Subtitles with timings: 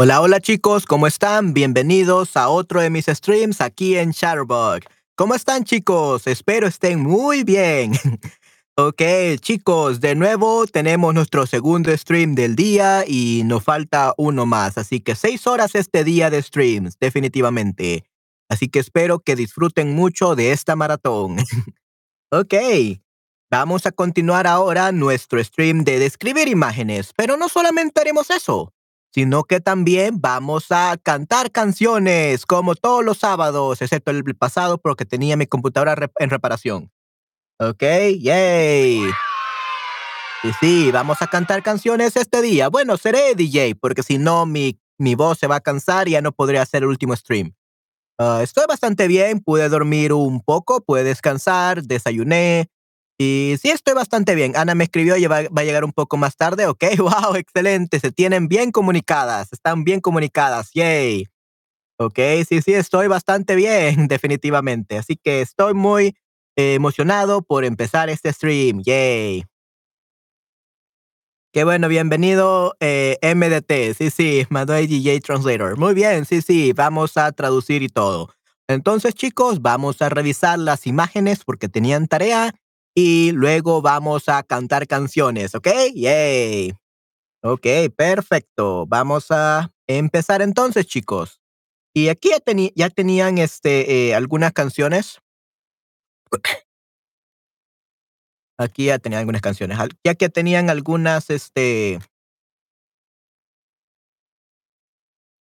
[0.00, 1.54] Hola, hola chicos, ¿cómo están?
[1.54, 4.84] Bienvenidos a otro de mis streams aquí en Shutterbug.
[5.16, 6.28] ¿Cómo están chicos?
[6.28, 7.94] Espero estén muy bien.
[8.76, 9.02] ok,
[9.40, 15.00] chicos, de nuevo tenemos nuestro segundo stream del día y nos falta uno más, así
[15.00, 18.04] que seis horas este día de streams, definitivamente.
[18.48, 21.38] Así que espero que disfruten mucho de esta maratón.
[22.30, 22.54] ok,
[23.50, 28.72] vamos a continuar ahora nuestro stream de describir imágenes, pero no solamente haremos eso
[29.18, 35.04] sino que también vamos a cantar canciones como todos los sábados, excepto el pasado porque
[35.04, 36.92] tenía mi computadora en reparación.
[37.58, 37.82] ¿Ok?
[38.20, 39.10] ¡Yay!
[40.44, 42.68] Y sí, vamos a cantar canciones este día.
[42.68, 46.22] Bueno, seré DJ porque si no mi, mi voz se va a cansar y ya
[46.22, 47.56] no podré hacer el último stream.
[48.18, 52.70] Ah, estoy bastante bien, pude dormir un poco, pude descansar, desayuné,
[53.18, 54.56] y sí, estoy bastante bien.
[54.56, 56.66] Ana me escribió y va, a llegar un poco más tarde.
[56.66, 57.98] Ok, wow, excelente.
[57.98, 59.52] Se tienen bien comunicadas.
[59.52, 60.70] Están bien comunicadas.
[60.72, 61.26] Yay.
[61.98, 62.18] Ok,
[62.48, 64.98] sí, sí, estoy bastante bien, definitivamente.
[64.98, 66.14] Así que estoy muy
[66.54, 68.82] eh, emocionado por empezar este stream.
[68.84, 69.44] Yay.
[71.52, 73.96] Qué bueno, bienvenido eh, MDT.
[73.98, 75.76] Sí, sí, Madoy DJ Translator.
[75.76, 78.32] Muy bien, sí, sí, vamos a traducir y todo.
[78.68, 82.54] Entonces, chicos, vamos a revisar las imágenes porque tenían tarea
[82.94, 85.68] y luego vamos a cantar canciones, ¿ok?
[85.94, 86.74] Yay.
[87.42, 87.66] Ok,
[87.96, 88.86] perfecto.
[88.86, 91.40] Vamos a empezar entonces, chicos.
[91.94, 92.38] Y aquí ya,
[92.74, 95.20] ya tenían este, eh, algunas canciones.
[98.58, 99.78] Aquí ya tenían algunas canciones.
[100.04, 102.00] Ya que tenían algunas, este.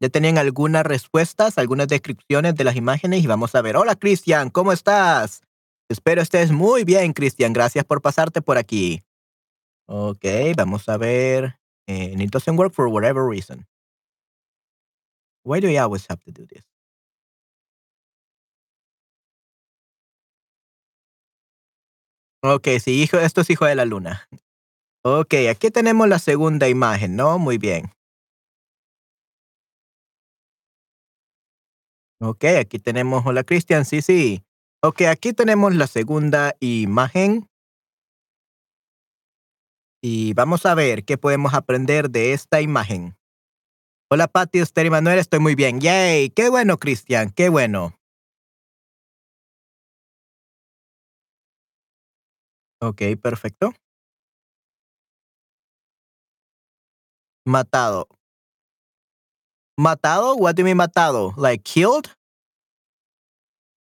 [0.02, 3.78] Ya tenían algunas respuestas, algunas descripciones de las imágenes y vamos a ver.
[3.78, 5.44] Hola, Cristian, ¿cómo estás?
[5.94, 7.54] Espero estés muy bien, Cristian.
[7.54, 9.04] Gracias por pasarte por aquí.
[9.86, 10.26] Ok,
[10.58, 11.60] vamos a ver.
[11.88, 13.68] And it doesn't work for whatever reason.
[15.44, 16.64] Why do I always have to do this?
[22.42, 24.28] Ok, sí, hijo, esto es hijo de la luna.
[25.04, 27.38] Ok, aquí tenemos la segunda imagen, ¿no?
[27.38, 27.92] Muy bien.
[32.20, 34.44] Ok, aquí tenemos, hola Cristian, sí, sí.
[34.86, 37.48] Ok, aquí tenemos la segunda imagen.
[40.02, 43.16] Y vamos a ver qué podemos aprender de esta imagen.
[44.12, 45.80] Hola, Pati, usted y Manuel, estoy muy bien.
[45.80, 47.98] Yay, qué bueno, Cristian, qué bueno.
[52.82, 53.72] Ok, perfecto.
[57.46, 58.10] Matado.
[59.80, 60.36] Matado?
[60.36, 61.34] What do you mean matado?
[61.38, 62.10] Like killed?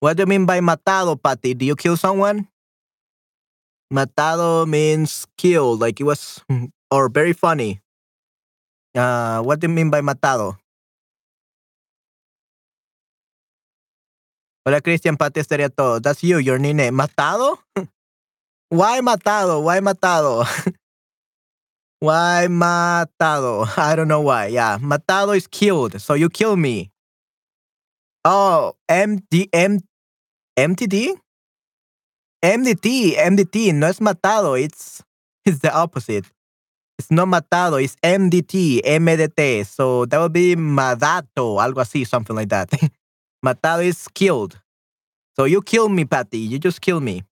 [0.01, 1.53] What do you mean by matado, Patty?
[1.53, 2.49] Do you kill someone?
[3.93, 6.41] Matado means killed, like it was,
[6.89, 7.81] or very funny.
[8.97, 10.57] Uh, what do you mean by matado?
[14.65, 15.99] Hola, Christian, Patty estaría todo.
[16.01, 16.97] That's you, your name.
[16.97, 17.57] Matado?
[18.69, 19.61] Why matado?
[19.61, 20.49] Why matado?
[21.99, 23.69] why matado?
[23.77, 24.47] I don't know why.
[24.47, 26.01] Yeah, matado is killed.
[26.01, 26.89] So you kill me.
[28.23, 29.49] Oh, MD,
[30.57, 31.15] MTD?
[32.43, 35.03] MDT, MDT, no es matado, it's,
[35.45, 36.25] it's the opposite.
[36.97, 39.65] It's not matado, it's MDT, MDT.
[39.65, 42.69] So that would be madato, algo así, something like that.
[43.45, 44.59] matado is killed.
[45.35, 46.39] So you kill me, Patty.
[46.39, 47.23] You just kill me.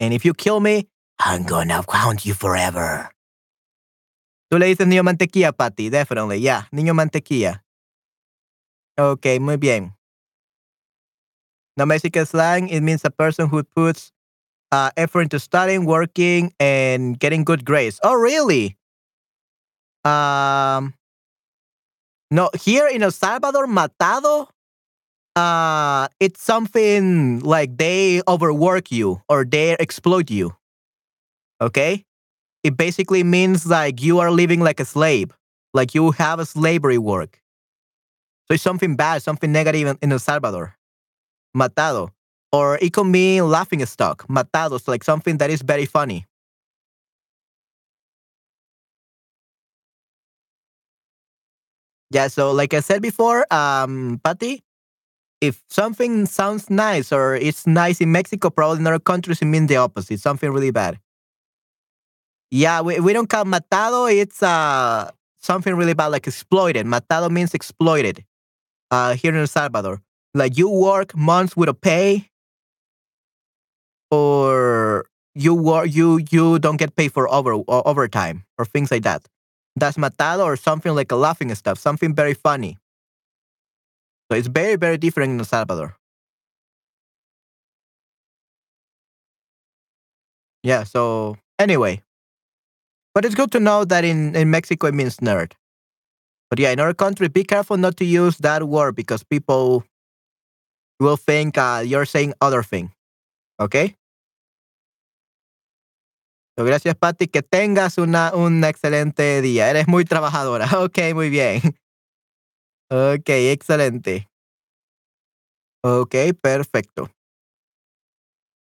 [0.00, 0.86] And if you kill me,
[1.18, 3.10] I'm gonna count you forever.
[4.50, 5.90] Tú le dices niño mantequilla, Patty.
[5.90, 6.38] Definitely.
[6.38, 7.64] Yeah, niño mantequilla.
[8.96, 9.97] Okay, muy bien.
[11.78, 14.10] No Mexican slang, it means a person who puts
[14.72, 18.00] uh, effort into studying, working, and getting good grades.
[18.02, 18.76] Oh, really?
[20.04, 20.94] Um,
[22.32, 24.48] no, here in El Salvador, matado,
[25.36, 30.56] uh, it's something like they overwork you or they exploit you.
[31.60, 32.04] Okay?
[32.64, 35.30] It basically means like you are living like a slave,
[35.74, 37.40] like you have a slavery work.
[38.48, 40.77] So it's something bad, something negative in, in El Salvador
[41.58, 42.10] matado.
[42.52, 46.26] Or it could mean laughing stock, matados, like something that is very funny.
[52.10, 54.62] Yeah, so like I said before, um, Patty,
[55.40, 59.68] if something sounds nice or it's nice in Mexico, probably in other countries it means
[59.68, 60.98] the opposite, something really bad.
[62.50, 65.10] Yeah, we, we don't call matado, it's uh
[65.40, 66.86] something really bad, like exploited.
[66.86, 68.24] Matado means exploited
[68.90, 70.02] uh, here in El Salvador
[70.38, 72.30] like you work months with a pay
[74.10, 79.22] or you work you you don't get paid for over overtime or things like that
[79.78, 82.78] that's matado or something like a laughing stuff, something very funny.
[84.30, 85.96] So it's very, very different in El Salvador.
[90.62, 92.02] Yeah, so anyway.
[93.14, 95.52] But it's good to know that in, in Mexico it means nerd.
[96.50, 99.84] But yeah, in our country, be careful not to use that word because people
[100.98, 102.92] will think uh, you're saying other thing.
[103.60, 103.96] Okay?
[106.56, 107.28] So, gracias, Patty.
[107.28, 109.70] Que tengas una, un excelente día.
[109.70, 110.66] Eres muy trabajadora.
[110.82, 111.60] Ok, muy bien.
[112.90, 114.28] Ok, excelente.
[115.84, 117.10] Ok, perfecto.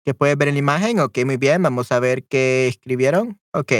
[0.04, 0.98] ¿Qué puedes ver en la imagen?
[0.98, 1.62] Ok, muy bien.
[1.62, 3.40] Vamos a ver qué escribieron.
[3.52, 3.72] Ok.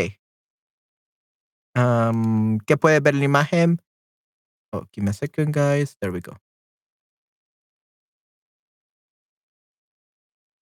[1.77, 3.83] Um, ¿Qué puedes ver en la imagen?
[4.73, 5.97] Oh, give me a second, guys.
[5.99, 6.44] There we go.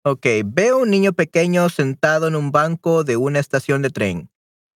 [0.04, 4.30] Ok, veo un niño pequeño sentado en un banco de una estación de tren.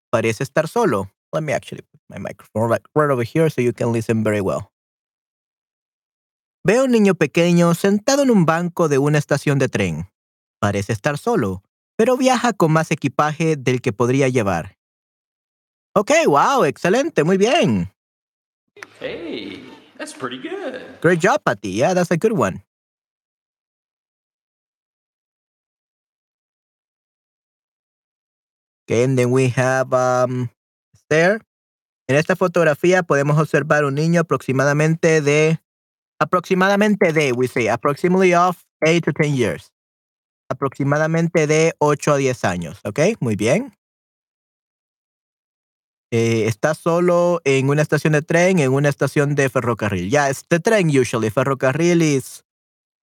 [0.08, 1.10] Parece estar solo.
[1.32, 4.40] Let me actually put my microphone right, right over here so you can listen very
[4.40, 4.70] well.
[6.64, 10.08] Veo un niño pequeño sentado en un banco de una estación de tren.
[10.60, 11.64] Parece estar solo,
[11.96, 14.78] pero viaja con más equipaje del que podría llevar.
[15.94, 17.92] Ok, wow, excelente, muy bien.
[19.00, 19.68] Hey,
[19.98, 20.82] that's pretty good.
[21.02, 21.72] Great job, Patty.
[21.72, 22.62] Yeah, that's a good one.
[28.86, 30.48] Okay, and then we have um,
[31.10, 31.40] there.
[32.08, 35.58] En esta fotografía podemos observar un niño aproximadamente de
[36.20, 39.72] aproximadamente de we say approximately of 8 to 10 years.
[40.48, 43.00] Aproximadamente de 8 a 10 años, ¿ok?
[43.18, 43.72] Muy bien.
[46.12, 50.08] Eh, está solo en una estación de tren, en una estación de ferrocarril.
[50.08, 51.30] Yeah, it's the train usually.
[51.30, 52.44] Ferrocarril is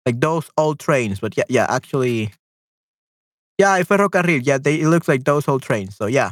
[0.06, 2.32] like those old trains, but yeah, yeah, actually
[3.58, 4.44] Yeah, ferrocarril.
[4.44, 5.96] Yeah, it looks like those old trains.
[5.96, 6.32] So yeah.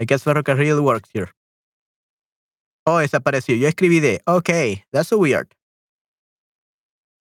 [0.00, 1.30] I guess ferrocarril works here.
[2.86, 3.56] Oh, desapareció.
[3.56, 4.20] Yo escribí de.
[4.26, 4.50] Ok,
[4.90, 5.54] that's so weird.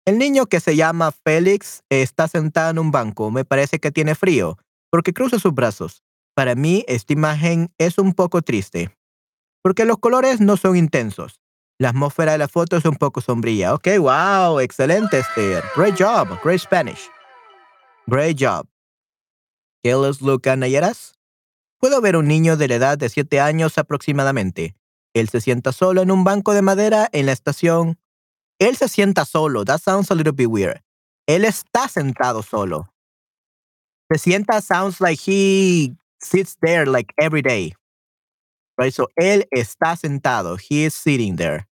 [0.06, 3.29] El niño que se llama Félix está sentado en un banco.
[3.29, 4.57] Me parece que tiene frío
[4.89, 6.03] porque cruza sus brazos.
[6.33, 8.89] Para mí, esta imagen es un poco triste
[9.63, 11.40] porque los colores no son intensos.
[11.80, 13.73] La atmósfera de la foto es un poco sombría.
[13.73, 15.63] Ok, wow, excelente, Esther.
[15.75, 17.09] Great job, great Spanish.
[18.11, 18.68] Great job.
[19.81, 21.13] Carlos Luca Nayeras.
[21.80, 24.75] Puedo ver un niño de la edad de 7 años aproximadamente.
[25.13, 27.97] Él se sienta solo en un banco de madera en la estación.
[28.59, 29.63] Él se sienta solo.
[29.63, 30.83] That sounds a little bit weird.
[31.25, 32.94] Él está sentado solo.
[34.11, 37.73] Se sienta sounds like he sits there like every day.
[38.77, 38.94] Right?
[38.94, 40.57] So él está sentado.
[40.57, 41.69] He is sitting there.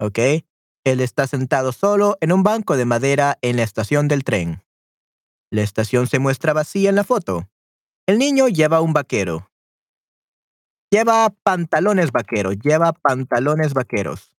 [0.00, 0.44] Okay?
[0.84, 4.63] Él está sentado solo en un banco de madera en la estación del tren.
[5.50, 7.48] La estación se muestra vacía en la foto.
[8.06, 9.50] El niño lleva un vaquero.
[10.90, 12.56] Lleva pantalones vaqueros.
[12.58, 14.32] Lleva pantalones vaqueros.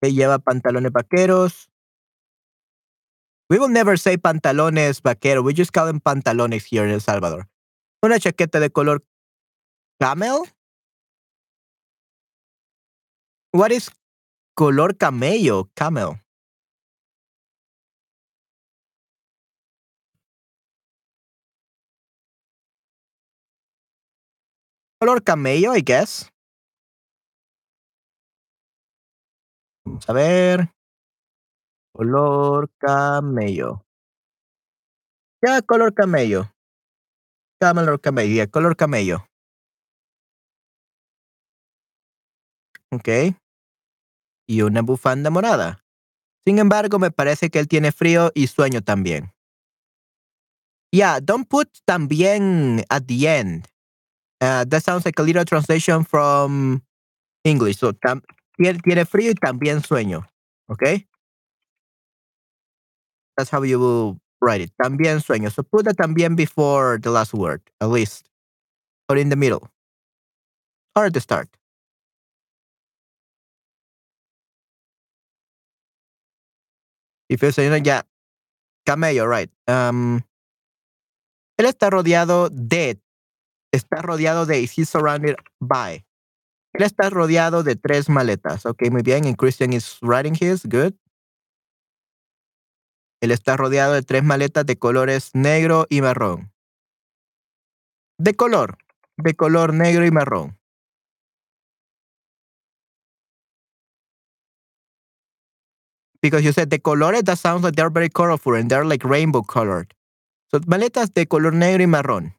[0.00, 1.70] Que lleva pantalones vaqueros.
[3.50, 5.44] We will never say pantalones vaqueros.
[5.44, 7.48] We just call them pantalones here in El Salvador.
[8.02, 9.04] Una chaqueta de color
[10.00, 10.42] camel.
[13.52, 13.90] What is
[14.54, 15.68] color camello?
[15.74, 16.20] Camel.
[25.00, 26.30] Color camello, I guess.
[29.86, 30.68] Vamos a ver.
[31.94, 33.82] Color camello.
[35.42, 36.52] Ya, color camello.
[37.58, 39.24] Color camello, yeah, color camello.
[42.92, 43.08] Ok.
[44.46, 45.82] Y una bufanda morada.
[46.46, 49.32] Sin embargo, me parece que él tiene frío y sueño también.
[50.92, 53.66] Yeah, don't put también at the end.
[54.40, 56.82] Uh, that sounds like a little translation from
[57.44, 57.78] English.
[57.78, 60.26] So, tiene, frío y también sueño.
[60.70, 61.06] Okay?
[63.36, 64.72] That's how you will write it.
[64.82, 65.50] También sueño.
[65.52, 68.28] So put the también before the last word, at least.
[69.08, 69.68] Or in the middle.
[70.96, 71.48] Or at the start.
[77.28, 78.02] If you say, you know, yeah,
[78.86, 79.50] camello, right.
[79.68, 80.24] Um,
[81.58, 82.98] él está rodeado de
[83.72, 84.62] está rodeado de,
[86.84, 88.66] está rodeado de tres maletas.
[88.66, 89.26] Ok, muy bien.
[89.26, 90.64] And Christian is writing his.
[90.64, 90.94] Good.
[93.20, 96.52] Él está rodeado de tres maletas de colores negro y marrón.
[98.18, 98.78] De color.
[99.16, 100.56] De color negro y marrón.
[106.22, 109.42] Because you said the colores, that sounds like they're very colorful and they're like rainbow
[109.42, 109.94] colored.
[110.50, 112.34] So, maletas de color negro y marrón.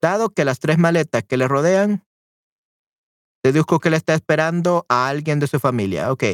[0.00, 2.04] Dado que las tres maletas que le rodean,
[3.42, 6.12] deduzco que le está esperando a alguien de su familia.
[6.12, 6.24] Ok.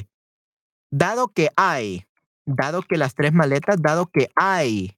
[0.91, 2.07] Dado que hay,
[2.47, 4.97] dado que las tres maletas, dado que hay,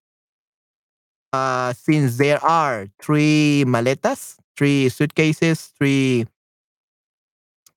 [1.33, 6.27] uh, since there are three maletas, three suitcases, three,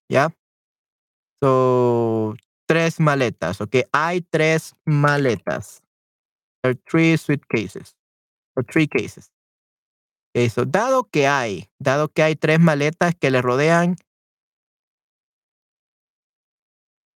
[0.09, 0.29] yeah.
[1.41, 2.35] So,
[2.67, 3.87] tres maletas, ok.
[3.93, 5.81] Hay tres maletas.
[6.61, 7.95] There are three suitcases,
[8.55, 9.29] or three cases.
[10.35, 13.95] Eso, dado que hay, dado que hay tres maletas que le rodean,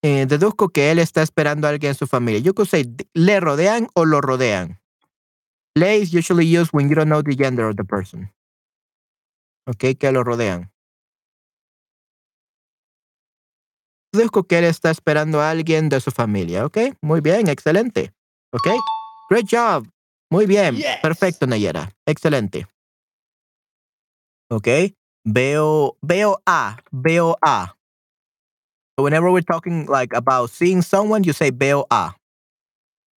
[0.03, 2.41] eh, deduzco que él está esperando a alguien en su familia.
[2.41, 4.81] You could say, le rodean o lo rodean.
[5.77, 8.33] Le is usually used when you don't know the gender of the person.
[9.67, 10.71] Ok, que lo rodean.
[14.13, 16.67] Deduzco que él está esperando a alguien de su familia.
[16.67, 18.13] Ok, muy bien, excelente.
[18.53, 18.69] Ok,
[19.31, 19.89] great job.
[20.31, 20.99] Muy bien, Yes.
[21.01, 21.95] perfecto, Nayera.
[22.07, 22.67] Excelente.
[24.53, 24.69] Ok,
[25.25, 27.75] veo, veo a, veo a.
[28.95, 32.17] So whenever we're talking like about seeing someone, you say veo a.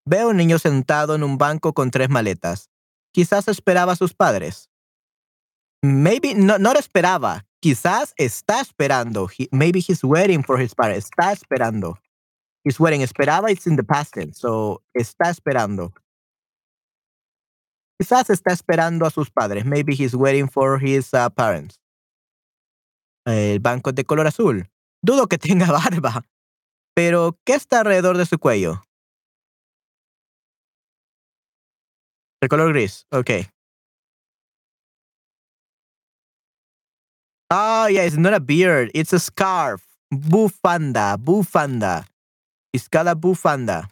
[0.07, 2.69] Veo un niño sentado en un banco con tres maletas.
[3.13, 4.69] Quizás esperaba a sus padres.
[5.83, 7.45] Maybe no, no esperaba.
[7.61, 9.29] Quizás está esperando.
[9.51, 11.11] Maybe he's waiting for his parents.
[11.11, 11.99] Está esperando.
[12.63, 13.03] He's waiting.
[13.03, 14.39] Esperaba it's in the past tense.
[14.39, 15.93] So está esperando.
[17.99, 19.65] Quizás está esperando a sus padres.
[19.65, 21.79] Maybe he's waiting for his uh, parents.
[23.27, 24.69] El banco de color azul.
[25.03, 26.25] Dudo que tenga barba.
[26.95, 28.85] Pero, ¿qué está alrededor de su cuello?
[32.41, 33.07] De color gris.
[33.11, 33.31] Ok.
[37.51, 38.91] Oh, yeah, it's not a beard.
[38.95, 39.83] It's a scarf.
[40.13, 41.17] Bufanda.
[41.17, 42.07] Bufanda.
[42.73, 43.89] It's bufanda.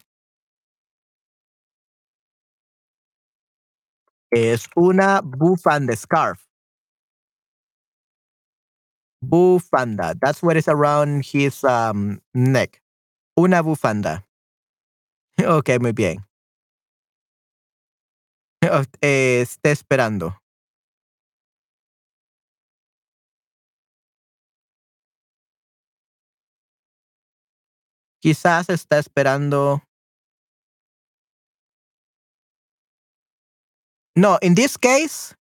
[4.35, 6.39] Es una bufanda scarf.
[9.23, 10.15] Bufanda.
[10.19, 12.81] That's what is around his um, neck.
[13.37, 14.23] Una bufanda.
[15.45, 16.23] Ok, muy bien.
[19.01, 20.35] Está esperando.
[28.21, 29.83] Quizás está esperando.
[34.15, 35.35] No, in this case,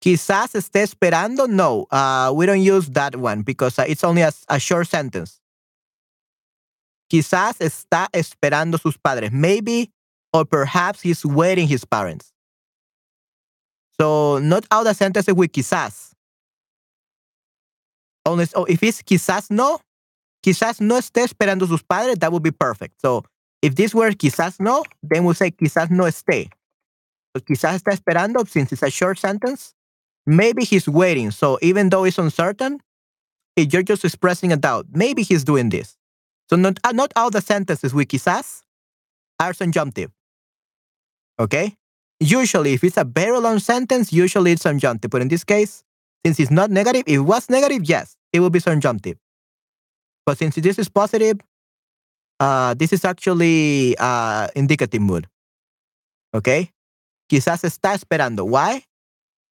[0.00, 1.48] quizás esté esperando.
[1.48, 5.40] No, uh, we don't use that one because uh, it's only a, a short sentence.
[7.12, 9.30] Quizás está esperando sus padres.
[9.32, 9.90] Maybe
[10.32, 12.32] or perhaps he's waiting his parents.
[13.98, 16.12] So not all the sentences with quizás.
[18.26, 19.80] Only, so if it's quizás no,
[20.44, 23.00] quizás no esté esperando sus padres, that would be perfect.
[23.00, 23.24] So
[23.62, 26.50] if this were quizás no, then we'll say quizás no esté.
[27.40, 29.74] Quizás está esperando, since it's a short sentence,
[30.26, 31.30] maybe he's waiting.
[31.30, 32.80] So even though it's uncertain,
[33.56, 35.96] if you're just expressing a doubt, maybe he's doing this.
[36.48, 38.62] So not, uh, not all the sentences with quizás
[39.40, 40.10] are subjunctive.
[41.38, 41.76] Okay?
[42.20, 45.10] Usually, if it's a very long sentence, usually it's subjunctive.
[45.10, 45.84] But in this case,
[46.24, 49.18] since it's not negative, if it was negative, yes, it will be subjunctive.
[50.24, 51.38] But since this is positive,
[52.40, 55.28] uh, this is actually uh, indicative mood.
[56.34, 56.72] Okay?
[57.30, 58.44] Quizás está esperando.
[58.46, 58.84] Why?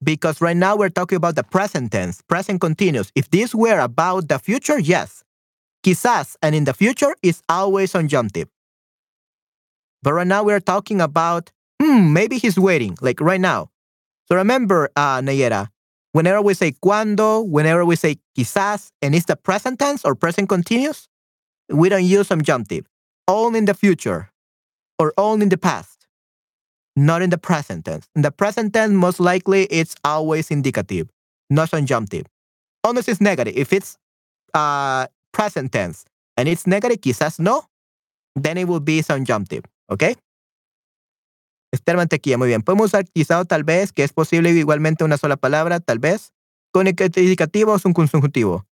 [0.02, 3.12] Because right now we're talking about the present tense, present continuous.
[3.16, 5.24] If this were about the future, yes.
[5.84, 8.48] Quizás and in the future is always subjunctive.
[10.02, 13.70] But right now we're talking about, hmm, maybe he's waiting, like right now.
[14.28, 15.70] So remember, uh, Nayera,
[16.14, 20.50] whenever we say cuando, whenever we say quizás, and it's the present tense or present
[20.50, 21.08] continuous,
[21.70, 22.86] we don't use subjunctive.
[23.28, 24.32] Only in the future
[24.98, 25.99] or only in the past,
[27.00, 28.08] not in the present tense.
[28.16, 31.10] In the present tense, most likely it's always indicative,
[31.50, 32.26] not subjunctive.
[32.84, 33.56] Unless it's negative.
[33.56, 33.98] If it's
[34.54, 36.06] uh, present tense
[36.38, 37.66] and it's negative, quizás no,
[38.36, 39.64] then it will be subjunctive.
[39.90, 40.04] ¿Ok?
[41.72, 42.62] Esther Mantequilla, muy bien.
[42.62, 46.34] Podemos usar quizá o tal vez, que es posible igualmente una sola palabra, tal vez,
[46.72, 48.66] con indicativo o un subjuntivo.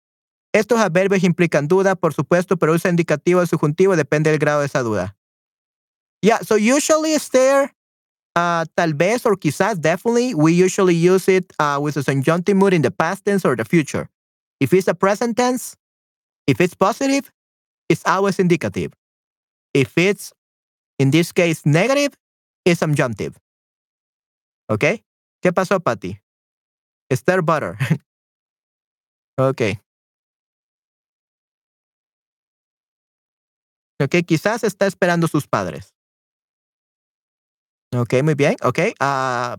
[0.52, 4.66] Estos adverbios implican duda, por supuesto, pero usa indicativo o subjuntivo, depende del grado de
[4.66, 5.16] esa duda.
[6.22, 7.74] Yeah, so usually Esther,
[8.36, 12.74] uh, tal vez or quizás, definitely, we usually use it uh, with a subjunctive mood
[12.74, 14.08] in the past tense or the future.
[14.60, 15.76] If it's a present tense,
[16.46, 17.32] if it's positive,
[17.88, 18.92] it's always indicative.
[19.74, 20.32] If it's,
[20.98, 22.14] in this case, negative,
[22.64, 23.36] it's subjunctive.
[24.68, 25.02] ¿Ok?
[25.42, 26.20] ¿Qué pasó, Patty?
[27.10, 27.76] Esther Butter.
[29.38, 29.78] ok.
[33.98, 35.95] Ok, quizás está esperando sus padres.
[37.94, 38.56] Ok, muy bien.
[38.62, 38.94] Ok.
[39.00, 39.56] Uh,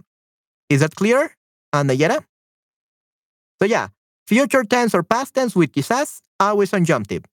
[0.69, 1.35] is that clear,
[1.73, 2.25] uh, Nayera?
[3.59, 3.89] So yeah,
[4.27, 7.23] future tense or past tense with quizás, always subjunctive.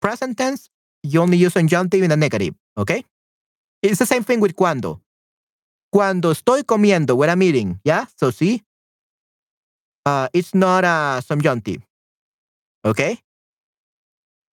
[0.00, 0.68] Present tense,
[1.02, 3.04] you only use subjunctive in the negative, okay?
[3.82, 5.00] It's the same thing with cuando.
[5.90, 8.06] Cuando estoy comiendo, when I'm eating, yeah?
[8.16, 8.62] So see,
[10.04, 11.82] uh, it's not a subjunctive,
[12.84, 13.18] okay?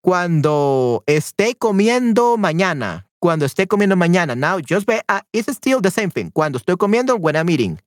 [0.02, 4.36] Cuando esté comiendo mañana, cuando esté comiendo mañana.
[4.36, 6.30] Now, just by, uh, it's still the same thing.
[6.32, 7.80] Cuando estoy comiendo, when I'm eating.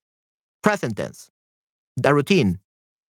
[0.63, 1.31] Present tense.
[1.99, 2.59] The routine.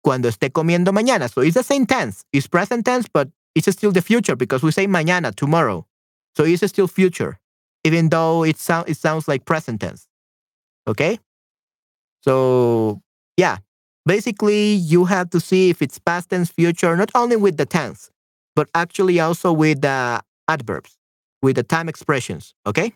[0.04, 1.32] Cuando esté comiendo mañana.
[1.32, 2.26] So it's the same tense.
[2.34, 5.86] It's present tense, but it's still the future because we say mañana, tomorrow.
[6.36, 7.38] So it's still future,
[7.82, 10.06] even though it, sound, it sounds like present tense.
[10.86, 11.18] Okay?
[12.20, 13.00] So,
[13.38, 13.56] yeah.
[14.04, 18.10] Basically, you have to see if it's past tense, future, not only with the tense,
[18.54, 20.97] but actually also with the adverbs
[21.42, 22.92] with the time expressions, okay?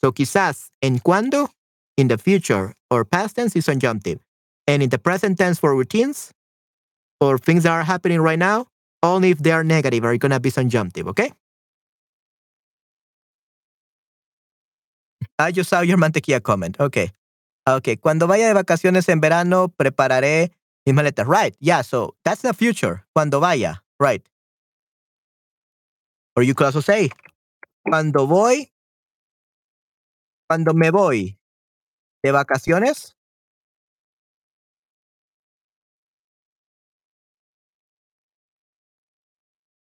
[0.00, 1.50] So quizás en cuando,
[1.96, 4.20] in the future, or past tense is subjunctive.
[4.66, 6.32] And in the present tense for routines,
[7.20, 8.66] or things that are happening right now,
[9.02, 11.32] only if they are negative are going to be subjunctive, okay?
[15.38, 16.76] Ah, I just saw your mantequilla comment.
[16.78, 17.10] Okay.
[17.66, 17.96] Okay.
[17.96, 20.50] Cuando vaya de vacaciones en verano, prepararé
[20.86, 21.26] mis maletas.
[21.26, 21.56] Right.
[21.60, 21.82] Yeah.
[21.82, 23.04] So that's the future.
[23.14, 23.80] Cuando vaya.
[23.98, 24.22] Right.
[26.36, 27.10] Or you could also say,
[27.84, 28.72] cuando voy,
[30.48, 31.38] cuando me voy
[32.22, 33.16] de vacaciones.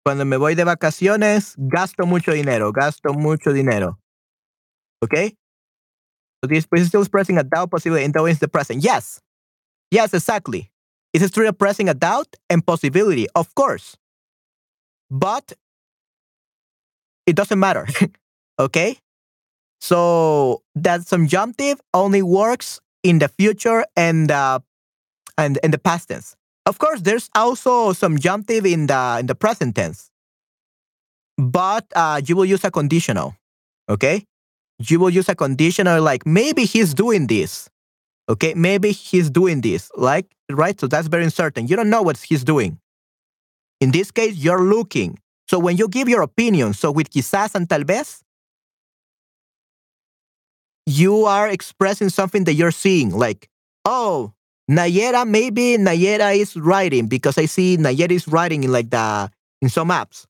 [0.04, 3.98] Cuando me voy de vacaciones, gasto mucho dinero, gasto mucho dinero.
[5.04, 5.36] Okay?
[6.42, 8.82] So this is still expressing a doubt possibility and is the present.
[8.82, 9.20] Yes.
[9.90, 10.70] Yes, exactly.
[11.12, 13.96] It's still expressing a doubt and possibility, of course.
[15.10, 15.52] But
[17.28, 17.86] it doesn't matter.
[18.58, 18.98] okay?
[19.80, 24.58] So that subjunctive only works in the future and uh,
[25.36, 26.34] and in the past tense.
[26.66, 30.10] Of course, there's also subjunctive in the in the present tense,
[31.36, 33.36] but uh, you will use a conditional.
[33.88, 34.24] Okay,
[34.78, 37.68] you will use a conditional like maybe he's doing this.
[38.28, 39.90] Okay, maybe he's doing this.
[39.96, 41.68] Like right, so that's very uncertain.
[41.68, 42.80] You don't know what he's doing.
[43.80, 45.18] In this case, you're looking.
[45.48, 48.22] So when you give your opinion, so with quizás and tal vez,
[50.86, 53.48] you are expressing something that you're seeing, like,
[53.84, 54.32] oh,
[54.70, 59.30] Nayera, maybe Nayera is writing because I see Nayera is writing in like the
[59.62, 60.26] in some apps.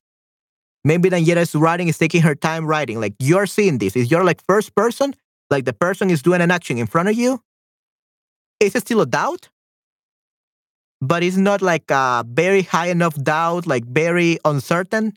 [0.85, 3.01] Maybe Nayera is writing, is taking her time writing.
[3.01, 3.97] Like you're seeing this.
[3.97, 5.13] Is you're like first person,
[5.49, 7.41] like the person is doing an action in front of you.
[8.61, 9.49] Is it still a doubt?
[11.01, 15.13] But it's not like a very high enough doubt, like very uncertain,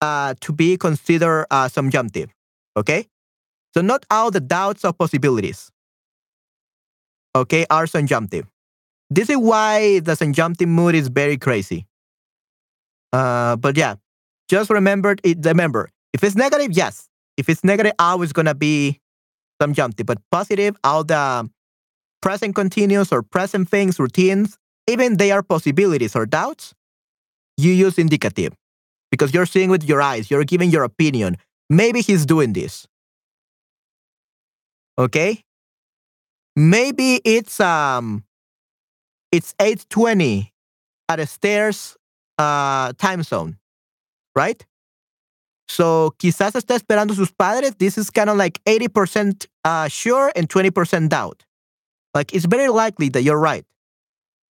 [0.00, 2.30] uh, to be considered uh, subjunctive.
[2.76, 3.06] Okay,
[3.74, 5.70] so not all the doubts or possibilities.
[7.34, 8.46] Okay, are subjunctive.
[9.10, 11.86] This is why the subjunctive mood is very crazy.
[13.12, 13.94] Uh, but yeah,
[14.48, 15.38] just remember it.
[15.44, 17.08] Remember, if it's negative, yes.
[17.36, 19.00] If it's negative, always gonna be
[19.60, 20.06] subjunctive.
[20.06, 21.48] But positive, all the
[22.20, 24.57] present continuous or present things, routines,
[24.88, 26.74] even they are possibilities or doubts,
[27.56, 28.54] you use indicative
[29.10, 31.36] because you're seeing with your eyes, you're giving your opinion.
[31.70, 32.86] Maybe he's doing this.
[34.98, 35.44] Okay?
[36.56, 38.24] Maybe it's um
[39.30, 40.50] it's 8:20
[41.08, 41.96] at a stairs
[42.38, 43.58] uh time zone,
[44.34, 44.64] right?
[45.68, 47.74] So quizás está esperando sus padres.
[47.78, 51.44] This is kind of like 80% uh, sure and 20% doubt.
[52.14, 53.64] Like it's very likely that you're right.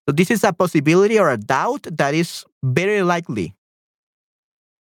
[0.09, 3.55] So this is a possibility or a doubt that is very likely.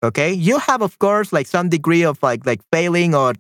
[0.03, 3.33] Okay, you have of course like some degree of like like failing or,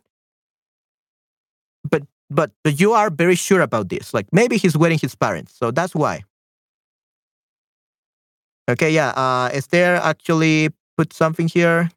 [1.90, 4.14] but but but you are very sure about this.
[4.14, 6.25] Like maybe he's waiting his parents, so that's why.
[8.70, 9.11] Okay, yeah.
[9.11, 11.90] Uh, Esther actually put something here.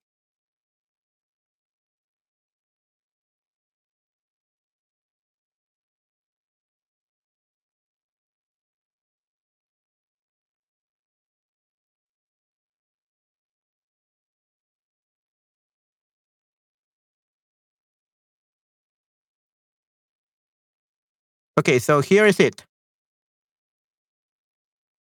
[21.58, 22.64] Okay, so here is it.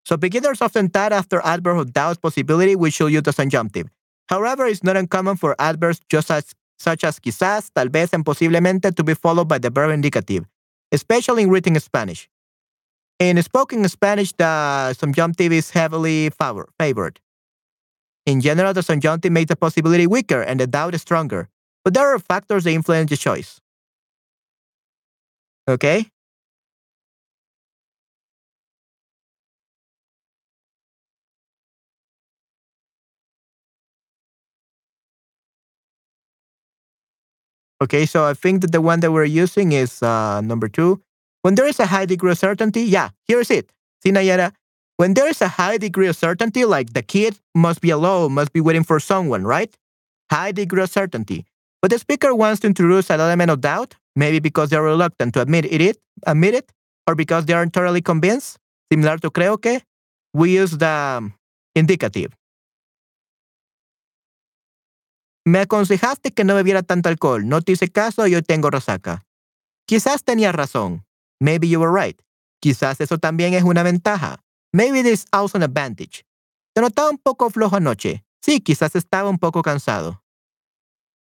[0.06, 3.88] So beginners often tag after adverb of doubt possibility, which should use the subjunctive.
[4.30, 8.96] However, it's not uncommon for adverbs just as, such as quizás, tal vez, and posiblemente
[8.96, 10.46] to be followed by the verb indicative,
[10.92, 12.30] especially in written Spanish.
[13.20, 17.20] In spoken Spanish, the subjunctive is heavily favor, favored.
[18.26, 21.50] In general, the subjunctive makes the possibility weaker and the doubt stronger,
[21.84, 23.60] but there are factors that influence the choice.
[25.68, 26.13] Okay?
[37.84, 41.02] Okay, so I think that the one that we're using is uh, number two.
[41.42, 43.74] When there is a high degree of certainty, yeah, here's it.
[44.02, 44.54] See, Nayara?
[44.96, 48.54] When there is a high degree of certainty, like the kid must be alone, must
[48.54, 49.76] be waiting for someone, right?
[50.32, 51.46] High degree of certainty.
[51.82, 55.42] But the speaker wants to introduce an element of doubt, maybe because they're reluctant to
[55.42, 56.72] admit it, admit it,
[57.06, 58.58] or because they aren't totally convinced.
[58.90, 59.82] Similar to creo que,
[60.34, 61.30] we use the
[61.76, 62.32] indicative.
[65.46, 67.48] Me aconsejaste que no bebiera tanto alcohol.
[67.48, 69.26] No te hice caso y hoy tengo resaca.
[69.86, 71.06] Quizás tenías razón.
[71.40, 72.20] Maybe you were right.
[72.62, 74.42] Quizás eso también es una ventaja.
[74.72, 76.26] Maybe this is also an advantage.
[76.74, 78.24] Te notaba un poco flojo anoche.
[78.42, 80.24] Sí, quizás estaba un poco cansado.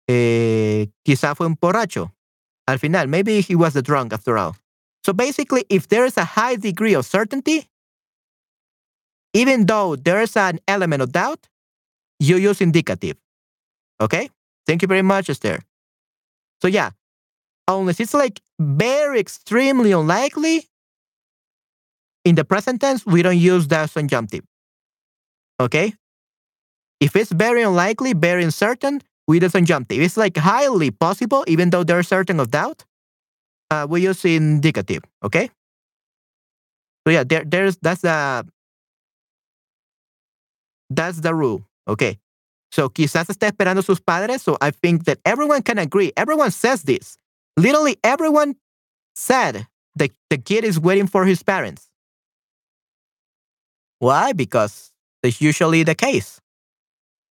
[0.09, 2.15] Eh, quizás fue un borracho.
[2.67, 4.57] Al final, maybe he was the drunk after all.
[5.05, 7.69] So basically, if there is a high degree of certainty,
[9.33, 11.49] even though there is an element of doubt,
[12.19, 13.17] you use indicative.
[14.01, 14.31] Okay?
[14.67, 15.61] Thank you very much, Esther.
[16.63, 16.91] So yeah,
[17.69, 20.67] unless it's like very extremely unlikely,
[22.25, 24.45] in the present tense, we don't use the subjunctive.
[25.61, 25.95] Okay?
[27.01, 30.01] If it's very unlikely, very uncertain, we use subjunctive.
[30.03, 32.85] It's like highly possible, even though there's certain of doubt,
[33.71, 35.03] uh, we use indicative.
[35.23, 35.51] Okay?
[37.07, 38.47] So yeah, there, there's that's the
[40.91, 41.65] that's the rule.
[41.87, 42.19] Okay.
[42.77, 44.43] So quizás está esperando sus padres.
[44.43, 46.13] So I think that everyone can agree.
[46.15, 47.17] Everyone says this.
[47.57, 48.57] Literally everyone
[49.15, 51.89] said that the kid is waiting for his parents.
[53.99, 54.35] Why?
[54.35, 56.39] Because it's usually the case.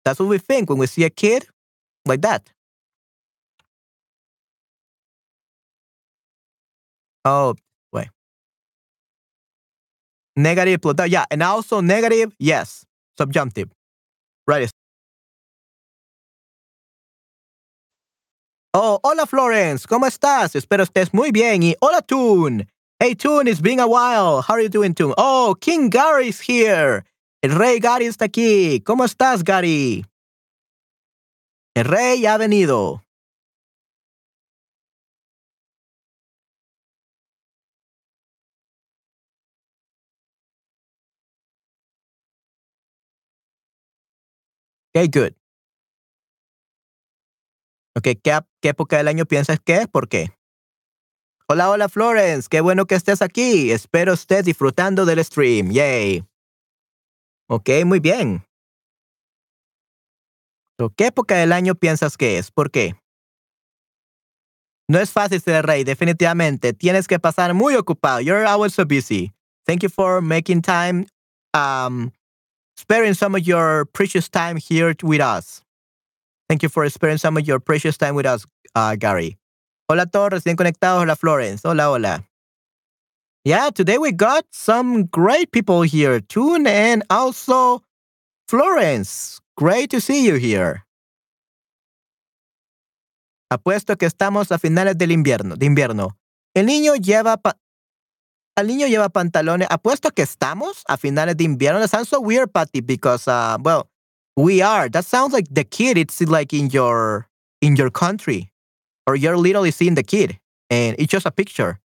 [0.07, 1.47] That's what we think when we see a kid
[2.07, 2.49] like that.
[7.27, 7.57] Oh,
[7.93, 8.09] wait.
[10.35, 10.81] Negative.
[11.09, 12.87] Yeah, and also negative, yes,
[13.19, 13.69] subjunctive.
[14.47, 14.71] Right.
[18.79, 20.55] Oh, hola Florence, ¿cómo estás?
[20.55, 21.63] Espero estés muy bien.
[21.63, 22.69] Y hola Toon.
[23.01, 24.43] Hey Toon, it's been a while.
[24.43, 25.15] How are you doing, Toon?
[25.17, 27.03] Oh, King Gary's here.
[27.43, 28.83] El rey Gary está aquí.
[28.85, 30.05] ¿Cómo estás, Gary?
[31.75, 33.03] El rey ha venido.
[44.95, 45.35] Okay, good.
[47.97, 49.89] Ok, ¿qué, ¿qué época del año piensas que es?
[49.89, 50.31] ¿Por qué?
[51.49, 53.71] Hola, hola Florence, qué bueno que estés aquí.
[53.71, 55.71] Espero estés disfrutando del stream.
[55.71, 56.23] Yay.
[57.49, 58.45] Ok, muy bien.
[60.97, 62.51] ¿Qué época del año piensas que es?
[62.51, 62.97] ¿Por qué?
[64.89, 66.75] No es fácil ser rey, definitivamente.
[66.75, 68.21] Tienes que pasar muy ocupado.
[68.21, 69.33] You're always so busy.
[69.65, 71.07] Thank you for making time,
[71.55, 72.13] um,
[72.79, 75.66] sparing some of your precious time here with us.
[76.49, 79.37] Thank you for spending some of your precious time with us, uh, Gary.
[79.89, 81.03] Hola todos recién conectados.
[81.03, 81.63] Hola Florence.
[81.65, 82.25] Hola, hola.
[83.45, 87.83] Yeah, today we got some great people here, Toon and also
[88.49, 89.41] Florence.
[89.57, 90.85] Great to see you here.
[93.53, 96.17] Apuesto que estamos a finales del invierno, de invierno.
[96.55, 97.41] El niño lleva
[98.57, 99.69] el niño lleva pantalones.
[99.71, 101.79] Apuesto que estamos a finales de invierno.
[101.79, 103.89] That sounds so weird, Patty, because uh, well,
[104.37, 104.89] we are.
[104.89, 105.97] That sounds like the kid.
[105.99, 107.29] It's like in your
[107.61, 108.53] in your country,
[109.07, 110.39] or you're literally seeing the kid,
[110.71, 111.81] and it's just a picture.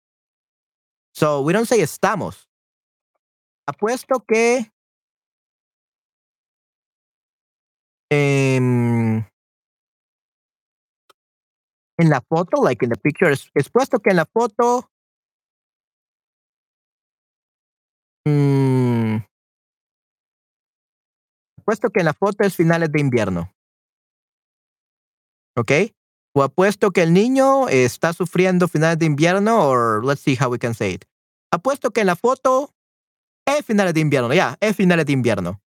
[1.13, 2.45] So we don't say estamos.
[3.67, 4.65] Apuesto que
[8.09, 9.17] em,
[11.99, 14.89] en la foto, like in the picture, es, es puesto que en la foto.
[18.27, 18.58] Mm,
[21.69, 23.53] apuesto que la foto es finales de invierno.
[25.55, 25.71] ¿Ok?
[26.35, 30.57] O apuesto que el niño está sufriendo finales de invierno, or let's see how we
[30.57, 31.05] can say it.
[31.51, 32.73] Apuesto que en la foto
[33.45, 34.33] es finales de invierno.
[34.33, 35.61] Yeah, es finales de invierno.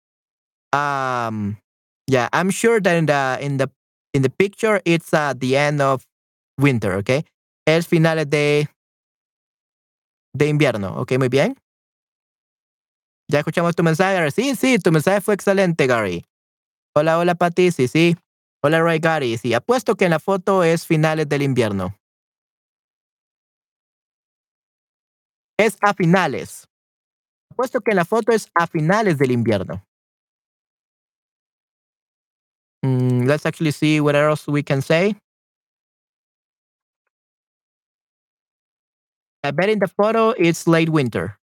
[0.72, 1.58] Um,
[2.08, 3.70] yeah, I'm sure that in the in the
[4.12, 6.04] in the picture it's the end of
[6.58, 7.24] winter, okay?
[7.64, 8.68] Es finales de
[10.34, 11.56] de invierno, okay, muy bien.
[13.28, 14.30] Ya escuchamos tu mensaje.
[14.30, 16.24] Sí, sí, tu mensaje fue excelente, Gary.
[16.94, 17.70] Hola, hola, Pati.
[17.70, 18.16] Sí, sí.
[18.62, 19.38] Hola, Ray Gary.
[19.38, 21.96] Sí, apuesto que en la foto es finales del invierno.
[25.58, 26.66] Es a finales.
[27.52, 29.84] Apuesto que en la foto es a finales del invierno.
[32.84, 35.14] Mm, let's actually see what else we can say.
[39.44, 41.38] I bet in the photo it's late winter.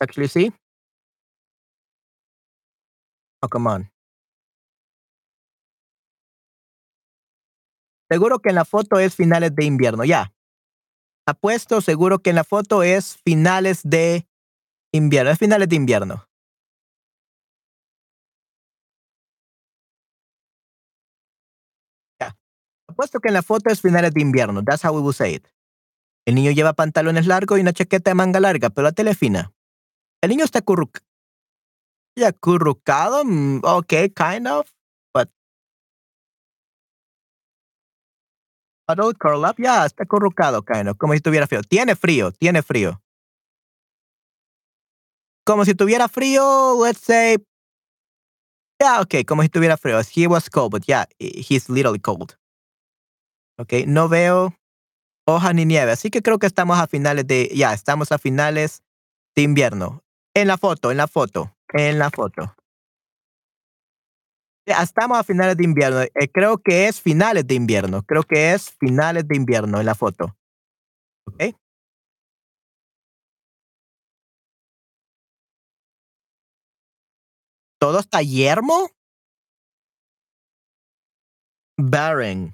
[0.00, 0.52] Actually see?
[3.42, 3.90] Oh, come on.
[8.08, 10.32] Seguro que en la foto es finales de invierno, ya.
[11.26, 14.28] Apuesto seguro que en la foto es finales de
[14.92, 16.28] invierno, es finales de invierno.
[22.20, 22.36] Ya.
[22.88, 24.62] Apuesto que en la foto es finales de invierno.
[24.62, 25.48] That's how we will say it.
[26.26, 29.18] El niño lleva pantalones largos y una chaqueta de manga larga, pero la tele es
[29.18, 29.52] fina.
[30.22, 31.00] El niño está curruc
[32.16, 34.66] ya currucado, mm, okay, kind of,
[35.12, 35.28] but
[38.88, 41.62] Adult curl up, ya, está currucado, kind of, como si tuviera frío.
[41.62, 43.02] Tiene frío, tiene frío.
[45.44, 47.36] Como si tuviera frío, let's say.
[48.80, 50.00] Yeah, okay, como si tuviera frío.
[50.00, 52.36] He was cold, but yeah, he's literally cold.
[53.58, 54.54] Okay, no veo
[55.26, 58.82] hojas ni nieve, así que creo que estamos a finales de, ya, estamos a finales
[59.34, 60.05] de invierno.
[60.36, 62.54] En la foto, en la foto, en la foto.
[64.66, 66.02] Estamos a finales de invierno.
[66.02, 68.02] Eh, creo que es finales de invierno.
[68.02, 70.36] Creo que es finales de invierno en la foto.
[71.26, 71.56] ¿Ok?
[77.80, 78.90] ¿Todo está yermo?
[81.78, 82.52] Barren.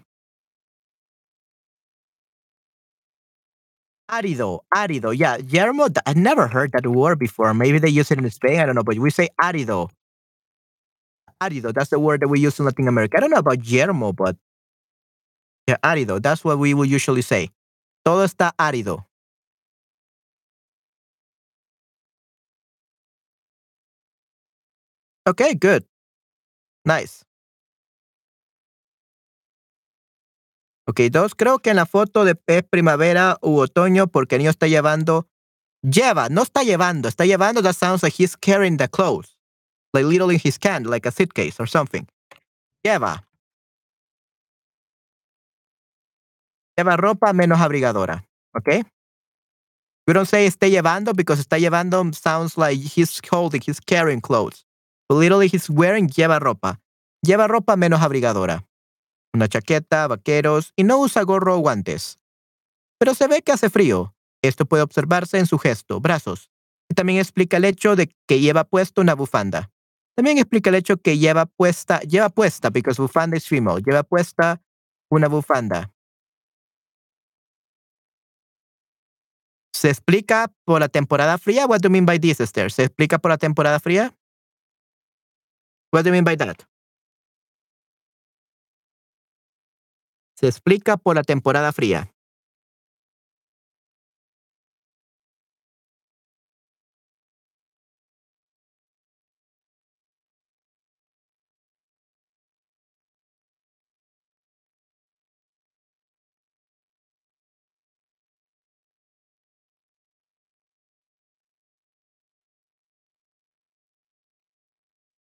[4.12, 5.12] Árido, árido.
[5.16, 5.88] Yeah, yermo.
[6.04, 7.54] I never heard that word before.
[7.54, 8.60] Maybe they use it in Spain.
[8.60, 9.88] I don't know, but we say árido.
[11.40, 11.72] Árido.
[11.72, 13.16] That's the word that we use in Latin America.
[13.16, 14.36] I don't know about yermo, but
[15.66, 16.22] yeah, árido.
[16.22, 17.48] That's what we will usually say.
[18.04, 19.06] Todo está árido.
[25.26, 25.84] Okay, good.
[26.84, 27.24] Nice.
[30.88, 31.34] Ok, dos.
[31.34, 35.28] Creo que en la foto de primavera u otoño porque el niño está llevando.
[35.82, 37.62] Lleva, no está llevando, está llevando.
[37.62, 39.36] That sounds like he's carrying the clothes.
[39.92, 42.06] Like literally in his hand, like a suitcase or something.
[42.84, 43.24] Lleva.
[46.76, 48.24] Lleva ropa menos abrigadora.
[48.54, 48.84] Ok.
[50.06, 54.64] We don't say esté llevando because está llevando sounds like he's holding, he's carrying clothes.
[55.08, 56.80] Literally he's wearing lleva ropa.
[57.24, 58.64] Lleva ropa menos abrigadora
[59.32, 62.18] una chaqueta, vaqueros y no usa gorro o guantes.
[62.98, 64.14] Pero se ve que hace frío.
[64.42, 66.50] Esto puede observarse en su gesto, brazos.
[66.88, 69.70] Y también explica el hecho de que lleva puesto una bufanda.
[70.14, 74.60] También explica el hecho que lleva puesta, lleva puesta, because bufanda is female, lleva puesta
[75.10, 75.90] una bufanda.
[79.72, 81.66] ¿Se explica por la temporada fría?
[81.66, 82.70] What do you mean by this, Esther?
[82.70, 84.14] ¿Se explica por la temporada fría?
[85.92, 86.71] What do you mean by that?
[90.42, 92.12] Se explica por la temporada fría.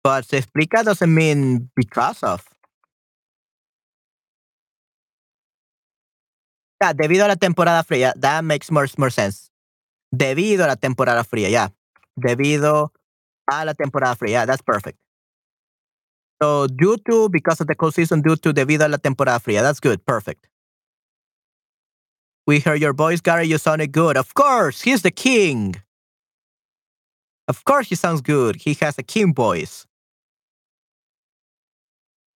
[0.02, 2.49] But se explica doesn't mean because of.
[6.80, 8.14] Yeah, debido a la temporada fría.
[8.16, 9.50] That makes more, more sense.
[10.14, 11.68] Debido a la temporada fría, yeah.
[12.16, 12.92] Debido
[13.46, 14.40] a la temporada fría.
[14.40, 14.98] Yeah, that's perfect.
[16.42, 19.62] So due to, because of the cold season, due to, debido a la temporada fría.
[19.62, 20.04] That's good.
[20.06, 20.48] Perfect.
[22.46, 23.46] We heard your voice, Gary.
[23.46, 24.16] You sounded good.
[24.16, 25.76] Of course, he's the king.
[27.46, 28.56] Of course, he sounds good.
[28.56, 29.86] He has a king voice.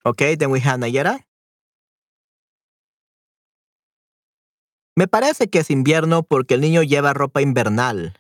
[0.04, 1.20] Okay, then we have Nayera.
[4.94, 8.14] Me parece que es invierno porque el niño lleva ropa invernal.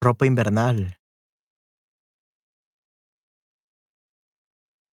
[0.00, 0.96] Ropa invernal.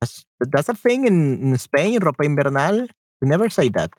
[0.01, 2.89] That's, that's a thing in, in Spain, ropa invernal.
[3.21, 3.91] We never say that.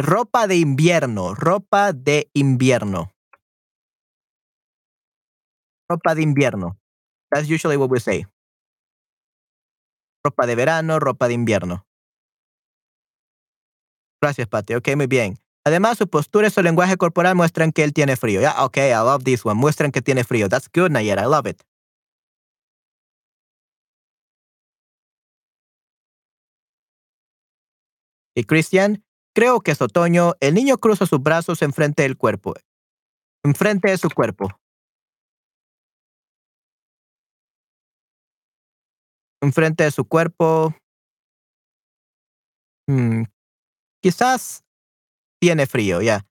[0.00, 3.10] Ropa de invierno, ropa de invierno.
[5.88, 6.78] Ropa de invierno.
[7.32, 8.24] That's usually what we say.
[10.24, 11.84] Ropa de verano, ropa de invierno.
[14.22, 14.74] Gracias, Pati.
[14.74, 15.38] Ok, muy bien.
[15.64, 18.40] Además, su postura y su lenguaje corporal muestran que él tiene frío.
[18.40, 19.58] Yeah, okay, I love this one.
[19.60, 20.48] Muestran que tiene frío.
[20.48, 21.22] That's good, Nayera.
[21.22, 21.62] I love it.
[28.36, 29.04] Y Christian,
[29.38, 30.34] Creo que es otoño.
[30.40, 32.54] El niño cruza sus brazos enfrente del cuerpo.
[33.44, 34.48] Enfrente de su cuerpo.
[39.40, 40.74] Enfrente de su cuerpo.
[42.88, 43.26] Mm,
[44.02, 44.64] quizás
[45.40, 46.02] tiene frío.
[46.02, 46.26] Yeah.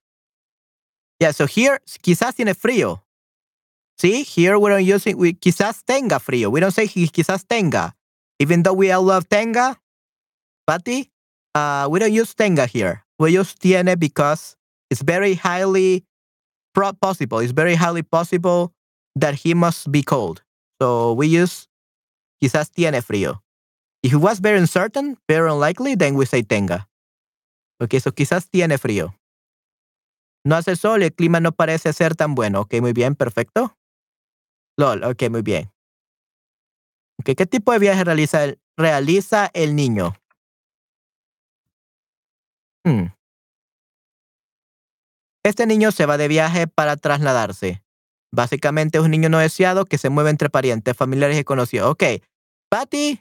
[1.18, 3.06] Yeah, so here, quizás tiene frío.
[3.96, 6.50] See, here we don't it, we, quizás tenga frío.
[6.50, 7.96] We don't say he, quizás tenga.
[8.38, 9.80] Even though we all love tenga,
[10.66, 11.10] Patty,
[11.54, 13.04] uh, we don't use tenga here.
[13.18, 14.56] We use tiene because
[14.90, 16.04] it's very highly
[17.00, 17.40] possible.
[17.40, 18.72] It's very highly possible
[19.16, 20.42] that he must be cold.
[20.80, 21.68] So we use
[22.40, 23.42] quizás tiene frío.
[24.02, 26.88] If it was very uncertain, very unlikely, then we say tenga.
[27.80, 29.14] Okay, so quizás tiene frío.
[30.44, 32.60] No hace sol el clima no parece ser tan bueno.
[32.60, 33.76] Ok, muy bien, perfecto.
[34.76, 35.70] LOL, ok, muy bien.
[37.20, 40.14] Okay, ¿Qué tipo de viaje realiza el, realiza el niño?
[42.88, 43.12] Hmm.
[45.44, 47.82] Este niño se va de viaje para trasladarse.
[48.32, 51.90] Básicamente es un niño no deseado que se mueve entre parientes, familiares y conocidos.
[51.90, 52.22] Ok.
[52.70, 53.20] Patty,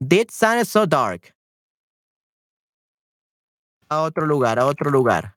[0.00, 1.34] this sun is so dark.
[3.90, 5.36] A otro lugar, a otro lugar.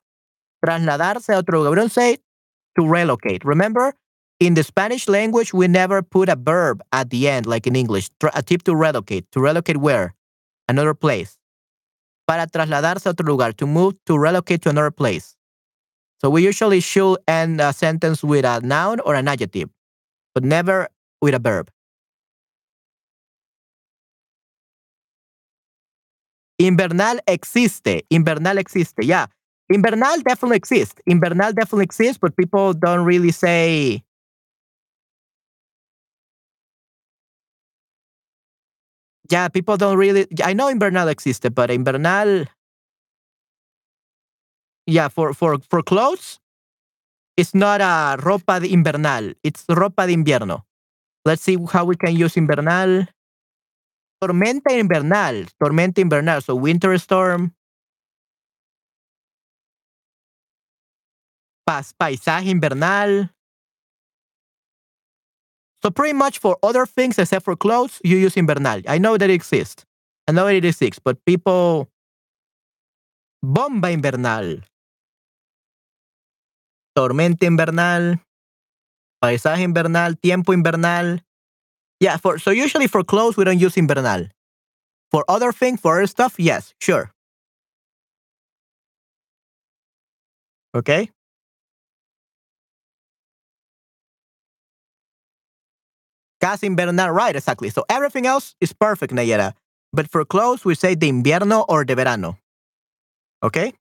[0.62, 1.72] Trasladarse a otro lugar.
[1.72, 2.19] We don't say
[2.76, 3.43] to relocate.
[3.43, 3.93] Remember,
[4.39, 8.10] in the Spanish language, we never put a verb at the end, like in English.
[8.34, 9.30] A tip to relocate.
[9.34, 10.15] To relocate where?
[10.69, 11.38] Another place.
[12.30, 13.54] Para trasladarse a otro lugar.
[13.56, 15.36] To move, to relocate to another place.
[16.22, 19.70] So we usually should end a sentence with a noun or an adjective,
[20.36, 20.89] but never
[21.24, 21.72] with a verb.
[26.62, 28.06] Invernal existe.
[28.12, 29.02] Invernal existe.
[29.02, 29.26] Yeah.
[29.74, 31.02] Invernal definitely exists.
[31.10, 34.04] Invernal definitely exists, but people don't really say.
[39.32, 40.28] Yeah, people don't really.
[40.44, 42.48] I know Invernal existed, but Invernal
[44.88, 46.39] yeah, for for for clothes,
[47.38, 49.34] it's not a ropa de invernal.
[49.44, 50.63] It's ropa de invierno.
[51.26, 53.08] Let's see how we can use invernal.
[54.22, 55.48] Tormenta invernal.
[55.62, 56.42] Tormenta invernal.
[56.42, 57.54] So winter storm.
[61.65, 63.30] Pas paisaje invernal.
[65.84, 68.84] So pretty much for other things except for clothes, you use invernal.
[68.88, 69.86] I know that it exists.
[70.28, 71.89] I know it exists, but people
[73.42, 74.62] bomba invernal
[76.96, 78.20] tormenta invernal,
[79.24, 81.20] paisaje invernal, tiempo invernal.
[82.00, 84.30] Yeah, for so usually for clothes we don't use invernal.
[85.12, 87.12] For other things, for other stuff, yes, sure.
[90.76, 91.10] Okay?
[96.39, 97.70] Casa invernal, right, exactly.
[97.70, 99.53] So everything else is perfect, Nayera.
[99.91, 102.38] But for clothes, we say de invierno or de verano.
[103.43, 103.74] Okay?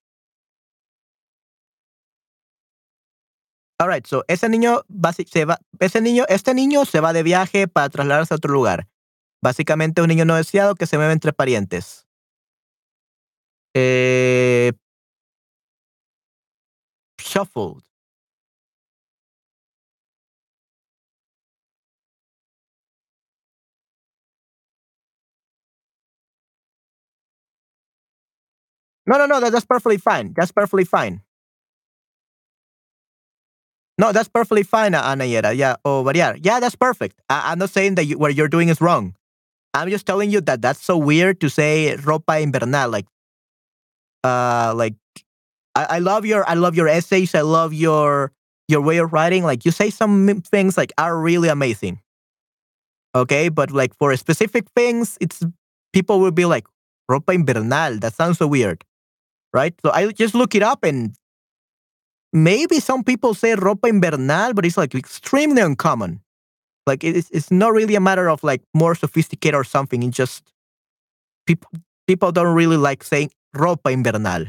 [3.81, 4.83] Alright, so ese niño,
[5.27, 8.89] se va, ese niño, este niño se va de viaje para trasladarse a otro lugar.
[9.41, 12.09] Básicamente un niño no deseado que se mueve entre parientes.
[13.75, 14.73] Eh,
[17.21, 17.88] shuffled.
[29.09, 30.35] No, no, no, that's perfectly fine.
[30.37, 31.23] That's perfectly fine.
[33.99, 35.57] No, that's perfectly fine, Anayera.
[35.57, 36.37] Yeah, or variar.
[36.41, 37.21] Yeah, that's perfect.
[37.31, 39.15] I, am not saying that you, what you're doing is wrong.
[39.75, 42.93] I'm just telling you that that's so weird to say ropa invernal.
[42.93, 43.07] Like,
[44.25, 44.95] uh, like
[45.77, 47.35] I, I love your I love your essays.
[47.35, 48.33] I love your
[48.69, 49.45] your way of writing.
[49.45, 52.01] Like you say some things like are really amazing.
[53.15, 55.43] Okay, but like for specific things, it's
[55.93, 56.67] people will be like
[57.11, 58.01] ropa invernal.
[58.01, 58.85] That sounds so weird,
[59.53, 59.75] right?
[59.85, 61.15] So I just look it up and
[62.33, 66.21] maybe some people say ropa invernal, but it's like extremely uncommon.
[66.87, 70.03] Like it's it's not really a matter of like more sophisticated or something.
[70.03, 70.53] It's just
[71.47, 71.71] people
[72.07, 74.49] people don't really like saying ropa invernal.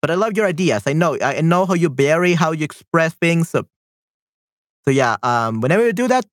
[0.00, 0.84] But I love your ideas.
[0.86, 3.50] I know I know how you vary, how you express things.
[3.50, 3.66] So,
[4.86, 6.24] so yeah, um, whenever you do that,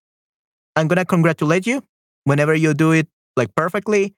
[0.76, 1.84] I'm gonna congratulate you.
[2.24, 4.17] Whenever you do it like perfectly.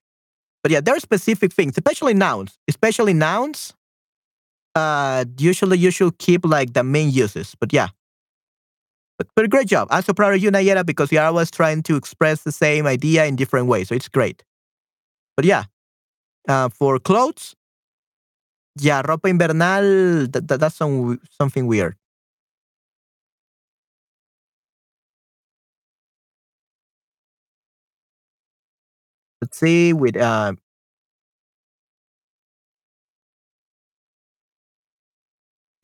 [0.64, 3.74] But yeah, there are specific things, especially nouns, especially nouns
[4.76, 7.56] uh, usually you should keep like the main uses.
[7.60, 7.90] But yeah.
[9.18, 9.88] But, but great job.
[9.92, 13.26] I'm so proud of you, Nayera, because you're always trying to express the same idea
[13.26, 13.90] in different ways.
[13.90, 14.44] So it's great.
[15.36, 15.66] But yeah,
[16.48, 17.56] uh, for clothes,
[18.80, 21.96] yeah, ropa invernal, that, that, that's some, something weird.
[29.42, 30.60] let's see, with uh, ah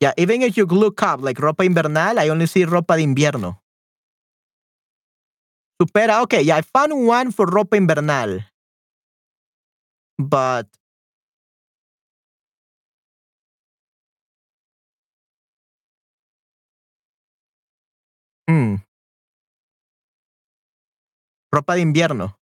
[0.00, 3.58] yeah, even if you look up like ropa invernal, I only see ropa de invierno.
[5.80, 8.40] Supera, okay, yeah, I found one for ropa invernal.
[10.18, 10.66] But
[18.48, 18.76] Hmm.
[21.52, 22.38] Ropa de invierno.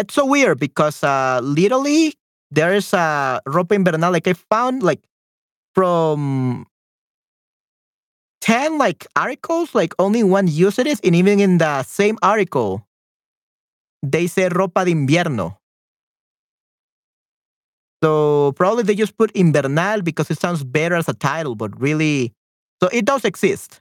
[0.00, 2.14] It's so weird because uh, literally
[2.50, 5.00] there's a ropa invernal like I found like
[5.74, 6.66] from
[8.40, 12.86] 10 like articles like only one used it and even in the same article
[14.02, 15.56] they say ropa de invierno.
[18.02, 22.32] So probably they just put invernal because it sounds better as a title but really
[22.82, 23.80] so it does exist.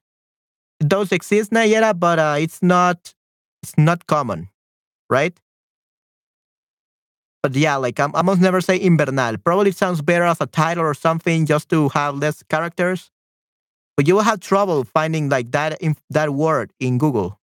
[0.79, 3.13] It does exist nayera but uh, it's not
[3.63, 4.49] it's not common
[5.09, 5.37] right
[7.43, 10.83] but yeah like I'm, i must never say invernal probably sounds better as a title
[10.83, 13.11] or something just to have less characters
[13.95, 15.79] but you will have trouble finding like that
[16.09, 17.39] that word in Google.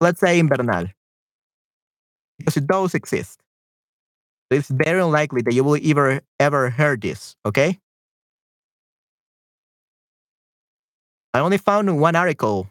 [0.00, 0.92] Let's say invernal,
[2.38, 3.40] because it does exist.
[4.50, 7.36] It's very unlikely that you will ever ever hear this.
[7.44, 7.80] Okay.
[11.34, 12.68] I only found one article.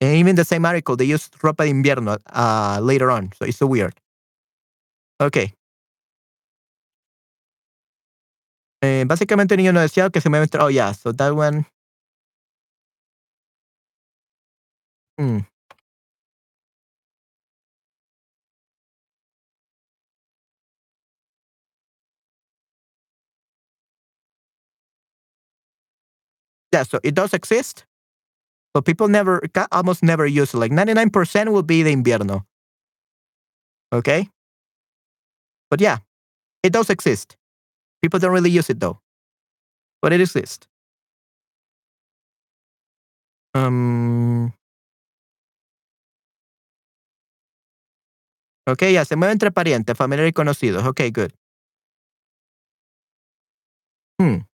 [0.00, 3.30] And even the same article, they used ropa de invierno uh, later on.
[3.38, 3.94] So it's so weird.
[5.20, 5.52] Okay.
[8.82, 10.64] Eh, básicamente niño no decía que se a entrar.
[10.64, 10.92] Oh, yeah.
[10.92, 11.66] So that one.
[15.18, 15.40] Hmm.
[26.72, 27.84] Yeah, so it does exist,
[28.74, 29.42] but people never,
[29.72, 30.58] almost never use it.
[30.58, 32.44] Like 99% will be the invierno.
[33.92, 34.28] Okay?
[35.70, 35.98] But yeah,
[36.62, 37.36] it does exist.
[38.02, 39.00] People don't really use it though,
[40.02, 40.66] but it exists.
[43.54, 44.52] Um,
[48.66, 50.86] ok, ya se mueve entre parientes, familiares y conocidos.
[50.86, 51.32] Ok, good.
[54.20, 54.49] Hmm.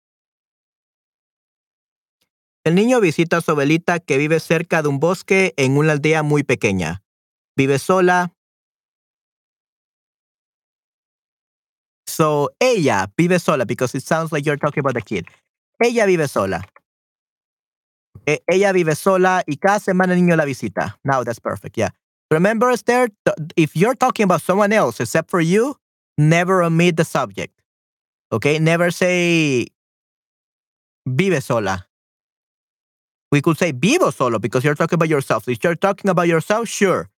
[2.63, 6.23] El niño visita a su abuelita que vive cerca de un bosque en una aldea
[6.23, 7.03] muy pequeña.
[7.55, 8.33] Vive sola,
[12.11, 15.25] So, ella vive sola because it sounds like you're talking about the kid.
[15.81, 16.61] Ella vive sola.
[18.27, 20.99] E ella vive sola y cada semana el niño la visita.
[21.05, 21.77] Now that's perfect.
[21.77, 21.89] Yeah.
[22.29, 23.09] Remember, Esther,
[23.55, 25.77] if you're talking about someone else except for you,
[26.17, 27.53] never omit the subject.
[28.31, 28.59] Okay?
[28.59, 29.67] Never say
[31.07, 31.87] vive sola.
[33.31, 35.47] We could say vivo solo because you're talking about yourself.
[35.47, 37.09] if you're talking about yourself, sure,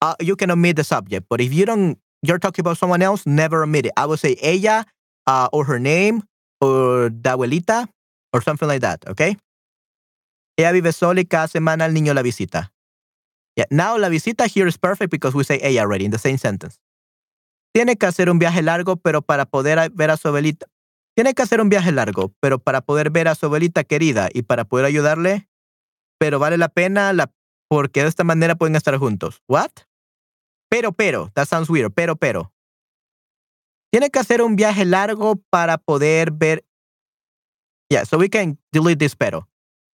[0.00, 1.26] uh, you can omit the subject.
[1.28, 3.92] But if you don't you're talking about someone else, never omit it.
[3.96, 4.84] I would say ella
[5.26, 6.22] uh, or her name
[6.60, 7.88] or the abuelita
[8.32, 9.36] or something like that, okay?
[10.58, 12.72] Ella vive sola y cada semana el niño la visita.
[13.56, 16.38] Yeah, now la visita here is perfect because we say ella already in the same
[16.38, 16.78] sentence.
[17.74, 20.66] Tiene que hacer un viaje largo, pero para poder ver a su abuelita.
[21.14, 24.42] Tiene que hacer un viaje largo, pero para poder ver a su abuelita querida y
[24.42, 25.48] para poder ayudarle,
[26.18, 27.32] pero vale la pena la,
[27.68, 29.42] porque de esta manera pueden estar juntos.
[29.48, 29.70] What?
[30.68, 32.52] Pero, pero, that sounds weird, pero, pero.
[33.92, 36.64] Tiene que hacer un viaje largo para poder ver.
[37.90, 39.48] Yeah, so we can delete this pero.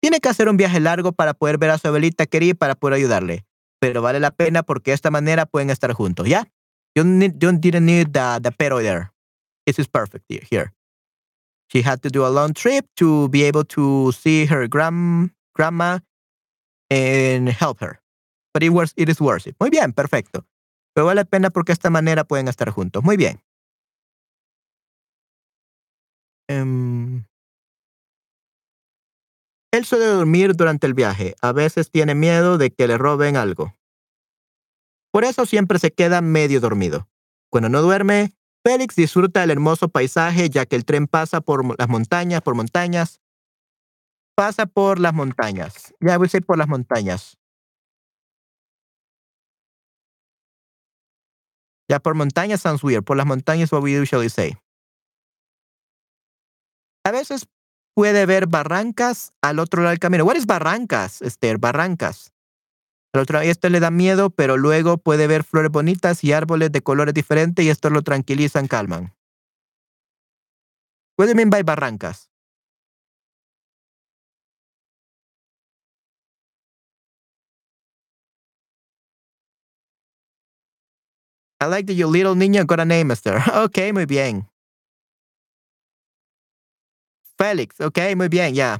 [0.00, 2.94] Tiene que hacer un viaje largo para poder ver a su abuelita querida para poder
[2.94, 3.44] ayudarle.
[3.80, 6.48] Pero vale la pena porque de esta manera pueden estar juntos, ¿ya?
[6.94, 9.12] You, need, you didn't need the, the pero there.
[9.66, 10.72] This is perfect here.
[11.72, 15.98] She had to do a long trip to be able to see her grand, grandma
[16.90, 18.00] and help her.
[18.52, 19.56] But it, was, it is worth it.
[19.60, 20.46] Muy bien, perfecto.
[20.94, 23.04] Pero vale la pena porque de esta manera pueden estar juntos.
[23.04, 23.40] Muy bien.
[26.50, 27.24] Um,
[29.70, 31.34] él suele dormir durante el viaje.
[31.42, 33.74] A veces tiene miedo de que le roben algo.
[35.12, 37.08] Por eso siempre se queda medio dormido.
[37.50, 38.32] Cuando no duerme,
[38.64, 43.20] Félix disfruta del hermoso paisaje ya que el tren pasa por las montañas, por montañas.
[44.38, 45.92] Pasa por las montañas.
[45.98, 47.36] Ya voy a decir por las montañas.
[51.90, 53.02] Ya por montañas sounds weird.
[53.02, 54.56] Por las montañas, what we usually say.
[57.04, 57.48] A veces
[57.96, 60.24] puede ver barrancas al otro lado del camino.
[60.24, 61.58] What is barrancas, Esther?
[61.58, 62.32] Barrancas.
[63.12, 66.80] Al otro esto le da miedo, pero luego puede ver flores bonitas y árboles de
[66.80, 69.16] colores diferentes y esto lo tranquilizan, calman.
[71.18, 72.28] What do you barrancas?
[81.60, 83.42] I like that your little niño got a name, Esther.
[83.54, 84.46] Ok, muy bien.
[87.38, 88.78] Felix, ok, muy bien, yeah.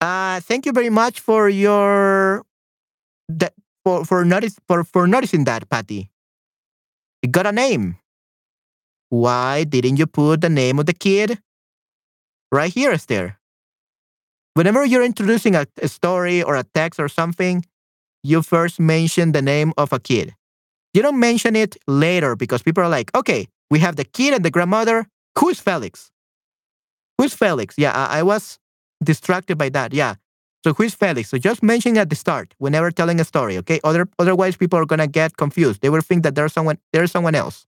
[0.00, 2.42] Uh, thank you very much for your
[3.28, 6.10] that for for notice for for noticing that, Patty.
[7.22, 7.96] It got a name.
[9.08, 11.38] Why didn't you put the name of the kid
[12.52, 13.38] Right here, Esther.
[14.54, 17.64] Whenever you're introducing a, a story or a text or something,
[18.22, 20.34] you first mention the name of a kid.
[20.94, 24.44] You don't mention it later because people are like, okay, we have the kid and
[24.44, 25.06] the grandmother.
[25.38, 26.10] Who's Felix?
[27.18, 27.74] Who's Felix?
[27.76, 28.58] Yeah, I, I was
[29.02, 29.92] distracted by that.
[29.92, 30.14] Yeah.
[30.64, 31.28] So who's Felix?
[31.28, 33.78] So just mention at the start whenever telling a story, okay?
[33.84, 35.80] Other, otherwise, people are gonna get confused.
[35.80, 37.66] They will think that there's someone there's someone else.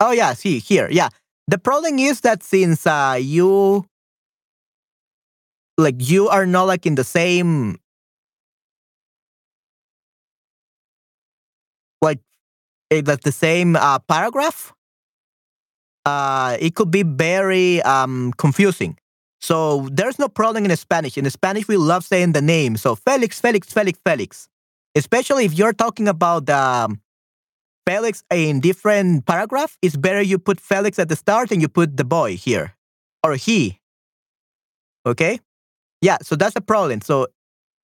[0.00, 1.08] Oh yeah, see here, yeah.
[1.48, 3.86] The problem is that since uh, you
[5.78, 7.78] like you are not like in the same
[12.02, 12.20] like
[12.90, 14.72] eh, like the same uh, paragraph,
[16.04, 18.96] uh, it could be very um, confusing.
[19.40, 21.18] So there's no problem in Spanish.
[21.18, 22.76] In Spanish, we love saying the name.
[22.76, 24.48] So Felix, Felix, Felix, Felix.
[24.94, 27.00] Especially if you're talking about um,
[27.86, 31.96] Felix in different paragraph, it's better you put Felix at the start and you put
[31.96, 32.74] the boy here
[33.22, 33.80] or he.
[35.06, 35.40] Okay?
[36.00, 37.00] Yeah, so that's a problem.
[37.00, 37.28] So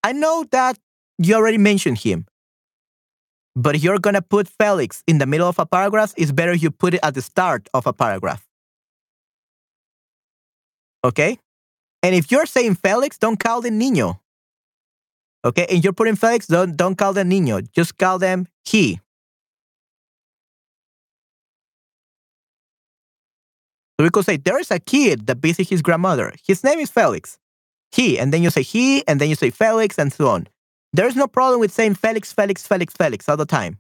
[0.02, 0.78] I know that
[1.18, 2.26] you already mentioned him.
[3.54, 6.54] But if you're going to put Felix in the middle of a paragraph, it's better
[6.54, 8.46] you put it at the start of a paragraph.
[11.04, 11.38] Okay?
[12.02, 14.18] And if you're saying Felix, don't call them niño.
[15.44, 15.66] Okay?
[15.68, 17.70] And you're putting Felix, don't, don't call them niño.
[17.72, 19.00] Just call them he.
[24.02, 26.32] We could say there is a kid that visits his grandmother.
[26.46, 27.38] His name is Felix.
[27.92, 30.48] He, and then you say he, and then you say Felix, and so on.
[30.92, 33.78] There is no problem with saying Felix, Felix, Felix, Felix all the time.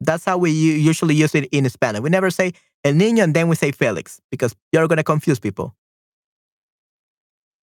[0.00, 2.00] That's how we usually use it in Spanish.
[2.00, 2.52] We never say
[2.84, 5.74] el niño and then we say Felix because you're going to confuse people.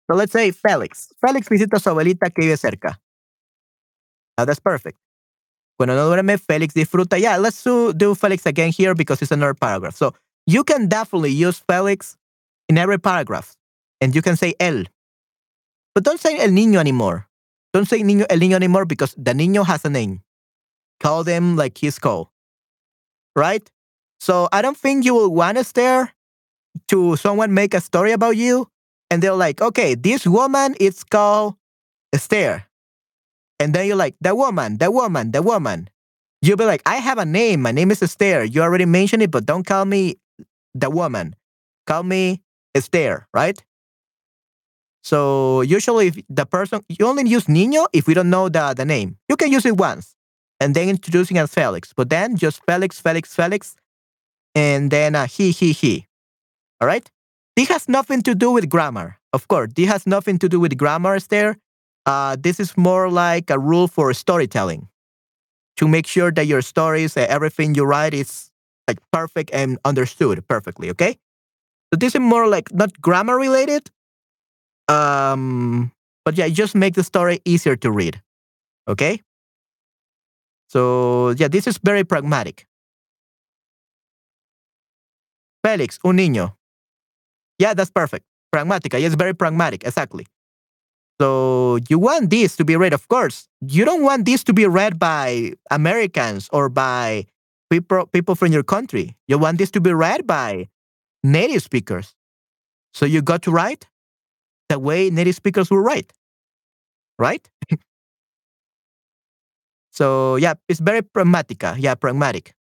[0.09, 1.09] So let's say Felix.
[1.25, 2.97] Felix visita a su abuelita que vive cerca.
[4.37, 4.99] Now that's perfect.
[5.77, 7.19] Cuando no duerme, Felix disfruta.
[7.19, 9.95] Yeah, let's do Felix again here because it's another paragraph.
[9.95, 10.13] So
[10.45, 12.17] you can definitely use Felix
[12.69, 13.55] in every paragraph.
[14.01, 14.87] And you can say él.
[15.93, 17.27] But don't say el niño anymore.
[17.73, 20.21] Don't say niño, el niño anymore because the niño has a name.
[20.99, 22.27] Call them like he's called.
[23.35, 23.69] Right?
[24.19, 26.13] So I don't think you will want to stare
[26.89, 28.69] to someone make a story about you
[29.09, 31.55] and they're like, okay, this woman is called
[32.11, 32.65] Esther.
[33.59, 35.89] And then you're like, the woman, the woman, the woman.
[36.41, 37.61] You'll be like, I have a name.
[37.61, 38.43] My name is Esther.
[38.43, 40.17] You already mentioned it, but don't call me
[40.75, 41.35] the woman.
[41.87, 42.43] Call me
[42.75, 43.63] Esther, right?
[45.03, 48.85] So usually if the person you only use niño if we don't know the, the
[48.85, 49.17] name.
[49.29, 50.15] You can use it once
[50.59, 51.93] and then introducing as Felix.
[51.95, 53.75] But then just Felix, Felix, Felix,
[54.53, 56.07] and then uh, he, he, he.
[56.81, 57.09] All right?
[57.55, 59.17] This has nothing to do with grammar.
[59.31, 61.57] Of course, this has nothing to do with grammar, Esther.
[62.05, 64.87] Uh, this is more like a rule for storytelling
[65.77, 68.51] to make sure that your stories, uh, everything you write is
[68.87, 70.89] like perfect and understood perfectly.
[70.91, 71.17] Okay.
[71.93, 73.89] So this is more like not grammar related.
[74.87, 75.91] Um,
[76.23, 78.21] but yeah, just make the story easier to read.
[78.87, 79.21] Okay.
[80.69, 82.67] So yeah, this is very pragmatic.
[85.65, 86.55] Felix, un niño.
[87.57, 88.25] Yeah, that's perfect.
[88.53, 88.99] Pragmática.
[89.01, 89.83] Yes, very pragmatic.
[89.83, 90.25] Exactly.
[91.19, 93.47] So you want this to be read, of course.
[93.61, 97.25] You don't want this to be read by Americans or by
[97.69, 99.15] people people from your country.
[99.27, 100.69] You want this to be read by
[101.23, 102.15] native speakers.
[102.93, 103.87] So you got to write
[104.69, 106.13] the way native speakers will write.
[107.19, 107.47] Right?
[109.91, 111.75] so yeah, it's very pragmatica.
[111.77, 112.53] Yeah, pragmatic.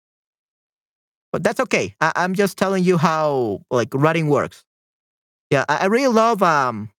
[1.32, 1.94] But that's okay.
[2.00, 4.64] I, I'm just telling you how like writing works.
[5.50, 6.90] Yeah, I, I really love um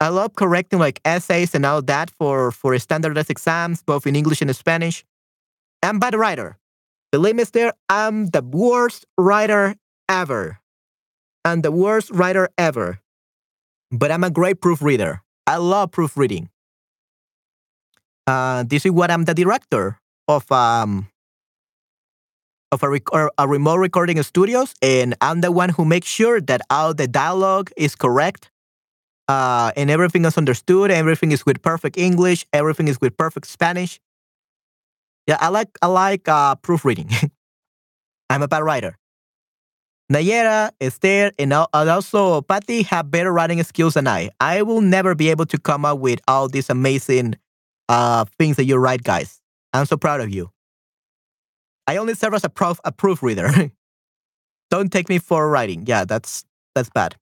[0.00, 4.40] I love correcting like essays and all that for for standardized exams, both in English
[4.40, 5.04] and Spanish.
[5.82, 6.58] I'm bad writer.
[7.12, 9.76] Believe me, there, I'm the worst writer
[10.08, 10.60] ever.
[11.44, 13.00] I'm the worst writer ever.
[13.90, 15.22] But I'm a great proofreader.
[15.46, 16.50] I love proofreading.
[18.26, 19.98] Uh, this is what I'm the director
[20.28, 21.08] of um
[22.70, 26.60] of a, rec- a remote recording studios, and I'm the one who makes sure that
[26.68, 28.50] all the dialogue is correct
[29.28, 30.90] uh, and everything is understood.
[30.90, 32.46] Everything is with perfect English.
[32.52, 34.00] Everything is with perfect Spanish.
[35.28, 37.10] Yeah, I like I like uh, proofreading.
[38.30, 38.96] I'm a bad writer.
[40.10, 44.30] Nayera, Esther, and also Patty have better writing skills than I.
[44.40, 47.34] I will never be able to come up with all these amazing
[47.90, 49.40] uh, things that you write, guys.
[49.74, 50.50] I'm so proud of you.
[51.86, 53.70] I only serve as a, prof, a proofreader.
[54.70, 55.84] Don't take me for writing.
[55.86, 57.16] Yeah, that's that's bad.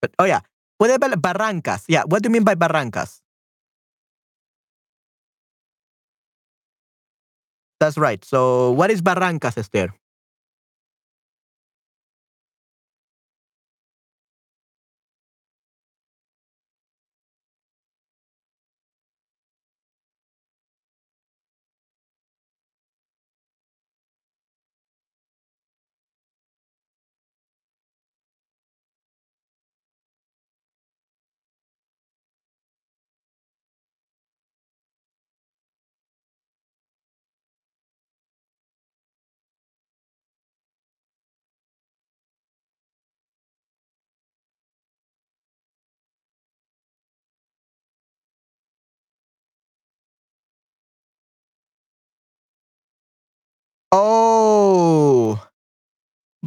[0.00, 0.40] But oh yeah,
[0.78, 1.84] what about barrancas.
[1.88, 3.20] Yeah, what do you mean by barrancas?
[7.80, 8.24] That's right.
[8.24, 9.92] So what is barrancas, Esther?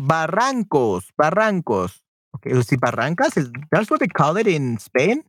[0.07, 2.01] Barrancos, barrancos.
[2.35, 3.37] Okay, you see barrancas?
[3.37, 5.23] Is that's what they call it in Spain?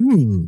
[0.00, 0.46] Hmm.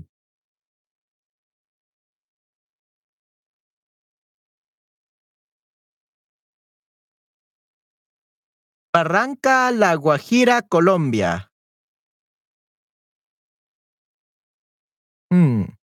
[8.95, 11.51] Barranca La Guajira, Colombia.
[15.31, 15.78] Hmm.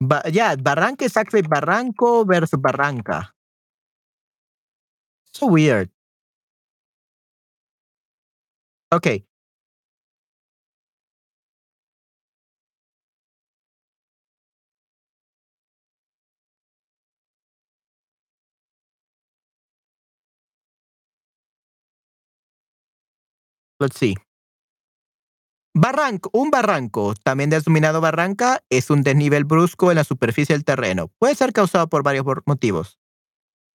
[0.00, 3.30] Ba- yeah, Barranca is actually Barranco versus Barranca.
[5.32, 5.90] So weird.
[8.92, 9.24] Okay.
[23.80, 24.16] Let's see.
[25.80, 31.06] Barranco, un barranco, también denominado barranca, es un desnivel brusco en la superficie del terreno.
[31.20, 32.98] Puede ser causado por varios motivos.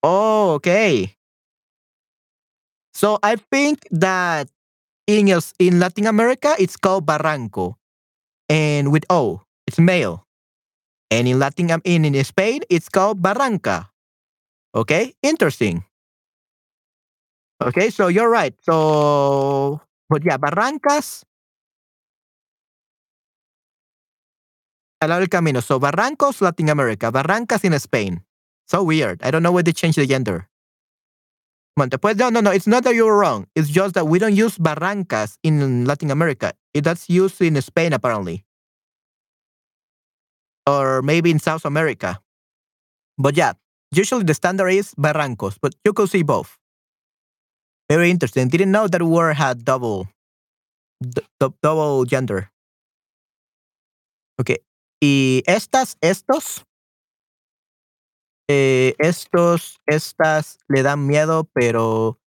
[0.02, 1.16] Oh, okay.
[2.94, 4.50] So I think that
[5.08, 5.30] in
[5.60, 7.80] in Latin America it's called barranco,
[8.50, 10.28] and with O, it's male.
[11.10, 13.92] And in Latin Am- in, in Spain it's called barranca.
[14.76, 15.86] Okay, interesting.
[17.64, 18.54] Okay, so you're right.
[18.62, 19.80] So,
[20.10, 21.24] but yeah, barrancas
[25.04, 25.62] al lado del camino.
[25.62, 27.12] So barrancos, Latin America.
[27.12, 28.24] Barrancas in Spain.
[28.68, 29.22] So weird.
[29.24, 30.48] I don't know why they changed the gender.
[31.78, 32.52] On, no, no, no.
[32.52, 33.48] It's not that you're wrong.
[33.56, 36.54] It's just that we don't use barrancas in Latin America.
[36.74, 38.46] It, that's used in Spain, apparently.
[40.68, 42.20] Or maybe in South America.
[43.18, 43.54] But yeah,
[43.92, 46.58] usually the standard is barrancos, but you could see both.
[47.90, 48.48] Very interesting.
[48.48, 50.08] Didn't know that word had double,
[51.62, 52.50] double gender.
[54.40, 54.58] Okay.
[55.06, 56.66] Y estas, estos,
[58.50, 62.22] eh, estos, estas le dan miedo, pero,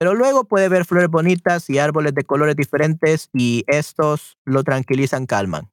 [0.00, 5.26] pero luego puede ver flores bonitas y árboles de colores diferentes y estos lo tranquilizan,
[5.26, 5.70] calman.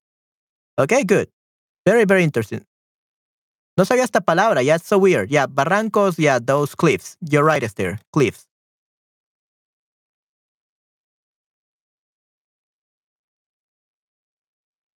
[0.77, 1.30] Okay, good.
[1.84, 2.63] Very, very interesting.
[3.75, 4.61] No sabía esta palabra.
[4.61, 5.32] Yeah, it's so weird.
[5.32, 7.17] Yeah, barrancos, yeah, those cliffs.
[7.21, 8.01] You're right, Esther.
[8.13, 8.49] Cliffs.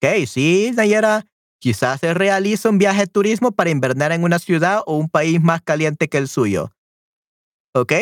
[0.03, 1.27] Ok, sí, Nayera.
[1.61, 5.41] Quizás se realiza un viaje de turismo para invernar en una ciudad o un país
[5.41, 6.73] más caliente que el suyo.
[7.73, 7.93] ¿Ok?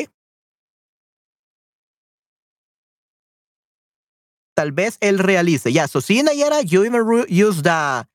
[4.56, 5.70] Tal vez él realice.
[5.70, 8.06] Yeah, so see, Nayera, you even use the,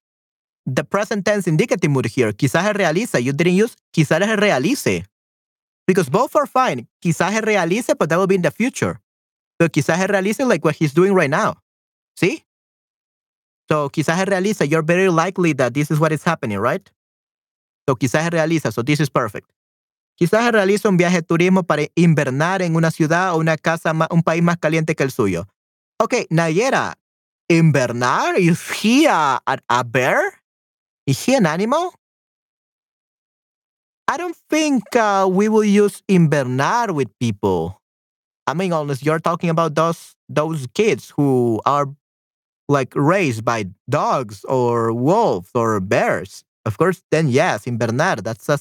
[0.66, 2.34] the present tense indicative mood here.
[2.34, 3.20] Quizás él realiza.
[3.20, 5.06] You didn't use quizás él realice.
[5.86, 6.88] Because both are fine.
[7.04, 9.00] Quizás él realice, but that will be in the future.
[9.62, 11.62] So quizás él realice like what he's doing right now.
[12.16, 12.45] See?
[13.70, 16.88] So quizás él realiza, you're very likely that this is what is happening, right?
[17.88, 19.51] So quizás él realiza, so this is perfect.
[20.18, 24.43] Quizás realiza un viaje turismo para invernar en una ciudad o una casa, un país
[24.43, 25.47] más caliente que el suyo.
[26.01, 26.95] Okay, Nayera,
[27.49, 28.38] invernar?
[28.38, 30.41] Is he a, a, a bear?
[31.05, 31.93] Is he an animal?
[34.07, 37.82] I don't think uh, we will use invernar with people.
[38.47, 41.88] I mean, unless you're talking about those those kids who are
[42.68, 46.43] like raised by dogs or wolves or bears.
[46.66, 48.24] Of course, then yes, invernar.
[48.24, 48.59] That's a,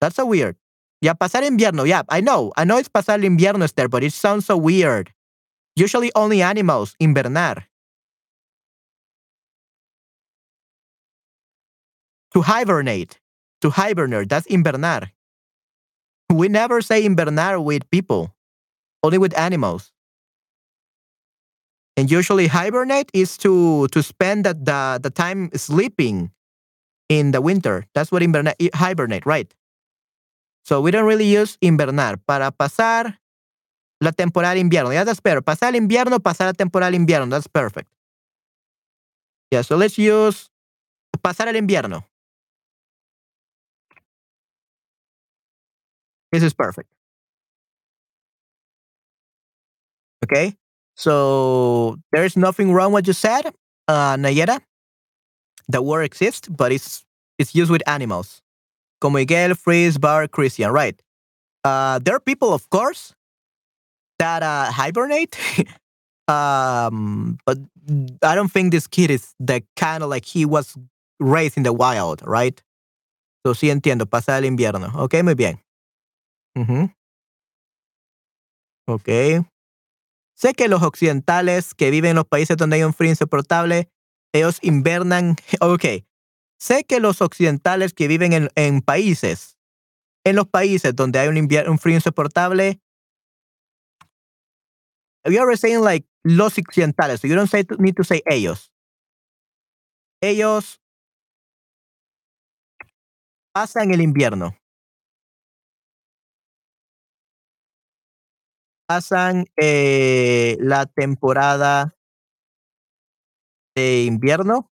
[0.00, 0.56] that's a weird.
[1.00, 1.86] Yeah, pasar invierno.
[1.86, 2.52] Yeah, I know.
[2.56, 5.12] I know it's pasar invierno, Esther, but it sounds so weird.
[5.76, 7.64] Usually only animals invernar.
[12.34, 13.20] To hibernate.
[13.62, 14.28] To hibernate.
[14.28, 15.10] That's invernar.
[16.30, 18.34] We never say invernar with people,
[19.02, 19.92] only with animals.
[21.98, 26.30] And usually hibernate is to to spend the, the, the time sleeping
[27.08, 27.86] in the winter.
[27.92, 29.52] That's what hibernate, right?
[30.64, 33.18] So we don't really use invernar para pasar
[34.00, 34.94] la temporada invierno.
[34.94, 35.42] Yeah, that's better.
[35.42, 37.30] Pasar el invierno, pasar la temporada invierno.
[37.30, 37.90] That's perfect.
[39.50, 40.50] Yeah, so let's use
[41.20, 42.04] pasar el invierno.
[46.30, 46.88] This is perfect.
[50.24, 50.54] Okay,
[50.98, 53.54] so there's nothing wrong what you said,
[53.86, 54.60] uh, Nayera.
[55.68, 57.04] The word exists, but it's
[57.38, 58.42] it's used with animals.
[59.00, 61.00] Como Miguel, Freeze, Bar, Christian, right?
[61.62, 63.14] Uh, there are people, of course,
[64.18, 65.38] that uh, hibernate.
[66.28, 67.58] um, but
[68.22, 70.76] I don't think this kid is the kind of like he was
[71.20, 72.60] raised in the wild, right?
[73.46, 74.90] So sí entiendo, pasar el invierno.
[74.96, 75.60] Ok, muy bien.
[76.56, 76.88] Uh
[78.88, 79.44] Ok.
[80.38, 83.90] Sé que los occidentales que viven en los países donde hay un frío insoportable,
[84.32, 85.34] ellos invernan.
[85.60, 86.04] Ok.
[86.60, 89.58] Sé que los occidentales que viven en, países,
[90.24, 92.80] en los países donde hay un, un frío insoportable,
[95.24, 98.72] we are saying like los occidentales, so you don't say, need to say ellos.
[100.20, 100.80] Ellos
[103.52, 104.57] pasan el invierno.
[108.88, 111.94] Pasan eh, la temporada
[113.76, 114.72] de invierno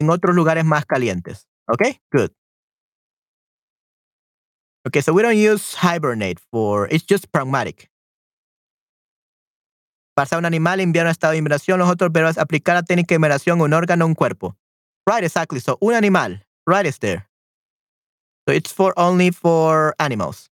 [0.00, 1.46] en otros lugares más calientes.
[1.68, 2.30] Okay, good.
[4.86, 7.90] Okay, so we don't use hibernate for, it's just pragmatic.
[10.16, 13.60] Pasar un animal invierno estado de inversión, los otros verbos aplicar la técnica de inversión
[13.60, 14.56] un órgano un cuerpo.
[15.06, 15.60] Right, exactly.
[15.60, 17.28] So un animal, right is there.
[18.48, 20.50] So it's for only for animals.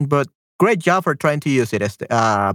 [0.00, 0.28] But
[0.58, 2.54] great job for trying to use it, este, uh,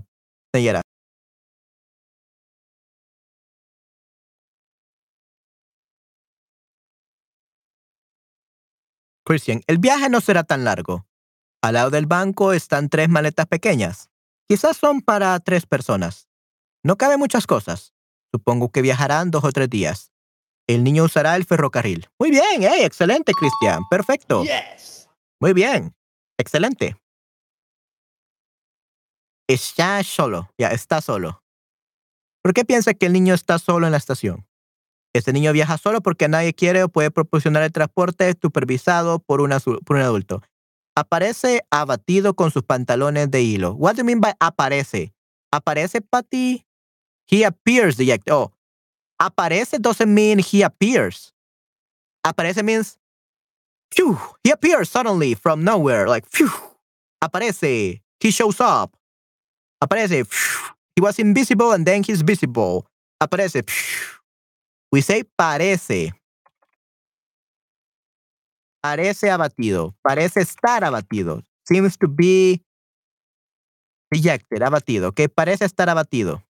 [9.25, 11.05] Christian, el viaje no será tan largo.
[11.63, 14.09] Al lado del banco están tres maletas pequeñas.
[14.49, 16.27] Quizás son para tres personas.
[16.83, 17.93] No caben muchas cosas.
[18.33, 20.11] Supongo que viajarán dos o tres días.
[20.67, 22.09] El niño usará el ferrocarril.
[22.19, 23.83] Muy bien, eh, excelente, Christian.
[23.89, 24.43] Perfecto.
[24.43, 25.09] Yes.
[25.39, 25.95] Muy bien.
[26.37, 26.95] Excelente.
[29.53, 30.49] Está solo.
[30.57, 31.43] Ya, está solo.
[32.41, 34.47] ¿Por qué piensa que el niño está solo en la estación?
[35.13, 39.51] Este niño viaja solo porque nadie quiere o puede proporcionar el transporte supervisado por, un
[39.51, 40.41] adulto.
[40.95, 43.73] Aparece abatido con sus pantalones de hilo.
[43.73, 45.13] What do you mean by aparece?
[45.51, 46.65] Aparece para ti.
[47.29, 47.97] He appears.
[48.31, 48.51] Oh,
[49.19, 51.31] aparece doesn't mean he appears.
[52.25, 52.97] Aparece means
[53.91, 56.07] phew, he appears suddenly from nowhere.
[56.07, 56.49] Like phew,
[57.23, 58.01] aparece.
[58.19, 58.95] He shows up.
[59.83, 60.23] Aparece.
[60.95, 62.85] He was invisible and then he's visible.
[63.21, 63.65] Aparece.
[64.91, 66.13] We say parece.
[68.81, 69.93] Parece abatido.
[70.01, 71.41] Parece estar abatido.
[71.67, 72.61] Seems to be
[74.11, 75.11] rejected, abatido.
[75.11, 76.43] Parece estar abatido.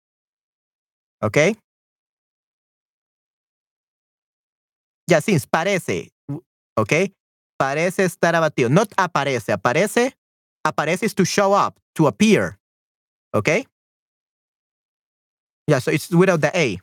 [1.21, 1.55] Okay.
[5.09, 6.11] Ya, seems, parece.
[6.77, 7.13] Okay.
[7.57, 8.69] Parece estar abatido.
[8.69, 9.53] Not aparece.
[9.53, 10.13] Aparece.
[10.65, 12.57] Aparece is to show up, to appear.
[13.34, 13.65] Okay?
[15.67, 16.77] Yeah, so it's without the A.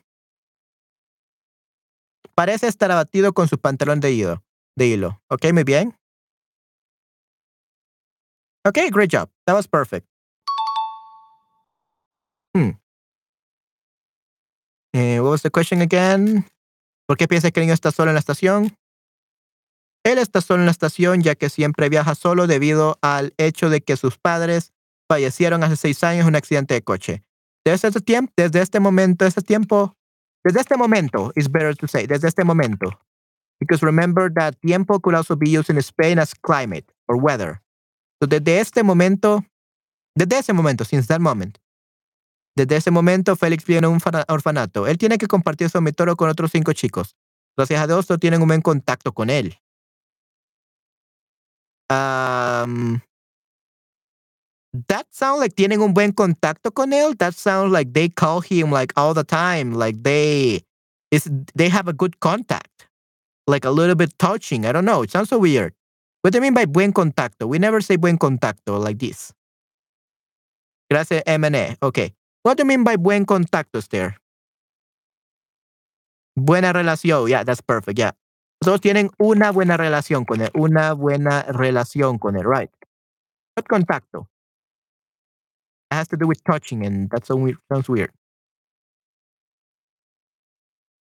[2.34, 4.42] Parece estar abatido con su pantalón de hilo.
[4.76, 5.20] De hilo.
[5.28, 5.94] Okay, muy bien.
[8.66, 9.28] Okay, great job.
[9.46, 10.06] That was perfect.
[12.54, 12.70] Hmm.
[14.92, 16.46] Eh, what was the question again?
[17.06, 18.76] ¿Por qué piensa que el niño está solo en la estación?
[20.04, 23.82] Él está solo en la estación ya que siempre viaja solo debido al hecho de
[23.82, 24.72] que sus padres
[25.10, 27.24] fallecieron hace seis años en un accidente de coche.
[27.64, 29.96] Desde este tiempo, desde este momento, este tiempo,
[30.44, 32.88] desde este momento, is better to say, desde este momento.
[33.58, 37.60] Because remember that tiempo could also be used in Spain as climate or weather.
[38.22, 39.44] So desde este momento,
[40.16, 41.58] desde ese momento, since that moment,
[42.56, 44.86] desde ese momento, Félix viene a un orfanato.
[44.86, 47.16] Él tiene que compartir su dormitorio con otros cinco chicos.
[47.56, 49.58] Gracias a Dios, no tienen un buen contacto con él.
[51.90, 53.00] Um,
[54.88, 57.16] that sounds like tienen un buen contacto con él.
[57.18, 59.74] That sounds like they call him like all the time.
[59.74, 60.62] Like they
[61.10, 62.88] is they have a good contact.
[63.46, 64.64] Like a little bit touching.
[64.64, 65.02] I don't know.
[65.02, 65.74] It sounds so weird.
[66.22, 67.48] What do you mean by buen contacto?
[67.48, 69.32] We never say buen contacto like this.
[70.90, 71.76] Gracias, MNE.
[71.82, 72.12] Okay.
[72.42, 74.16] What do you mean by buen contacto, there?
[76.36, 77.28] Buena relación.
[77.28, 77.98] Yeah, that's perfect.
[77.98, 78.12] Yeah.
[78.62, 80.50] Todos tienen una buena relación con él.
[80.54, 82.70] Una buena relación con él, right?
[83.56, 84.29] What contacto?
[85.90, 88.12] It has to do with touching, and that sounds weird.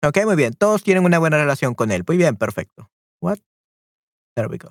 [0.04, 0.54] Ok, muy bien.
[0.54, 2.04] Todos tienen una buena relación con él.
[2.08, 2.90] Muy bien, perfecto.
[3.22, 3.40] What?
[4.36, 4.70] There we go.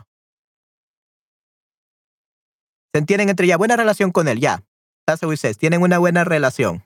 [2.95, 3.57] Se entienden entre ya.
[3.59, 4.65] Buena relación con él, ya.
[5.07, 5.59] That's what we says.
[5.59, 6.85] Tienen una buena relación.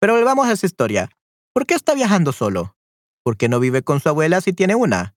[0.00, 1.08] Pero volvamos a esa historia.
[1.54, 2.76] ¿Por qué está viajando solo?
[3.24, 5.14] ¿Por qué no vive con su abuela si tiene una?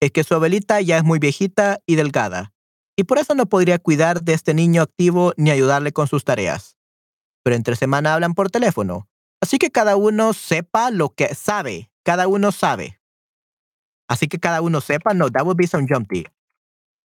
[0.00, 2.52] Es que su abuelita ya es muy viejita y delgada,
[2.96, 6.76] y por eso no podría cuidar de este niño activo ni ayudarle con sus tareas.
[7.44, 9.08] Pero entre semana hablan por teléfono,
[9.40, 11.90] así que cada uno sepa lo que sabe.
[12.02, 13.00] Cada uno sabe.
[14.08, 16.26] Así que cada uno sepa, no, that would be some jumpy.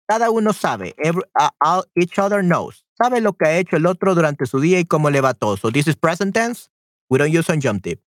[0.07, 0.95] Cada uno sabe.
[0.99, 2.85] Every, uh, all, each other knows.
[3.01, 5.57] Sabe lo que ha hecho el otro durante su día y cómo le va todo.
[5.57, 6.69] So this is present tense.
[7.09, 8.01] We don't use subjunctive.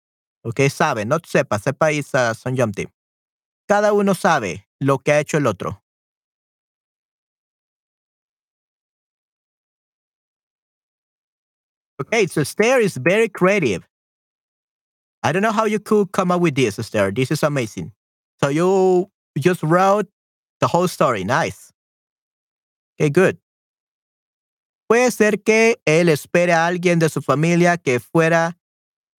[0.42, 2.90] Ok, sabe, no sepa, sepa is uh, subjunctive.
[3.68, 5.79] Cada uno sabe lo que ha hecho el otro.
[12.00, 13.86] Okay, so Esther is very creative.
[15.22, 17.12] I don't know how you could come up with this, Esther.
[17.12, 17.92] This is amazing.
[18.40, 20.08] So you just wrote
[20.60, 21.24] the whole story.
[21.24, 21.72] Nice.
[22.98, 23.38] Okay, good.
[24.88, 28.56] Puede ser que él espere a alguien de su familia que fuera,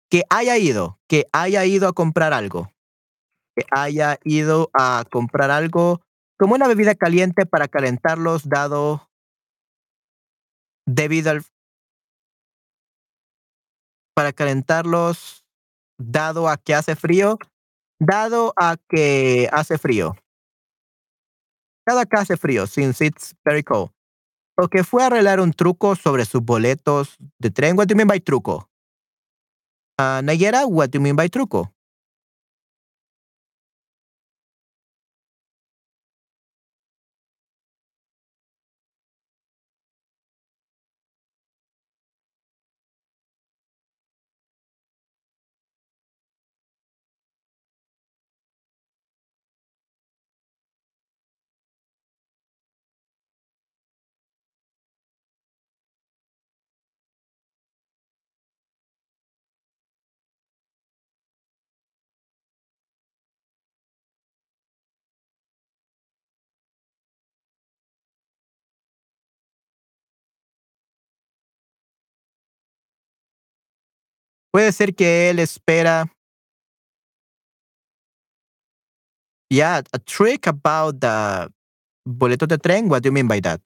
[0.09, 2.71] que haya ido, que haya ido a comprar algo.
[3.55, 6.01] Que haya ido a comprar algo
[6.37, 9.07] como una bebida caliente para calentarlos dado
[10.87, 11.43] debido al
[14.13, 15.45] para calentarlos
[15.97, 17.37] dado a que hace frío,
[17.99, 20.15] dado a que hace frío.
[21.85, 23.91] Dado a que hace frío, since it's very cold.
[24.57, 27.77] O que fue a arreglar un truco sobre sus boletos de tren.
[27.77, 28.69] What do you mean by truco?
[29.97, 31.73] Uh, Nayera, what do you mean by truco?
[74.51, 76.11] Puede ser que él espera.
[79.49, 81.49] Yeah, a trick about the
[82.05, 82.89] boletos de tren.
[82.89, 83.61] What do you mean by that?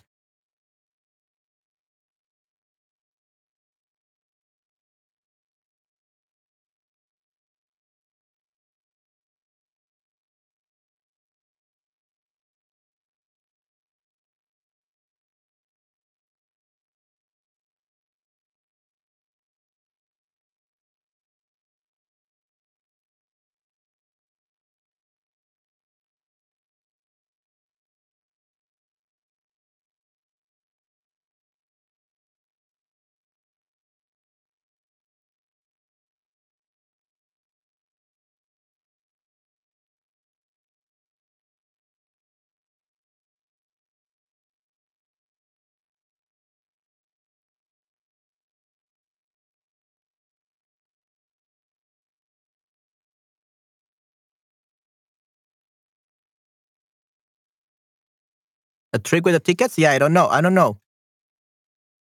[58.96, 59.78] A trick with the tickets?
[59.78, 60.30] Yeah, I don't know.
[60.30, 60.80] I don't know.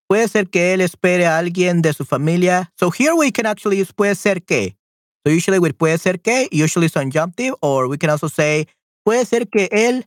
[0.07, 2.71] Puede ser que él espere a alguien de su familia.
[2.79, 4.77] So here we can actually use puede ser que.
[5.27, 8.67] So usually with puede ser que, usually it's conjunctive, or we can also say
[9.03, 10.05] puede ser que él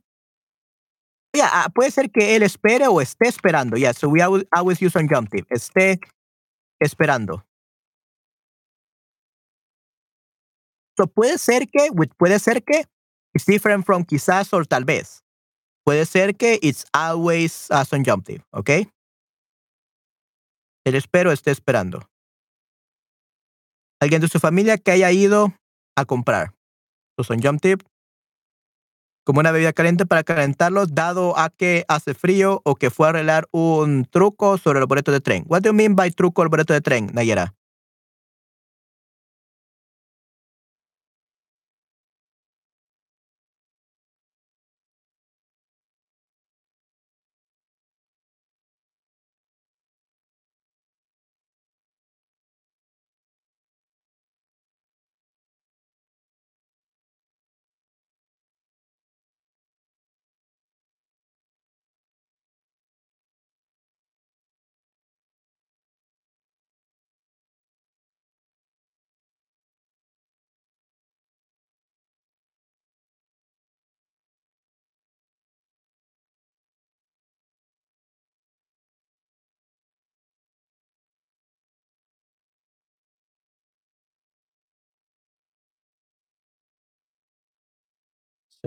[1.33, 3.75] Yeah, uh, puede ser que él espere o esté esperando.
[3.75, 5.45] Yeah, so we always, always use conjunctive.
[5.49, 5.99] Esté
[6.79, 7.43] esperando.
[10.95, 12.85] So puede ser que, with puede ser que,
[13.33, 15.23] it's different from quizás or tal vez.
[15.87, 18.71] Puede ser que it's always uh, subjunctive, ¿ok?
[20.85, 22.09] El espero esté esperando.
[24.01, 25.53] Alguien de su familia que haya ido
[25.95, 26.53] a comprar.
[27.17, 27.77] Subjunctive.
[29.25, 33.11] Como una bebida caliente para calentarlos, dado a que hace frío o que fue a
[33.11, 35.45] arreglar un truco sobre el boleto de tren.
[35.47, 37.55] What do you mean by truco el boleto de tren, Nayera?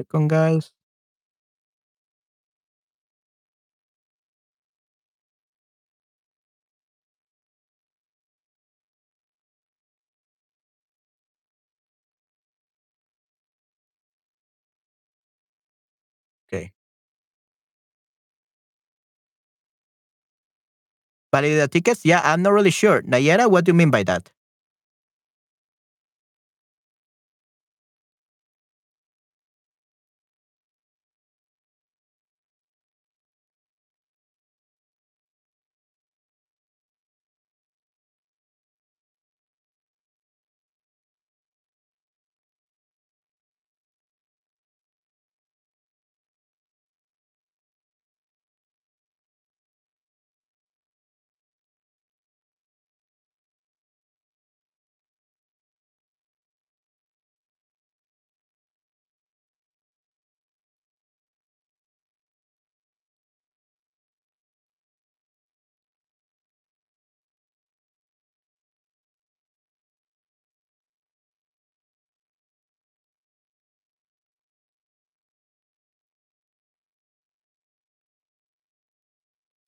[0.00, 0.72] Second, guys.
[16.48, 16.72] Okay.
[21.68, 22.04] Tickets?
[22.04, 23.02] Yeah, I'm not really sure.
[23.02, 24.30] Nayera, what do you mean by that?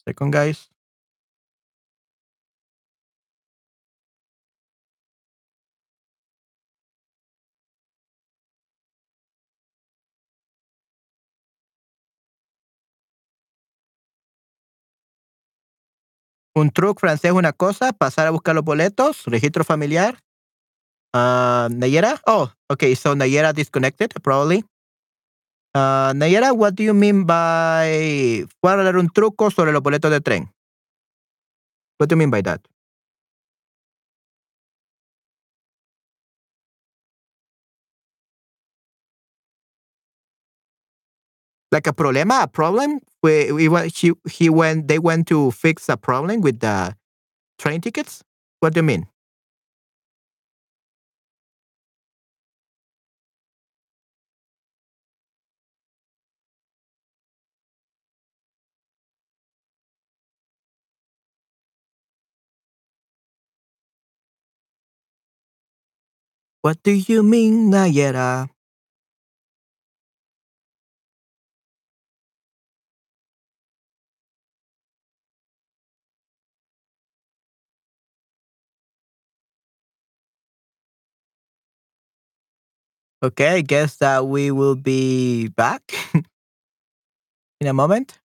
[0.07, 0.68] Second, guys.
[16.55, 20.18] Un truc francés una cosa, pasar a buscar los boletos, registro familiar.
[21.14, 22.20] Uh, Nayera?
[22.26, 22.94] Oh, okay.
[22.94, 24.64] So Nayera disconnected, probably.
[25.74, 30.20] Uh, Nayera, what do you mean by fue a un truco sobre los boletos de
[30.20, 30.52] tren?
[31.98, 32.60] What do you mean by that?
[41.70, 42.98] Like a problema, a problem?
[43.22, 46.94] We, we he, he went, they went to fix a problem with the
[47.58, 48.22] train tickets?
[48.60, 49.06] What do you mean?
[66.62, 68.48] What do you mean, Nayera?
[83.22, 85.82] Okay, I guess that we will be back
[87.60, 88.18] in a moment.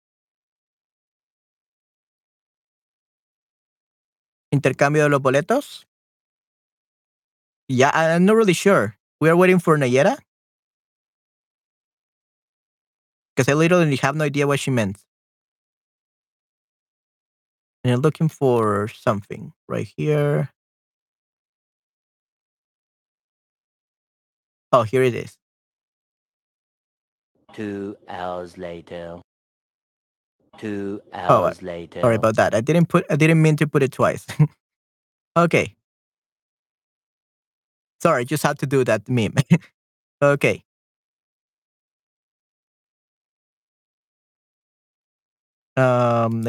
[4.51, 5.86] Intercambio de los boletos.
[7.69, 8.95] Yeah, I'm not really sure.
[9.19, 10.17] We are waiting for Nayera.
[13.35, 14.97] Because I literally have no idea what she meant.
[17.83, 20.49] And I'm looking for something right here.
[24.71, 25.37] Oh, here it is.
[27.53, 29.21] Two hours later.
[30.57, 32.01] Two oh, hours later.
[32.01, 32.53] Sorry about that.
[32.53, 34.25] I didn't put I didn't mean to put it twice.
[35.37, 35.76] okay.
[38.01, 39.33] Sorry, just had to do that meme.
[40.21, 40.63] okay.
[45.75, 46.43] Um?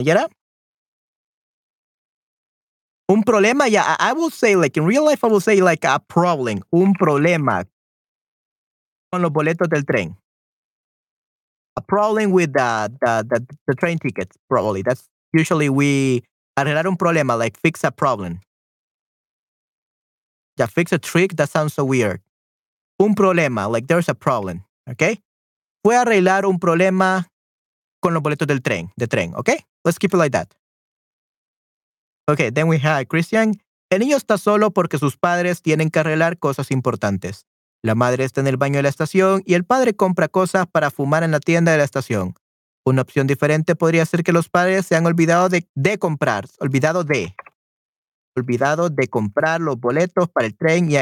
[3.11, 5.85] Un problema, yeah, I, I will say like in real life, I will say like
[5.85, 7.65] a problem, un problema
[9.11, 10.15] con los boletos del tren.
[11.77, 14.83] A problem with the, the, the, the train tickets, probably.
[14.83, 16.23] That's usually we
[16.59, 18.41] arreglar un problema, like fix a problem.
[20.67, 22.21] Fix a trick, that sounds so weird.
[22.99, 25.23] Un problema, like there's a problem, okay?
[25.85, 27.29] Fue a arreglar un problema
[28.01, 29.65] con los boletos del tren, de tren, okay?
[29.85, 30.49] Let's keep it like that.
[32.29, 33.55] Okay, then we have Christian.
[33.91, 37.47] El niño está solo porque sus padres tienen que arreglar cosas importantes.
[37.83, 40.91] La madre está en el baño de la estación y el padre compra cosas para
[40.91, 42.35] fumar en la tienda de la estación.
[42.85, 47.05] Una opción diferente podría ser que los padres se han olvidado de, de comprar, olvidado
[47.05, 47.35] de,
[48.39, 50.97] olvidado de comprar los boletos para el tren y,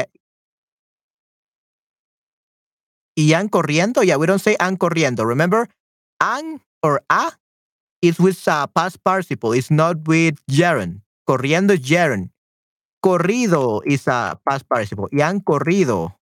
[3.15, 4.03] y han corriendo.
[4.03, 5.25] Yeah, we don't say han corriendo.
[5.25, 5.69] Remember,
[6.19, 7.31] an or a
[8.01, 9.57] is with a past participle.
[9.57, 11.01] It's not with gerund.
[11.27, 12.31] Corriendo es gerund.
[13.03, 15.07] Corrido is a past participle.
[15.11, 16.19] Y han corrido.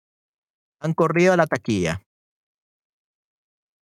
[0.82, 2.02] Han corrido a la taquilla.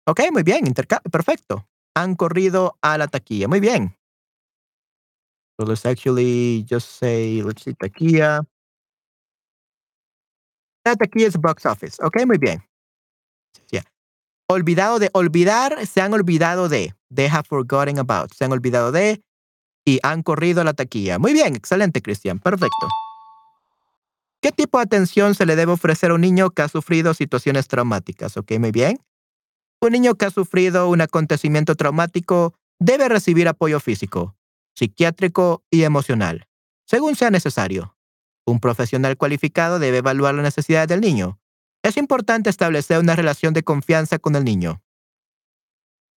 [0.06, 0.66] Ok, muy bien.
[0.66, 1.66] interca- perfecto.
[1.94, 3.48] Han corrido a la taquilla.
[3.48, 3.96] Muy bien.
[5.60, 8.40] So let's actually just say, let's see, taquilla.
[10.86, 11.98] La taquilla es box office.
[12.02, 12.62] Ok, muy bien.
[13.70, 13.84] Yeah.
[14.46, 16.94] olvidado de olvidar, se han olvidado de.
[17.14, 18.32] They have forgotten about.
[18.32, 19.22] Se han olvidado de
[19.84, 21.18] y han corrido a la taquilla.
[21.18, 22.38] Muy bien, excelente, Cristian.
[22.38, 22.88] Perfecto.
[24.40, 27.68] ¿Qué tipo de atención se le debe ofrecer a un niño que ha sufrido situaciones
[27.68, 28.38] traumáticas?
[28.38, 28.98] Ok, muy bien.
[29.82, 34.34] Un niño que ha sufrido un acontecimiento traumático debe recibir apoyo físico,
[34.80, 36.48] psiquiátrico y emocional,
[36.86, 37.96] según sea necesario.
[38.46, 41.38] Un profesional cualificado debe evaluar las necesidades del niño.
[41.82, 44.82] Es importante establecer una relación de confianza con el niño.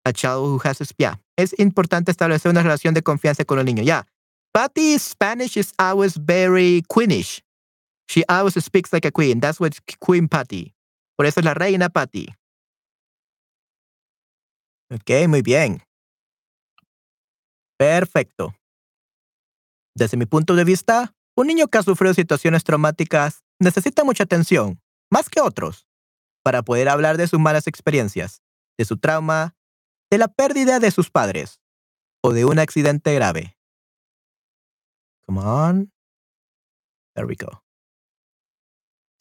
[0.06, 0.80] A child who has.
[1.36, 3.84] Es importante establecer una relación de confianza con el niño.
[3.84, 4.08] Yeah.
[4.54, 7.42] Patty's Spanish is always very queenish.
[8.08, 9.42] She always speaks like a queen.
[9.42, 10.74] That's what Queen Patty.
[11.18, 12.28] Por eso es la reina Patty.
[14.90, 15.82] Ok, muy bien.
[17.84, 18.56] Perfecto.
[19.94, 24.82] Desde mi punto de vista, un niño que ha sufrido situaciones traumáticas necesita mucha atención,
[25.12, 25.86] más que otros,
[26.44, 28.42] para poder hablar de sus malas experiencias,
[28.78, 29.58] de su trauma,
[30.10, 31.60] de la pérdida de sus padres
[32.22, 33.58] o de un accidente grave.
[35.26, 35.92] Come on.
[37.16, 37.66] There we go.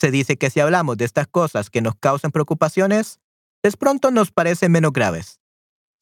[0.01, 3.19] Se dice que si hablamos de estas cosas que nos causan preocupaciones,
[3.65, 5.41] de pronto nos parecen menos graves.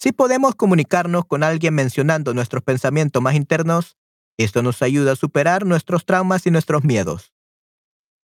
[0.02, 3.98] Si podemos comunicarnos con alguien mencionando nuestros pensamientos más internos,
[4.38, 7.34] esto nos ayuda a superar nuestros traumas y nuestros miedos.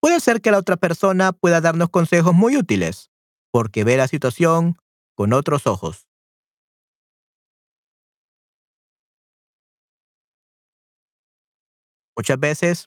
[0.01, 3.11] Puede ser que la otra persona pueda darnos consejos muy útiles,
[3.53, 4.79] porque ve la situación
[5.15, 6.07] con otros ojos.
[12.17, 12.87] Muchas veces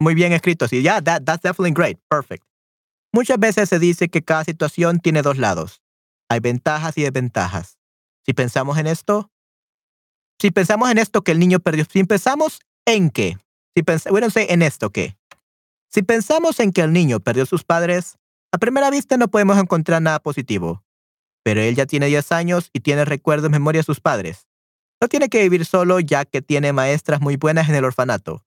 [0.00, 0.68] muy bien escrito.
[0.68, 1.98] Sí, yeah, that, that's definitely great.
[2.08, 2.44] Perfect.
[3.12, 5.81] Muchas veces se dice que cada situación tiene dos lados.
[6.32, 7.78] Hay ventajas y desventajas.
[8.24, 9.30] Si pensamos en esto,
[10.40, 13.36] si pensamos en esto que el niño perdió, si pensamos en qué,
[13.76, 15.18] si pensamos, en esto qué.
[15.90, 18.16] Si pensamos en que el niño perdió sus padres,
[18.50, 20.82] a primera vista no podemos encontrar nada positivo.
[21.42, 24.48] Pero él ya tiene 10 años y tiene recuerdos, memoria de sus padres.
[25.02, 28.42] No tiene que vivir solo ya que tiene maestras muy buenas en el orfanato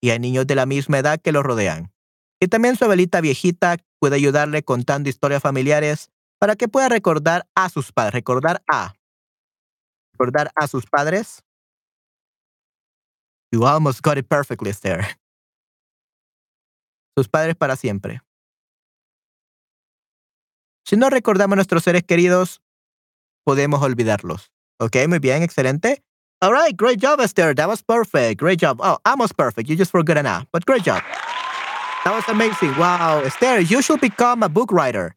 [0.00, 1.92] y hay niños de la misma edad que lo rodean.
[2.40, 7.68] Y también su abuelita viejita puede ayudarle contando historias familiares para que pueda recordar a
[7.68, 8.94] sus padres, recordar a,
[10.12, 11.42] recordar a sus padres.
[13.52, 15.04] You almost got it perfectly, Esther.
[17.16, 18.20] Sus padres para siempre.
[20.84, 22.62] Si no recordamos a nuestros seres queridos,
[23.44, 24.52] podemos olvidarlos.
[24.78, 26.02] Ok, muy bien, excelente.
[26.40, 27.54] All right, great job, Esther.
[27.54, 28.40] That was perfect.
[28.40, 28.80] Great job.
[28.80, 29.68] Oh, almost perfect.
[29.68, 31.02] You just forgot an A, but great job.
[32.04, 32.76] That was amazing.
[32.78, 35.14] Wow, Esther, you should become a book writer.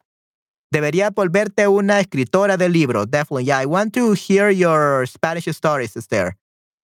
[0.72, 3.04] Debería volverte una escritora de libro.
[3.04, 3.44] Definitely.
[3.44, 6.34] Yeah, I want to hear your Spanish stories, Esther.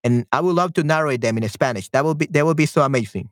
[0.05, 1.89] And I would love to narrate them in Spanish.
[1.93, 3.31] That would be that would be so amazing.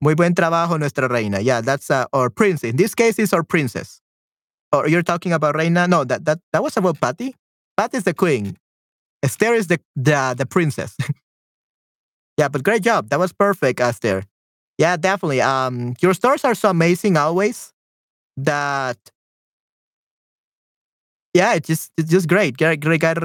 [0.00, 1.38] Muy buen trabajo, nuestra reina.
[1.38, 2.70] Yeah, that's uh, our princess.
[2.70, 4.00] In this case, it's our princess.
[4.72, 5.86] Or oh, you're talking about reina?
[5.86, 7.36] No, that that that was about Patty.
[7.76, 8.56] Patty is the queen.
[9.22, 10.96] Esther is the the the princess.
[12.36, 13.08] yeah, but great job.
[13.10, 14.24] That was perfect, Esther.
[14.78, 15.40] Yeah, definitely.
[15.42, 17.72] Um, your stories are so amazing always.
[18.36, 18.98] That
[21.36, 22.56] yeah, it's just it's just great.
[22.56, 22.76] Guy,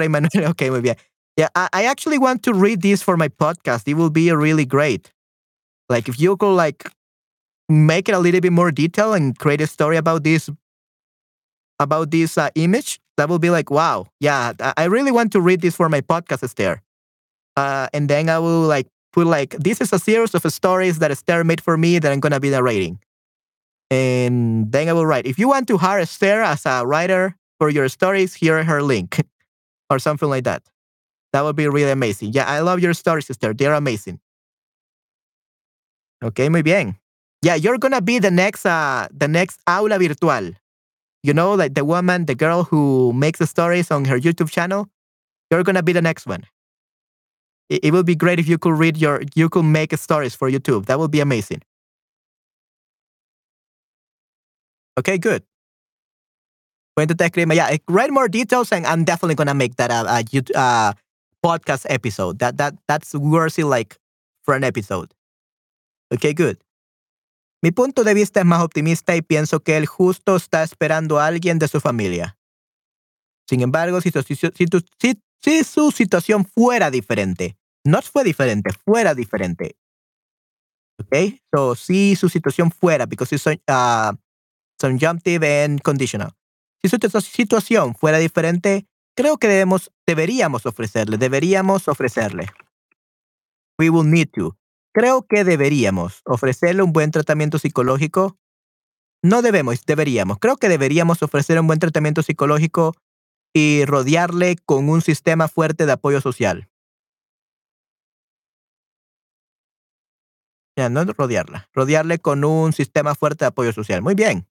[0.07, 0.49] Manuel.
[0.51, 0.95] Okay, muy bien.
[1.37, 3.87] Yeah, I, I actually want to read this for my podcast.
[3.87, 5.11] It will be really great.
[5.89, 6.83] Like if you could like
[7.69, 10.49] make it a little bit more detail and create a story about this
[11.79, 15.61] about this uh, image, that will be like, wow, yeah, I really want to read
[15.61, 16.81] this for my podcast, Esther.
[17.57, 21.11] Uh, and then I will like put like, this is a series of stories that
[21.11, 22.99] Esther made for me that I'm gonna be narrating.
[23.89, 27.69] And then I will write, if you want to hire Esther as a writer for
[27.69, 29.21] your stories, here her link,
[29.91, 30.63] or something like that.
[31.33, 32.33] That would be really amazing.
[32.33, 33.53] Yeah, I love your stories, sister.
[33.53, 34.19] They're amazing.
[36.23, 36.97] Okay, muy bien.
[37.43, 40.51] Yeah, you're gonna be the next, uh, the next aula virtual
[41.23, 44.87] you know, like the woman, the girl who makes the stories on her YouTube channel,
[45.51, 46.43] you're gonna be the next one.
[47.69, 50.49] It, it would be great if you could read your, you could make stories for
[50.49, 50.85] YouTube.
[50.85, 51.61] That would be amazing.
[54.97, 55.43] Okay, good.
[57.01, 60.93] Going to yeah, eh, write more details, and I'm definitely gonna make that a,
[61.43, 62.37] podcast episode.
[62.37, 63.97] That that that's worthy like
[64.43, 65.11] for an episode.
[66.13, 66.61] Okay, good.
[67.63, 71.25] Mi punto de vista es más optimista y pienso que el justo está esperando a
[71.25, 72.37] alguien de su familia.
[73.49, 79.75] Sin embargo, si su, si, su situación fuera diferente, no fue diferente, fuera diferente.
[80.99, 81.39] ¿Ok?
[81.51, 84.13] So, si su situación fuera, because it's uh,
[84.79, 86.31] subjunctive and conditional.
[86.83, 92.47] Si su situación fuera diferente, creo que debemos, deberíamos ofrecerle, deberíamos ofrecerle.
[93.79, 94.57] We will need to.
[94.93, 98.37] Creo que deberíamos ofrecerle un buen tratamiento psicológico
[99.23, 100.39] No debemos, deberíamos.
[100.39, 102.95] Creo que deberíamos ofrecer un buen tratamiento psicológico
[103.53, 106.69] y rodearle con un sistema fuerte de apoyo social.
[110.77, 111.69] Ya, no rodearla.
[111.73, 114.01] Rodearle con un sistema fuerte de apoyo social.
[114.01, 114.47] Muy bien.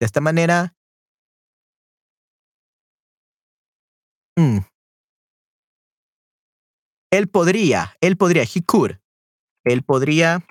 [0.00, 0.74] De esta manera.
[4.38, 4.58] Mm,
[7.12, 8.92] él podría, él podría, he could.
[9.64, 10.44] Él podría,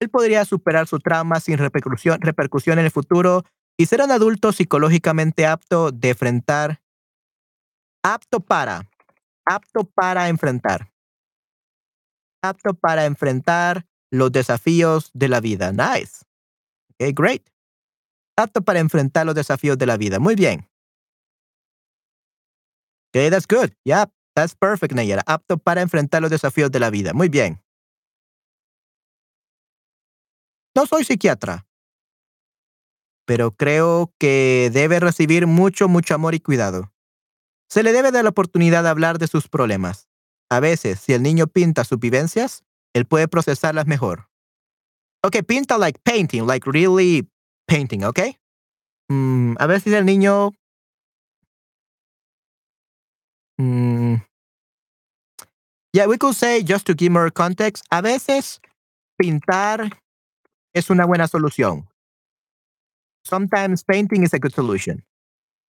[0.00, 3.44] él podría superar su trauma sin repercusión, en el futuro
[3.78, 6.82] y ser un adulto psicológicamente apto de enfrentar,
[8.04, 8.88] apto para,
[9.46, 10.92] apto para enfrentar,
[12.42, 15.72] apto para enfrentar los desafíos de la vida.
[15.72, 16.24] Nice.
[16.94, 17.49] Okay, great.
[18.36, 20.18] Apto para enfrentar los desafíos de la vida.
[20.18, 20.68] Muy bien.
[23.12, 23.72] Okay, that's good.
[23.84, 24.10] Yep.
[24.34, 25.22] That's perfect, Nayara.
[25.26, 27.12] Apto para enfrentar los desafíos de la vida.
[27.12, 27.60] Muy bien.
[30.74, 31.66] No soy psiquiatra,
[33.26, 36.92] pero creo que debe recibir mucho, mucho amor y cuidado.
[37.68, 40.08] Se le debe dar la oportunidad de hablar de sus problemas.
[40.48, 44.28] A veces, si el niño pinta sus vivencias, él puede procesarlas mejor.
[45.22, 47.28] Ok, pinta like painting, like really
[47.70, 48.20] painting, ¿ok?
[49.08, 50.50] Mm, a ver si el niño
[53.60, 54.22] Mm.
[55.92, 58.58] Yeah, we could say, just to give more context, a veces
[59.20, 59.90] pintar
[60.74, 61.86] es una buena solución.
[63.24, 65.04] Sometimes painting is a good solution.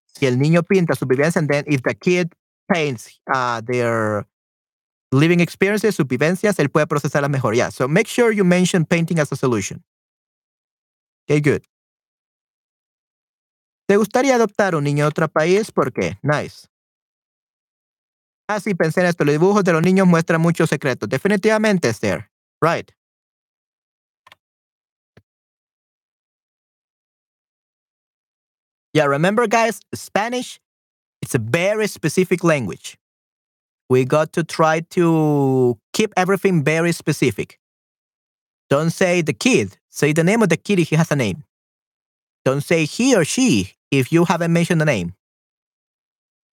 [0.06, 2.32] Si el niño pinta su vivencia, and then if the kid
[2.72, 4.26] paints uh, their
[5.12, 7.54] living experiences, sus vivencias, él puede procesarlas mejor.
[7.54, 9.82] Yeah, so make sure you mention painting as a solution.
[11.28, 11.62] Okay, good.
[13.92, 15.70] ¿Te gustaría adoptar un niño de otro país?
[15.70, 16.16] ¿Por qué?
[16.22, 16.66] Nice.
[18.48, 19.22] Ah, sí, pensé en esto.
[19.22, 21.10] Los dibujos de los niños muestran muchos secretos.
[21.10, 22.30] Definitivamente, Esther.
[22.62, 22.90] Right.
[28.94, 30.58] Yeah, remember, guys, Spanish,
[31.20, 32.96] it's a very specific language.
[33.90, 37.58] We got to try to keep everything very specific.
[38.70, 39.76] Don't say the kid.
[39.90, 41.44] Say the name of the kid if he has a name.
[42.46, 45.14] Don't say he or she if you haven't mentioned the name.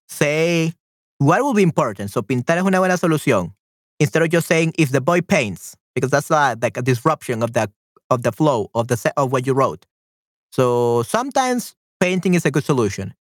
[0.08, 0.74] Say
[1.18, 2.12] what will be important?
[2.12, 3.54] So pintar es una buena solución.
[4.00, 7.54] Instead of just saying if the boy paints, because that's uh, like a disruption of
[7.54, 7.70] the
[8.10, 9.86] of the flow of the set of what you wrote.
[10.52, 13.14] So sometimes painting is a good solution.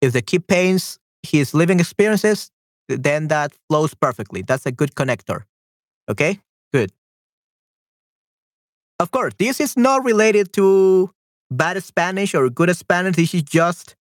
[0.00, 2.50] If the kid paints his living experiences,
[2.88, 4.42] then that flows perfectly.
[4.42, 5.44] That's a good connector.
[6.08, 6.40] Okay?
[6.72, 6.92] Good.
[9.00, 11.10] Of course, this is not related to
[11.50, 13.16] bad Spanish or good Spanish.
[13.16, 13.96] This is just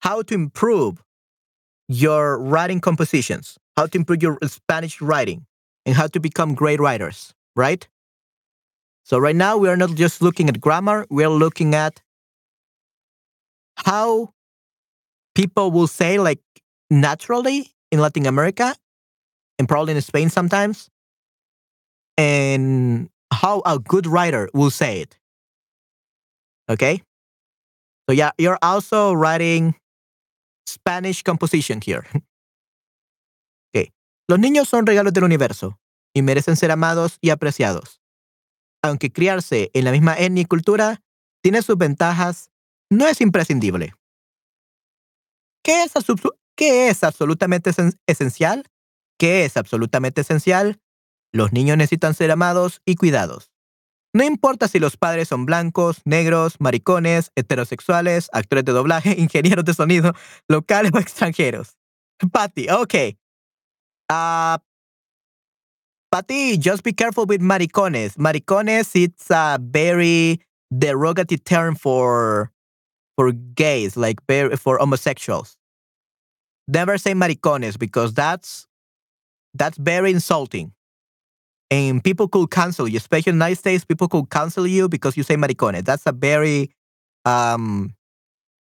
[0.00, 1.02] how to improve
[1.88, 5.46] your writing compositions, how to improve your Spanish writing,
[5.86, 7.86] and how to become great writers, right?
[9.04, 12.00] So, right now, we are not just looking at grammar, we are looking at
[13.76, 14.32] how
[15.34, 16.40] people will say, like,
[16.90, 18.74] naturally in Latin America
[19.58, 20.88] and probably in Spain sometimes,
[22.16, 25.18] and how a good writer will say it.
[26.72, 27.02] Okay?
[28.08, 29.76] So, yeah, you're also writing
[30.66, 32.04] Spanish composition here.
[33.74, 33.90] Okay.
[34.28, 35.78] Los niños son regalos del universo
[36.14, 38.02] y merecen ser amados y apreciados.
[38.82, 41.00] Aunque criarse en la misma etnia y cultura
[41.42, 42.50] tiene sus ventajas,
[42.90, 43.94] no es imprescindible.
[45.64, 47.70] ¿Qué es, absolutamente
[48.06, 48.64] esencial?
[49.18, 50.80] ¿Qué es absolutamente esencial?
[51.32, 53.51] Los niños necesitan ser amados y cuidados.
[54.14, 59.74] No importa si los padres son blancos, negros, maricones, heterosexuales, actores de doblaje, ingenieros de
[59.74, 60.14] sonido,
[60.48, 61.76] locales o extranjeros.
[62.30, 63.16] Patty, okay.
[64.10, 64.58] Uh,
[66.10, 68.18] Patty, just be careful with maricones.
[68.18, 70.40] Maricones, it's a very
[70.76, 72.50] derogatory term for
[73.16, 74.20] for gays, like
[74.58, 75.56] for homosexuals.
[76.68, 78.66] Never say maricones because that's
[79.54, 80.72] that's very insulting
[81.72, 85.16] and people could cancel you, especially in the United States, people could cancel you because
[85.16, 85.82] you say maricone.
[85.82, 86.70] That's a very,
[87.24, 87.94] um,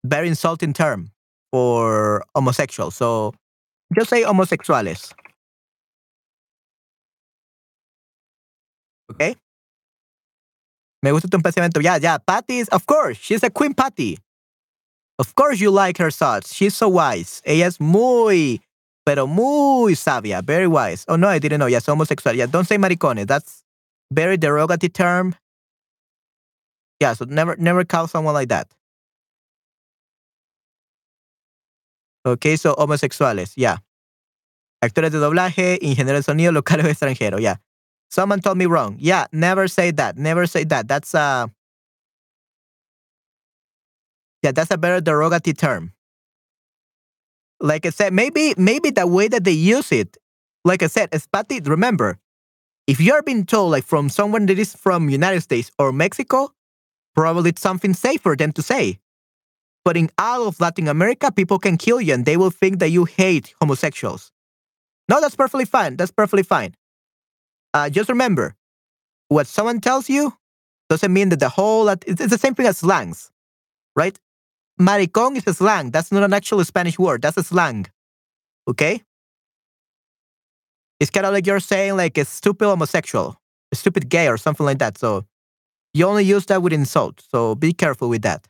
[0.04, 1.10] very insulting term
[1.50, 2.94] for homosexuals.
[2.94, 3.34] So
[3.98, 5.12] just say homosexuales.
[9.10, 9.34] Okay?
[11.02, 11.82] Me gusta tu pensamiento.
[11.82, 12.18] Yeah, yeah.
[12.18, 14.18] Patty is, of course, she's a queen Patty.
[15.18, 16.54] Of course you like her thoughts.
[16.54, 17.42] She's so wise.
[17.44, 18.60] Ella es muy
[19.04, 21.04] pero muy sabia, very wise.
[21.08, 21.66] Oh no, I didn't know.
[21.66, 22.34] Yes, homosexual.
[22.36, 23.26] Yeah, don't say maricones.
[23.26, 23.62] That's
[24.12, 25.34] very derogatory term.
[27.00, 28.68] Yeah, so never never call someone like that.
[32.26, 33.78] Okay, so homosexuales, yeah.
[34.82, 37.56] Actores de doblaje, ingeniero de sonido, local o extranjero, yeah.
[38.10, 38.96] Someone told me wrong.
[38.98, 40.18] Yeah, never say that.
[40.18, 40.88] Never say that.
[40.88, 41.46] That's uh
[44.42, 45.92] yeah, that's a better derogative term.
[47.60, 50.16] Like I said, maybe maybe the way that they use it,
[50.64, 52.18] like I said, espati, remember,
[52.86, 56.52] if you're being told like from someone that is from United States or Mexico,
[57.14, 58.98] probably it's something safer than to say.
[59.84, 62.90] But in all of Latin America, people can kill you and they will think that
[62.90, 64.32] you hate homosexuals.
[65.08, 65.96] No, that's perfectly fine.
[65.96, 66.74] That's perfectly fine.
[67.72, 68.56] Uh, just remember,
[69.28, 70.34] what someone tells you
[70.88, 73.30] doesn't mean that the whole, it's the same thing as slangs,
[73.96, 74.18] right?
[74.80, 75.90] Maricón is a slang.
[75.90, 77.22] That's not an actual Spanish word.
[77.22, 77.86] That's a slang.
[78.66, 79.02] Okay?
[80.98, 83.36] It's kind of like you're saying like a stupid homosexual,
[83.72, 84.98] a stupid gay or something like that.
[84.98, 85.24] So
[85.92, 87.22] you only use that with insult.
[87.30, 88.46] So be careful with that.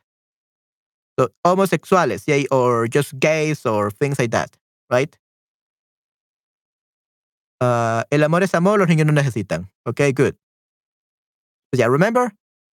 [1.19, 4.57] So homosexuales, yeah, or just gays or things like that,
[4.89, 5.17] right?
[7.59, 9.67] Uh, el amor es amor, los niños no necesitan.
[9.85, 10.35] Okay, good.
[11.71, 12.31] But yeah, remember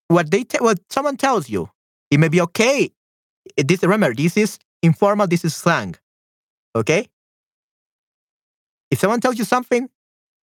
[0.09, 1.69] what they what someone tells you.
[2.11, 2.91] It may be okay.
[3.57, 5.27] This remember, this is informal.
[5.27, 5.97] This is slang.
[6.75, 7.09] Okay.
[8.91, 9.89] If someone tells you something,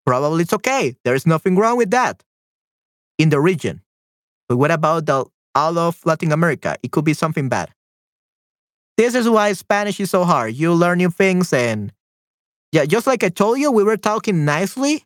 [0.05, 0.95] probably it's okay.
[1.03, 2.23] There is nothing wrong with that
[3.17, 3.81] in the region.
[4.47, 5.25] But what about the
[5.55, 6.77] all of Latin America?
[6.83, 7.71] It could be something bad.
[8.97, 10.53] This is why Spanish is so hard.
[10.55, 11.91] You learn new things and
[12.71, 15.05] yeah, just like I told you, we were talking nicely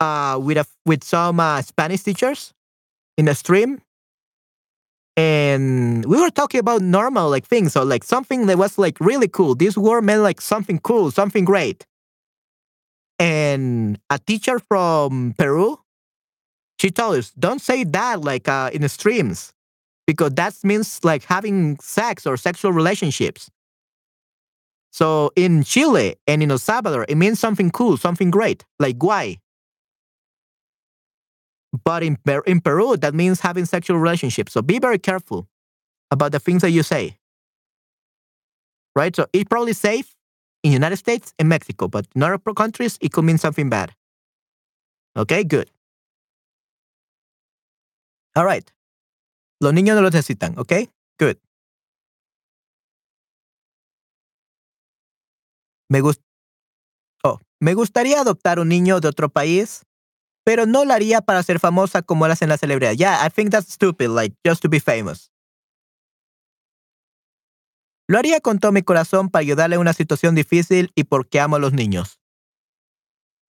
[0.00, 2.52] uh, with a, with some uh, Spanish teachers
[3.16, 3.80] in a stream,
[5.16, 9.28] and we were talking about normal like things, so like something that was like really
[9.28, 9.54] cool.
[9.54, 11.86] This word meant like something cool, something great.
[13.18, 15.78] And a teacher from Peru,
[16.78, 19.52] she told us, "Don't say that like uh, in the streams,
[20.06, 23.50] because that means like having sex or sexual relationships."
[24.92, 29.38] So in Chile and in El Salvador, it means something cool, something great, like guay.
[31.84, 34.52] But in, in Peru, that means having sexual relationships.
[34.52, 35.48] So be very careful
[36.10, 37.18] about the things that you say.
[38.94, 39.14] Right?
[39.14, 40.14] So it's probably safe
[40.62, 43.92] in United States and Mexico, but in other countries, it could mean something bad.
[45.16, 45.70] Okay, good.
[48.34, 48.70] All right.
[49.60, 50.90] Los niños no lo necesitan, okay?
[51.18, 51.38] Good.
[55.88, 56.20] Me, gust
[57.24, 59.84] oh, me gustaría adoptar un niño de otro país,
[60.46, 62.98] pero no lo haría para ser famosa como lo hacen las celebridades.
[62.98, 65.32] Yeah, I think that's stupid, like just to be famous.
[68.08, 71.56] Lo haría con todo mi corazón para ayudarle en una situación difícil y porque amo
[71.56, 72.20] a los niños.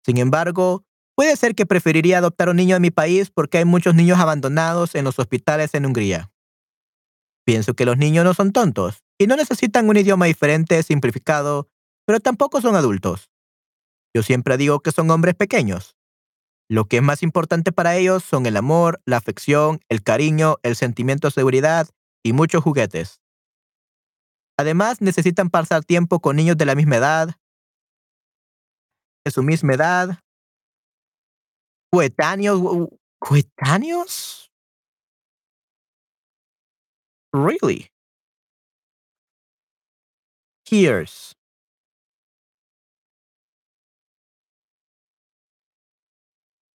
[0.05, 3.95] Sin embargo, puede ser que preferiría adoptar un niño de mi país porque hay muchos
[3.95, 6.31] niños abandonados en los hospitales en Hungría.
[7.43, 11.67] Pienso que los niños no son tontos y no necesitan un idioma diferente, simplificado
[12.05, 13.31] pero tampoco son adultos.
[14.13, 15.95] Yo siempre digo que son hombres pequeños.
[16.69, 20.75] Lo que es más importante para ellos son el amor, la afección, el cariño, el
[20.75, 21.89] sentimiento de seguridad
[22.23, 23.21] y muchos juguetes.
[24.57, 27.35] Además, necesitan pasar tiempo con niños de la misma edad,
[29.25, 30.19] de su misma edad,
[31.91, 32.89] coetáneos.
[33.19, 34.51] ¿Coetáneos?
[37.31, 37.89] Really?
[40.65, 41.33] Here's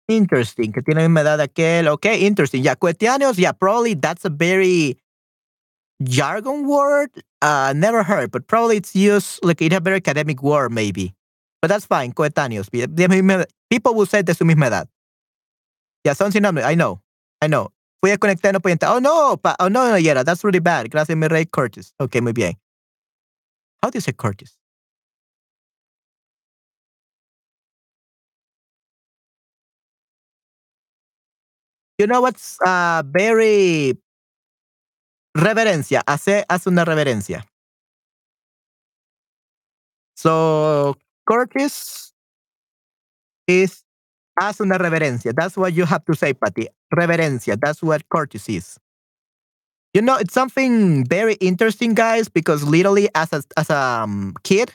[0.09, 1.87] Interesting, que tiene la misma edad aquel.
[1.89, 2.63] Okay, interesting.
[2.63, 4.97] Yeah, coetáneos, yeah, probably that's a very
[6.03, 7.11] jargon word.
[7.43, 11.15] Uh, never heard, but probably it's used like it's a very academic word, maybe.
[11.61, 12.71] But that's fine, coetáneos.
[13.71, 14.89] People will say de su misma edad.
[16.05, 16.65] Yeah, son sinónimos.
[16.65, 17.01] I know,
[17.43, 17.71] I know.
[18.01, 20.89] Fui a conectar no podía Oh no, pa oh no, no, yeah, that's really bad.
[20.91, 21.83] Gracias, mi rey curtsy.
[22.01, 22.55] Okay, muy bien.
[23.83, 24.47] How do you say curtsy?
[31.99, 33.95] You know what's uh, very
[35.37, 36.03] reverencia.
[36.07, 37.45] Hace, hace una reverencia.
[40.15, 40.97] So
[41.29, 42.13] curtsy
[43.47, 43.85] is
[44.41, 45.33] hace una reverencia.
[45.35, 46.69] That's what you have to say, Patty.
[46.95, 47.59] Reverencia.
[47.61, 48.79] That's what curtsy is.
[49.95, 54.73] You know, it's something very interesting, guys, because literally as a, as a um, kid,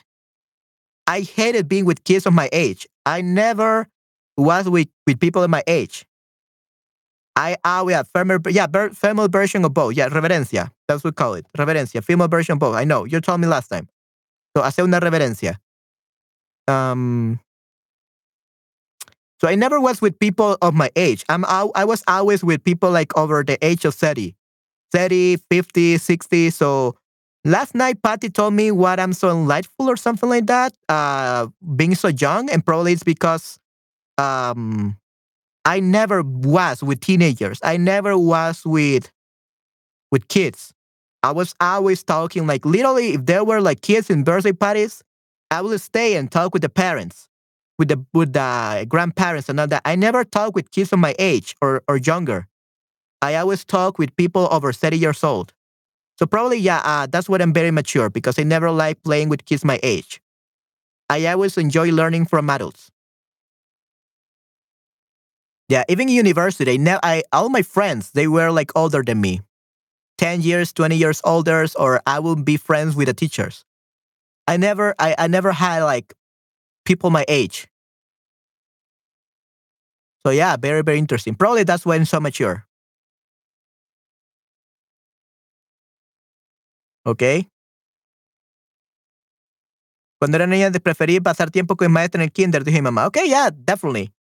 [1.06, 2.86] I hated being with kids of my age.
[3.06, 3.88] I never
[4.36, 6.04] was with, with people of my age.
[7.36, 9.94] I ah yeah, female yeah, female version of both.
[9.94, 10.70] Yeah, reverencia.
[10.86, 11.46] That's what we call it.
[11.58, 12.76] Reverencia, female version of both.
[12.76, 13.04] I know.
[13.04, 13.88] You told me last time.
[14.56, 15.56] So hace una reverencia.
[16.68, 17.40] Um
[19.40, 21.24] so I never was with people of my age.
[21.28, 24.34] I'm I was always with people like over the age of 30.
[24.92, 26.50] 30, 50, 60.
[26.50, 26.94] So
[27.44, 30.72] last night Patty told me what I'm so delightful or something like that.
[30.88, 33.58] Uh being so young and probably it's because
[34.18, 34.96] um
[35.64, 37.58] I never was with teenagers.
[37.62, 39.10] I never was with
[40.10, 40.72] with kids.
[41.22, 45.02] I was always talking like literally if there were like kids in birthday parties,
[45.50, 47.28] I would stay and talk with the parents,
[47.78, 49.82] with the with the grandparents and all that.
[49.84, 52.46] I never talk with kids of my age or or younger.
[53.22, 55.52] I always talk with people over 30 years old.
[56.18, 59.44] So probably yeah, uh, that's what I'm very mature because I never like playing with
[59.46, 60.20] kids my age.
[61.10, 62.90] I always enjoy learning from adults.
[65.68, 69.40] Yeah, even university, Now, I all my friends they were like older than me,
[70.18, 73.64] ten years, twenty years older, or I would be friends with the teachers.
[74.48, 76.14] I never, I, I never had like
[76.84, 77.68] people my age.
[80.26, 81.34] So yeah, very very interesting.
[81.34, 82.66] Probably that's why I'm so mature.
[87.06, 87.48] Okay.
[90.18, 93.06] Cuando era niña preferí pasar tiempo con mi maestra en el kinder, dije mi mamá.
[93.06, 94.13] Okay, yeah, definitely.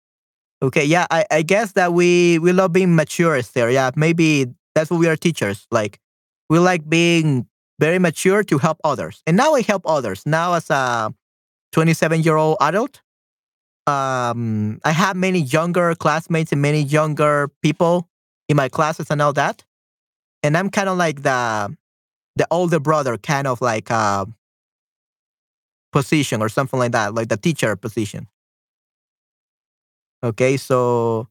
[0.64, 3.72] Okay, yeah, I, I guess that we we love being mature there.
[3.72, 5.66] Yeah, maybe that's what we are teachers.
[5.72, 6.00] Like
[6.50, 7.48] we like being
[7.80, 9.24] very mature to help others.
[9.26, 10.24] And now I help others.
[10.26, 11.12] Now as a
[11.72, 13.02] 27 year old adult,
[13.88, 18.08] um, I have many younger classmates and many younger people
[18.48, 19.64] in my classes and all that.
[20.44, 21.76] And I'm kind of like the
[22.36, 24.26] the older brother kind of like uh,
[25.92, 28.28] position or something like that, like the teacher position.
[30.24, 31.28] Okay, so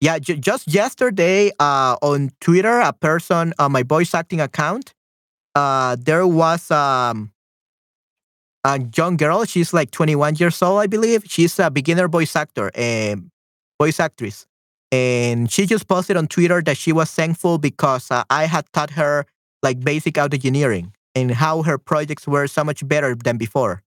[0.00, 4.94] yeah, j- just yesterday uh, on Twitter, a person on my voice acting account,
[5.54, 7.32] uh, there was um,
[8.64, 9.44] a young girl.
[9.44, 11.24] She's like 21 years old, I believe.
[11.26, 13.30] She's a beginner voice actor, and
[13.80, 14.46] voice actress,
[14.92, 18.90] and she just posted on Twitter that she was thankful because uh, I had taught
[18.90, 19.26] her
[19.62, 23.82] like basic audio engineering and how her projects were so much better than before.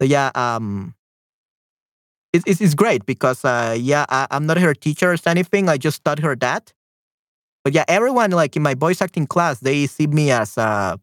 [0.00, 0.94] So yeah, um,
[2.32, 5.68] it's, it's, great because uh, yeah, I, I'm not her teacher or anything.
[5.68, 6.72] I just taught her that.
[7.64, 10.98] But yeah, everyone like in my voice acting class, they see me as a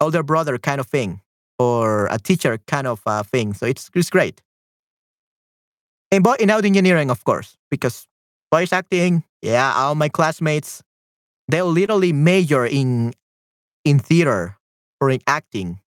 [0.00, 1.20] older brother kind of thing
[1.58, 3.54] or a teacher kind of uh, thing.
[3.54, 4.42] So it's it's great.
[6.10, 8.06] And but in audio engineering, of course, because
[8.52, 10.82] voice acting, yeah, all my classmates,
[11.48, 13.14] they literally major in
[13.84, 14.56] in theater
[15.00, 15.80] or in acting.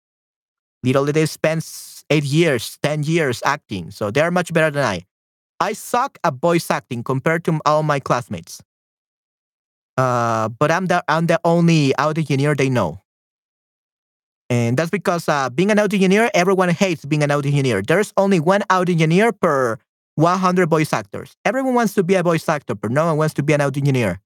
[0.82, 1.62] Literally, they spend
[2.10, 3.90] eight years, 10 years acting.
[3.90, 5.06] So they're much better than I.
[5.60, 8.62] I suck at voice acting compared to all my classmates.
[9.96, 13.00] Uh, but I'm the, I'm the only audio engineer they know.
[14.48, 17.82] And that's because uh, being an audio engineer, everyone hates being an audio engineer.
[17.82, 19.78] There's only one audio engineer per
[20.14, 21.36] 100 voice actors.
[21.44, 23.80] Everyone wants to be a voice actor, but no one wants to be an audio
[23.80, 24.20] engineer.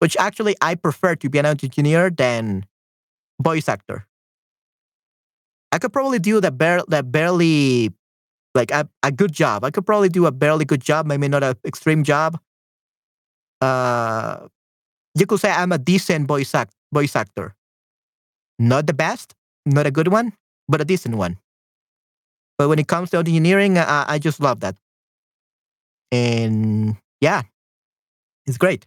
[0.00, 2.66] Which actually, I prefer to be an audio engineer than
[3.40, 4.06] voice actor.
[5.76, 6.56] I could probably do that,
[6.88, 7.92] that barely
[8.54, 9.62] like a, a good job.
[9.62, 12.40] I could probably do a barely good job, maybe not an extreme job.
[13.60, 14.48] Uh,
[15.14, 17.54] you could say I'm a decent voice act voice actor.
[18.58, 19.34] Not the best,
[19.66, 20.32] not a good one,
[20.66, 21.36] but a decent one.
[22.56, 24.76] But when it comes to engineering, I, I just love that.
[26.10, 27.42] And yeah,
[28.46, 28.86] it's great.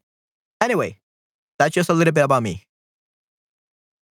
[0.60, 0.98] Anyway,
[1.60, 2.66] that's just a little bit about me.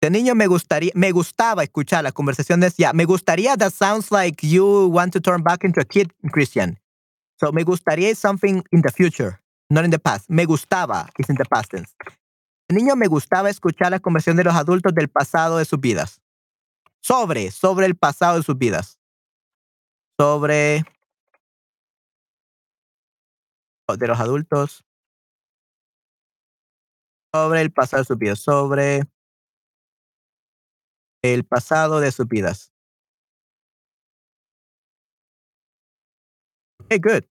[0.03, 2.77] De niño me gustaría, me gustaba escuchar las conversaciones.
[2.77, 3.57] Ya, me gustaría.
[3.57, 6.77] That sounds like you want to turn back into a kid, Christian.
[7.39, 10.29] So me gustaría something in the future, not in the past.
[10.29, 11.95] Me gustaba is in the past tense.
[12.69, 16.21] De niño me gustaba escuchar las conversaciones de los adultos del pasado de sus vidas.
[17.01, 18.99] Sobre, sobre el pasado de sus vidas.
[20.19, 20.85] Sobre
[23.97, 24.85] de los adultos.
[27.33, 28.41] Sobre el pasado de sus vidas.
[28.41, 29.12] Sobre
[31.23, 32.71] el pasado de sus vidas.
[36.85, 37.25] Okay, good.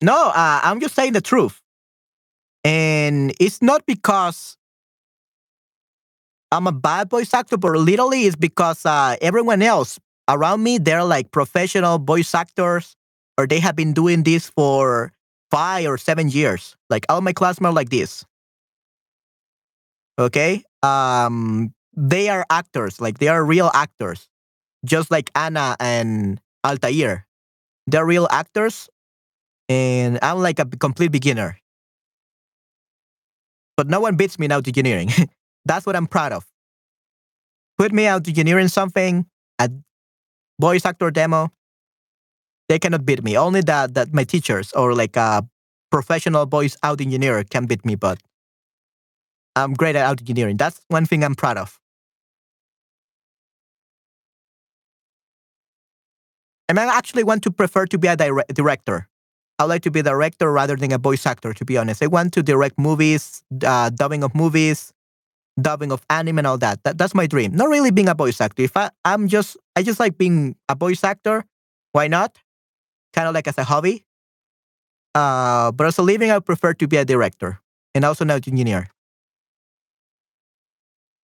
[0.00, 1.60] No, uh, I'm just saying the truth.
[2.64, 4.56] And it's not because
[6.50, 9.98] I'm a bad voice actor, but literally it's because uh, everyone else
[10.28, 12.94] around me, they're like professional voice actors,
[13.38, 15.12] or they have been doing this for
[15.52, 16.74] five or seven years.
[16.90, 18.24] Like all my classmates are like this.
[20.18, 20.64] Okay?
[20.82, 24.28] Um, they are actors, like they are real actors,
[24.84, 27.26] just like Anna and Altair.
[27.86, 28.88] They're real actors,
[29.68, 31.58] and I'm like a complete beginner.
[33.76, 35.10] But no one beats me in audio engineering.
[35.64, 36.46] That's what I'm proud of.
[37.78, 39.26] Put me out engineering something,
[39.58, 39.70] a
[40.60, 41.50] voice actor demo,
[42.72, 43.36] they cannot beat me.
[43.36, 45.46] Only that that my teachers or like a
[45.90, 48.16] professional voice out engineer can beat me, but
[49.54, 50.56] I'm great at out engineering.
[50.56, 51.78] That's one thing I'm proud of.
[56.66, 59.06] And I actually want to prefer to be a dire- director.
[59.58, 62.02] I like to be a director rather than a voice actor, to be honest.
[62.02, 64.94] I want to direct movies, uh, dubbing of movies,
[65.60, 66.82] dubbing of anime and all that.
[66.84, 66.96] that.
[66.96, 67.52] That's my dream.
[67.52, 68.62] Not really being a voice actor.
[68.62, 71.44] If I, I'm just, I just like being a voice actor.
[71.92, 72.38] Why not?
[73.12, 74.04] Kind of like as a hobby.
[75.14, 77.60] Uh, but as a living, I prefer to be a director
[77.94, 78.88] and also an engineer.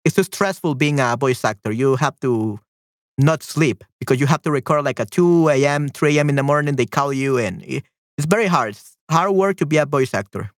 [0.05, 1.73] It's too stressful being a voice actor.
[1.73, 2.61] You have to
[3.19, 6.29] not sleep because you have to record like at 2 a.m., 3 a.m.
[6.29, 6.77] in the morning.
[6.77, 8.71] They call you and it's very hard.
[8.71, 10.51] It's hard work to be a voice actor.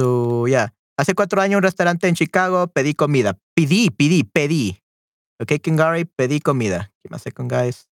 [0.00, 0.68] So, yeah.
[0.96, 3.38] Hace cuatro años un restaurante en Chicago pedí comida.
[3.54, 4.80] Pedí, pedí, pedí.
[5.40, 6.90] Okay, King Gary, pedí comida.
[7.02, 7.87] Give me a second, guys.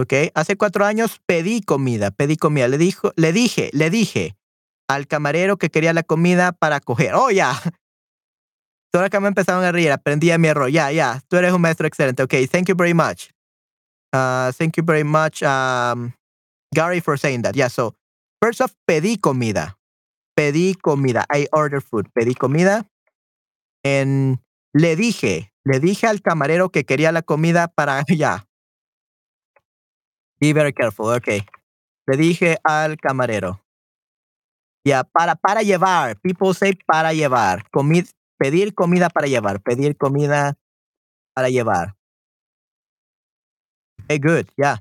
[0.00, 2.68] Ok, hace cuatro años pedí comida, pedí comida.
[2.68, 4.36] Le, dijo, le dije, le dije
[4.88, 7.14] al camarero que quería la comida para coger.
[7.14, 7.60] Oh, ya.
[8.92, 10.70] Todos que me empezaron a reír, aprendí a mi error.
[10.70, 11.20] Ya, ya.
[11.28, 12.22] Tú eres un maestro excelente.
[12.22, 13.30] Ok, thank you very much.
[14.14, 16.14] Uh, thank you very much, um,
[16.72, 17.54] Gary, for saying that.
[17.56, 17.94] Yeah, so
[18.40, 19.76] first off, pedí comida.
[20.38, 21.26] Pedí comida.
[21.28, 22.08] I ordered food.
[22.14, 22.86] Pedí comida.
[23.84, 24.38] And
[24.72, 28.47] le dije, le dije al camarero que quería la comida para, ya.
[30.40, 31.10] Be very careful.
[31.16, 31.42] Okay.
[32.06, 33.60] Le dije al camarero.
[34.84, 36.16] Ya, para, para llevar.
[36.20, 37.68] People say para llevar.
[37.70, 38.06] Comid,
[38.38, 39.60] pedir comida para llevar.
[39.60, 40.56] Pedir comida
[41.34, 41.94] para llevar.
[44.08, 44.48] Hey, good.
[44.56, 44.78] Yeah.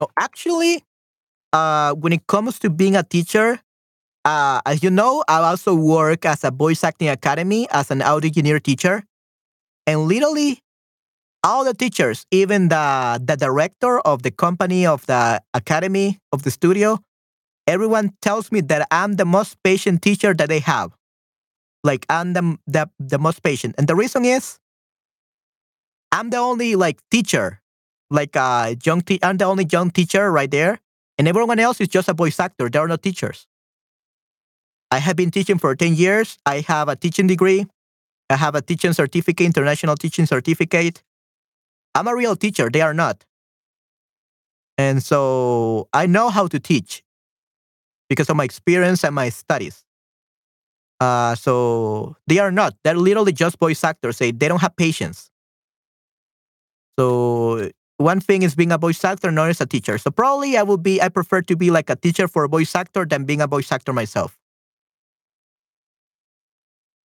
[0.00, 0.84] Oh, actually,
[1.52, 3.60] uh, when it comes to being a teacher,
[4.24, 8.28] uh, as you know, I also work as a voice acting academy as an audio
[8.28, 9.04] engineer teacher.
[9.86, 10.60] And literally,
[11.48, 16.50] all the teachers, even the the director of the company of the academy of the
[16.50, 17.00] studio,
[17.66, 20.92] everyone tells me that I'm the most patient teacher that they have.
[21.82, 24.58] Like I'm the the, the most patient, and the reason is
[26.12, 27.62] I'm the only like teacher,
[28.10, 29.00] like uh young.
[29.00, 30.80] Te- I'm the only young teacher right there,
[31.16, 32.68] and everyone else is just a voice actor.
[32.68, 33.46] They are not teachers.
[34.90, 36.36] I have been teaching for ten years.
[36.44, 37.66] I have a teaching degree.
[38.28, 41.02] I have a teaching certificate, international teaching certificate.
[41.94, 42.70] I'm a real teacher.
[42.70, 43.24] They are not.
[44.76, 47.02] And so I know how to teach
[48.08, 49.84] because of my experience and my studies.
[51.00, 52.74] Uh, so they are not.
[52.84, 54.18] They're literally just voice actors.
[54.18, 55.30] They, they don't have patience.
[56.98, 59.98] So one thing is being a voice actor, not as a teacher.
[59.98, 62.74] So probably I would be, I prefer to be like a teacher for a voice
[62.74, 64.36] actor than being a voice actor myself.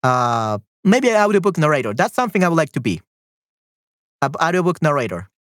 [0.03, 1.95] Uh, maybe an audiobook narrator.
[1.95, 3.01] That's something I would like to be.
[4.23, 5.31] Audiobook narrator.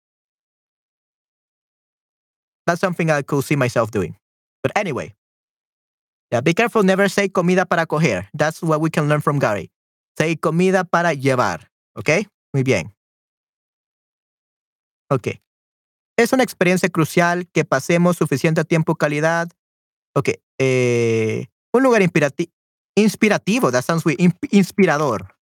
[2.66, 4.16] That's something I could see myself doing.
[4.62, 5.14] But anyway,
[6.30, 6.82] yeah, be careful.
[6.82, 8.28] Never say comida para coger.
[8.32, 9.70] That's what we can learn from Gary.
[10.16, 11.70] Say comida para llevar.
[11.96, 12.28] Okay?
[12.52, 12.94] Muy bien.
[15.10, 15.40] Ok.
[16.16, 19.48] Es una experiencia crucial que pasemos suficiente tiempo calidad.
[20.14, 20.30] Ok.
[20.58, 22.52] Eh, un lugar inspirati
[22.96, 23.72] inspirativo.
[23.72, 24.20] That sounds weird.
[24.50, 25.36] inspirador.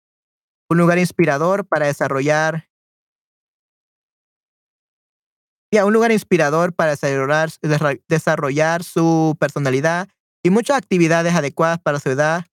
[0.70, 2.67] Un lugar inspirador para desarrollar.
[5.72, 7.50] Yeah, un lugar inspirador para desarrollar,
[8.08, 10.08] desarrollar su personalidad
[10.44, 12.46] y muchas actividades adecuadas para su edad.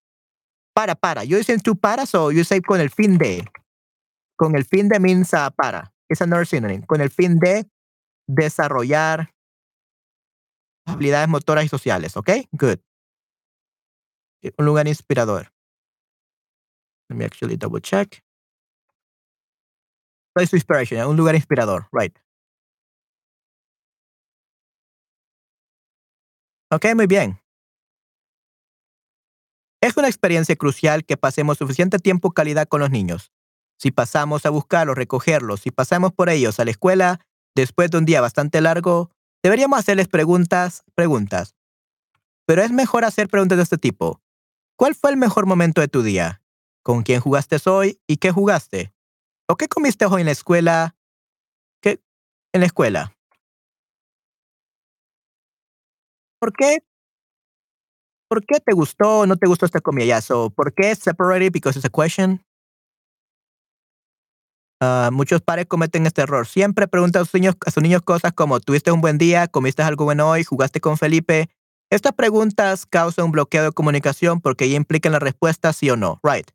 [0.75, 1.23] Para, para.
[1.23, 3.45] You say tú para, so you say con el fin de.
[4.37, 5.93] Con el fin de means uh, para.
[6.09, 6.83] It's another synonym.
[6.83, 7.71] Con el fin de
[8.27, 9.31] desarrollar
[10.87, 12.17] habilidades motoras y sociales.
[12.17, 12.31] ¿Ok?
[12.51, 12.79] Good.
[14.59, 15.53] Un lugar inspirador.
[17.09, 18.23] Let me actually double check.
[20.35, 21.07] Place of inspiration.
[21.07, 21.87] Un lugar inspirador.
[21.93, 22.19] Right.
[26.71, 27.41] Ok, muy bien.
[29.81, 33.33] Es una experiencia crucial que pasemos suficiente tiempo calidad con los niños.
[33.79, 37.21] Si pasamos a buscarlos, recogerlos, si pasamos por ellos a la escuela
[37.55, 39.11] después de un día bastante largo,
[39.43, 41.55] deberíamos hacerles preguntas, preguntas.
[42.47, 44.23] Pero es mejor hacer preguntas de este tipo.
[44.77, 46.43] ¿Cuál fue el mejor momento de tu día?
[46.83, 48.93] ¿Con quién jugaste hoy y qué jugaste?
[49.47, 50.97] ¿O qué comiste hoy en la escuela?
[51.81, 52.01] ¿Qué?
[52.53, 53.14] En la escuela.
[56.45, 56.85] ¿Por qué?
[58.29, 60.05] ¿Por qué te gustó o no te gustó esta comida?
[60.05, 61.51] Ya, so, ¿por qué separated?
[61.51, 62.45] Because it's a question.
[64.83, 66.47] Uh, muchos padres cometen este error.
[66.47, 69.49] Siempre preguntan a sus, niños, a sus niños cosas como, ¿tuviste un buen día?
[69.49, 70.45] ¿Comiste algo bueno hoy?
[70.45, 71.49] ¿Jugaste con Felipe?
[71.89, 76.21] Estas preguntas causan un bloqueo de comunicación porque ya implican la respuesta sí o no.
[76.23, 76.51] Right.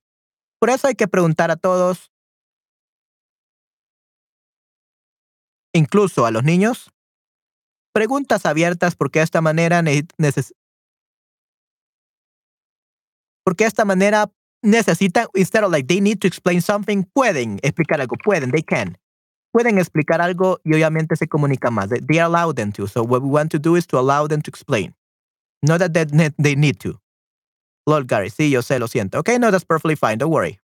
[0.60, 2.12] Por eso hay que preguntar a todos,
[5.74, 6.92] incluso a los niños,
[7.94, 10.54] preguntas abiertas porque de esta manera neces
[13.44, 18.00] Porque de esta manera necesitan, instead of like they need to explain something, pueden explicar
[18.00, 18.98] algo, pueden, they can.
[19.52, 21.90] Pueden explicar algo y obviamente se comunican más.
[21.90, 22.88] They, they allow them to.
[22.88, 24.94] So what we want to do is to allow them to explain.
[25.64, 27.00] Not that they, they need to.
[27.88, 29.18] Lord Gary, sí, yo sé, lo siento.
[29.20, 30.20] Okay, no, that's perfectly fine.
[30.20, 30.60] Don't worry.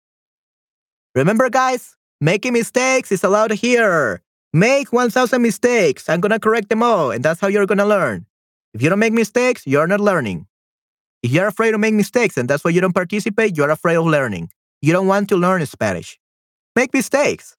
[1.15, 4.21] Remember, guys, making mistakes is allowed here.
[4.55, 6.09] Make 1,000 mistakes.
[6.09, 7.11] I'm going to correct them all.
[7.11, 8.25] And that's how you're going to learn.
[8.73, 10.47] If you don't make mistakes, you're not learning.
[11.25, 14.07] If you're afraid to make mistakes and that's why you don't participate, you're afraid of
[14.07, 14.51] learning.
[14.81, 16.21] You don't want to learn Spanish.
[16.77, 17.57] Make mistakes.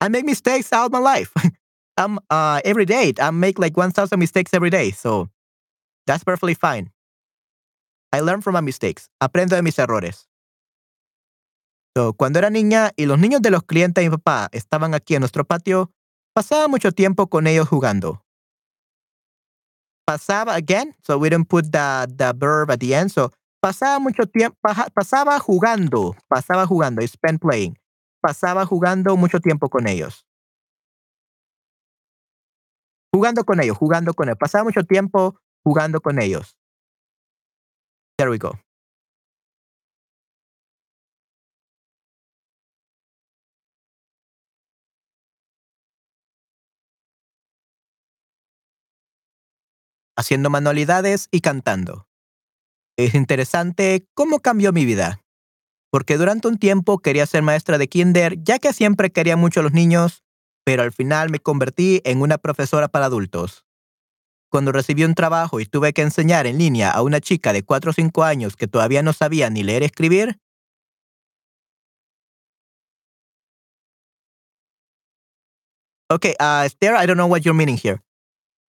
[0.00, 1.34] I make mistakes all my life.
[1.98, 3.12] I'm uh, every day.
[3.20, 4.92] I make like 1,000 mistakes every day.
[4.92, 5.28] So
[6.06, 6.92] that's perfectly fine.
[8.10, 9.10] I learn from my mistakes.
[9.22, 10.26] Aprendo de mis errores.
[11.94, 15.14] So, cuando era niña y los niños de los clientes de mi papá estaban aquí
[15.14, 15.90] en nuestro patio,
[16.36, 18.22] pasaba mucho tiempo con ellos jugando.
[20.06, 23.10] Pasaba, again, so we didn't put the, the verb at the end.
[23.10, 23.32] So,
[23.64, 24.56] pasaba mucho tiempo,
[24.94, 27.78] pasaba jugando, pasaba jugando, I spent playing.
[28.22, 30.26] Pasaba jugando mucho tiempo con ellos.
[33.14, 34.38] Jugando con ellos, jugando con ellos.
[34.38, 36.54] Pasaba mucho tiempo jugando con ellos.
[38.18, 38.58] There we go.
[50.16, 52.08] Haciendo manualidades y cantando.
[52.96, 55.20] Es interesante cómo cambió mi vida.
[55.90, 59.62] Porque durante un tiempo quería ser maestra de kinder, ya que siempre quería mucho a
[59.62, 60.24] los niños,
[60.64, 63.64] pero al final me convertí en una profesora para adultos.
[64.50, 67.90] Cuando recibí un trabajo y tuve que enseñar en línea a una chica de 4
[67.90, 70.40] o 5 años que todavía no sabía ni leer y escribir,
[76.08, 78.00] Okay, uh, Esther, I don't know what you're meaning here.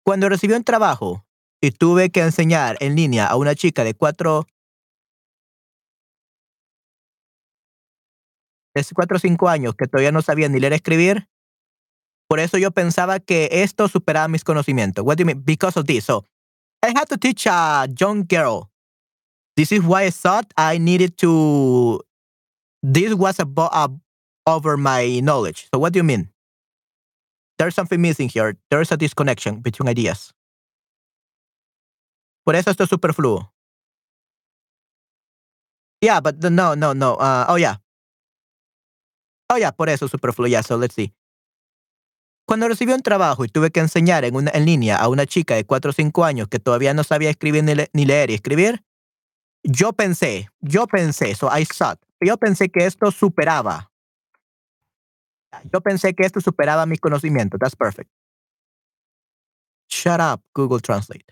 [0.06, 1.26] Cuando recibí un trabajo
[1.61, 4.45] y tuve que enseñar en línea a una chica de 4
[8.76, 11.30] de 4 o 5 años que todavía no sabía ni leer y escribir,
[12.27, 15.06] por eso yo pensaba que esto superaba mis conocimientos.
[15.06, 15.44] What do you mean?
[15.44, 16.06] Because of this.
[16.06, 16.26] So,
[16.84, 18.69] I had to teach a young girl.
[19.56, 22.02] This is why I thought I needed to.
[22.84, 23.88] This was above, uh,
[24.45, 25.68] over my knowledge.
[25.73, 26.30] So, what do you mean?
[27.57, 28.57] There's something missing here.
[28.69, 30.34] There is a disconnection between ideas.
[32.46, 33.52] Por eso esto es superfluo.
[36.00, 37.16] Yeah, but the, no, no, no.
[37.16, 37.82] Uh, oh, yeah.
[39.50, 40.48] Oh, yeah, por eso superfluo.
[40.48, 41.12] Yeah, so let's see.
[42.48, 45.56] Cuando recibí un trabajo y tuve que enseñar en, una, en línea a una chica
[45.56, 48.36] de 4 o 5 años que todavía no sabía escribir ni, le, ni leer y
[48.36, 48.86] escribir,
[49.64, 53.92] yo pensé, yo pensé, so I thought, yo pensé que esto superaba.
[55.74, 57.60] Yo pensé que esto superaba mis conocimientos.
[57.60, 58.12] That's perfect.
[59.90, 61.26] Shut up, Google Translate.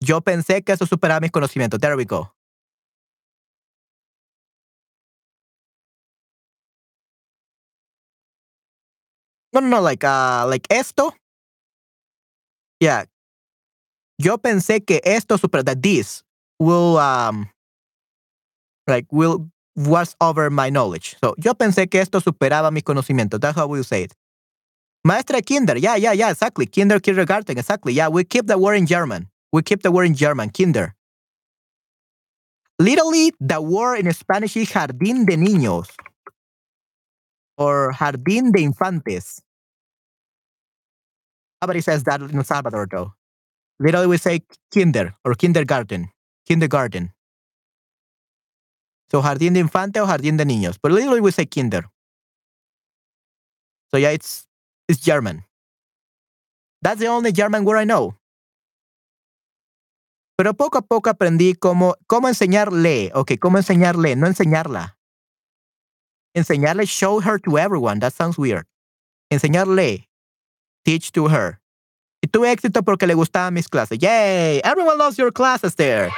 [0.00, 1.80] Yo pensé que esto superaba mis conocimientos.
[1.80, 2.32] There we go.
[9.52, 11.14] No, no, no, like, uh, like esto.
[12.80, 13.06] Yeah.
[14.18, 16.22] Yo pensé que esto super, that this
[16.58, 17.48] will, um,
[18.86, 21.16] like, will, was over my knowledge.
[21.22, 23.40] So, yo pensé que esto superaba mis conocimientos.
[23.40, 24.14] That's how we say it.
[25.04, 25.78] Maestra kinder.
[25.78, 26.66] Yeah, yeah, yeah, exactly.
[26.66, 27.58] Kinder, kindergarten.
[27.58, 27.92] Exactly.
[27.92, 29.28] Yeah, we keep the word in German.
[29.52, 30.94] We keep the word in German, kinder.
[32.78, 35.88] Literally, the word in Spanish is jardín de niños
[37.56, 39.42] or jardín de infantes.
[41.60, 43.14] Nobody says that in El Salvador, though.
[43.80, 44.42] Literally, we say
[44.72, 46.10] kinder or kindergarten,
[46.46, 47.12] kindergarten.
[49.10, 51.88] So jardín de infante or jardín de niños, but literally we say kinder.
[53.90, 54.46] So yeah, it's
[54.88, 55.44] it's German.
[56.82, 58.14] That's the only German word I know.
[60.38, 63.10] Pero poco a poco aprendí cómo, cómo enseñarle.
[63.12, 64.96] Ok, cómo enseñarle, no enseñarla.
[66.32, 67.98] Enseñarle, show her to everyone.
[67.98, 68.64] That sounds weird.
[69.32, 70.08] Enseñarle,
[70.84, 71.60] teach to her.
[72.22, 73.98] Y tuve éxito porque le gustaban mis clases.
[73.98, 74.60] Yay!
[74.62, 76.08] Everyone loves your classes there.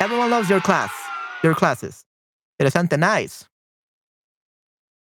[0.00, 0.90] Everyone loves your class.
[1.44, 2.04] Your classes.
[2.58, 3.46] Interesante, nice.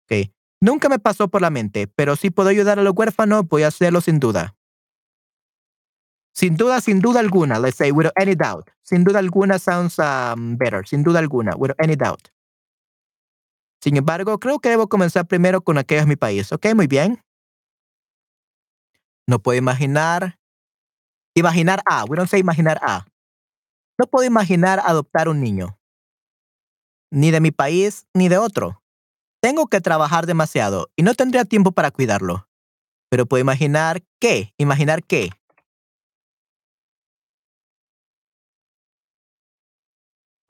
[0.09, 0.31] Ok.
[0.61, 3.67] Nunca me pasó por la mente, pero si puedo ayudar a los huérfanos, voy a
[3.67, 4.55] hacerlo sin duda.
[6.35, 7.59] Sin duda, sin duda alguna.
[7.59, 8.69] Let's say without any doubt.
[8.83, 10.85] Sin duda alguna sounds um, better.
[10.85, 11.55] Sin duda alguna.
[11.55, 12.27] Without any doubt.
[13.81, 16.51] Sin embargo, creo que debo comenzar primero con aquellos de mi país.
[16.51, 17.23] Ok, muy bien.
[19.27, 20.37] No puedo imaginar.
[21.35, 22.03] Imaginar a.
[22.03, 23.05] We don't say imaginar a.
[23.97, 25.79] No puedo imaginar adoptar un niño.
[27.11, 28.81] Ni de mi país, ni de otro.
[29.41, 32.49] Tengo que trabajar demasiado y no tendría tiempo para cuidarlo.
[33.09, 34.53] Pero puedo imaginar qué.
[34.57, 35.29] Imaginar qué.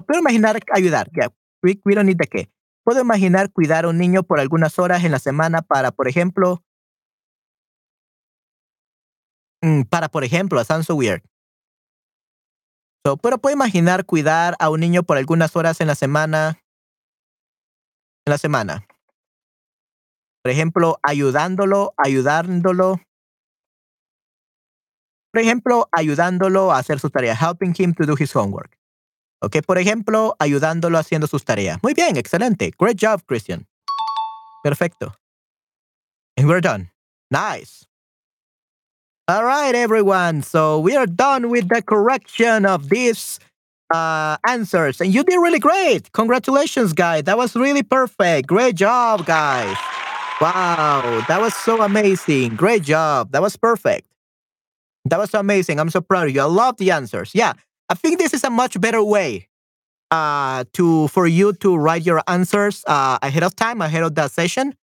[0.06, 1.10] Puedo imaginar ayudar.
[1.12, 1.30] Yeah,
[1.64, 2.50] we, we don't need the qué.
[2.84, 6.64] Puedo imaginar cuidar a un niño por algunas horas en la semana para, por ejemplo,
[9.62, 11.24] mm, para, por ejemplo, sounds so weird.
[13.06, 16.60] So, pero puedo imaginar cuidar a un niño por algunas horas en la semana.
[18.26, 18.88] En la semana.
[20.44, 23.02] Por ejemplo, ayudándolo, ayudándolo.
[25.32, 27.36] Por ejemplo, ayudándolo a hacer su tarea.
[27.36, 28.78] Helping him to do his homework.
[29.42, 31.80] Ok, por ejemplo, ayudándolo haciendo sus tareas.
[31.84, 32.72] Muy bien, excelente.
[32.78, 33.68] Great job, Christian.
[34.64, 35.14] Perfecto.
[36.38, 36.90] And we're done.
[37.30, 37.86] Nice.
[39.28, 40.44] All right, everyone.
[40.44, 43.40] So we are done with the correction of these
[43.94, 45.02] uh, answers.
[45.02, 46.12] And you did really great.
[46.14, 47.24] Congratulations, guys.
[47.24, 48.48] That was really perfect.
[48.48, 49.76] Great job, guys.
[50.42, 52.56] Wow, that was so amazing.
[52.56, 53.32] Great job.
[53.32, 54.08] That was perfect.
[55.06, 55.80] That was amazing.
[55.80, 56.42] I'm so proud of you.
[56.42, 57.32] I love the answers.
[57.34, 57.54] Yeah,
[57.90, 59.48] I think this is a much better way
[60.12, 64.32] uh, to for you to write your answers uh, ahead of time, ahead of that
[64.32, 64.74] session,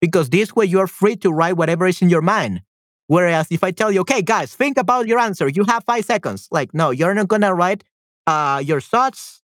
[0.00, 2.62] because this way you're free to write whatever is in your mind.
[3.06, 6.48] Whereas if I tell you, okay, guys, think about your answer, you have five seconds.
[6.50, 7.84] Like, no, you're not gonna write
[8.26, 9.42] uh, your thoughts.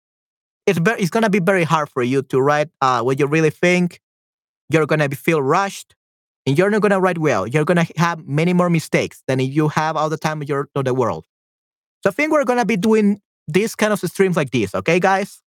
[0.67, 3.51] It's very, it's gonna be very hard for you to write uh, what you really
[3.51, 4.01] think.
[4.71, 5.95] You're gonna be, feel rushed,
[6.47, 7.47] and you're not gonna write well.
[7.47, 10.69] You're gonna have many more mistakes than if you have all the time of, your,
[10.75, 11.27] of the world.
[12.05, 13.19] So I think we're gonna be doing
[13.49, 15.41] these kind of streams like this, okay, guys?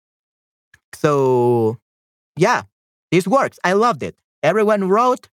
[0.93, 1.77] So
[2.37, 2.63] yeah,
[3.11, 3.59] this works.
[3.65, 4.15] I loved it.
[4.41, 5.27] Everyone wrote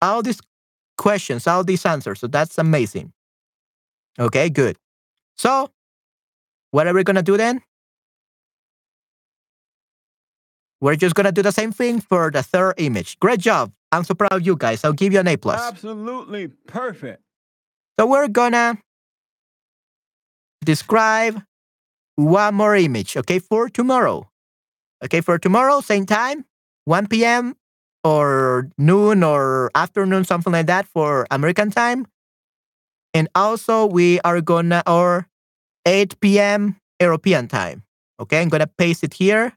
[0.00, 0.40] all these
[0.96, 2.20] questions, all these answers.
[2.20, 3.12] So that's amazing.
[4.18, 4.78] Okay, good.
[5.36, 5.70] So
[6.70, 7.60] what are we gonna do then?
[10.80, 13.18] We're just gonna do the same thing for the third image.
[13.18, 13.72] Great job.
[13.92, 14.84] I'm so proud of you guys.
[14.84, 15.60] I'll give you an A plus.
[15.60, 17.22] Absolutely perfect.
[17.98, 18.78] So we're gonna
[20.64, 21.42] describe
[22.16, 24.28] one more image, okay, for tomorrow.
[25.02, 26.44] Okay, for tomorrow, same time,
[26.84, 27.56] 1 p.m.
[28.04, 32.06] or noon or afternoon, something like that for American time.
[33.14, 35.26] And also we are gonna or
[35.86, 36.76] 8 p.m.
[37.00, 37.82] European time.
[38.20, 39.56] Okay, I'm gonna paste it here.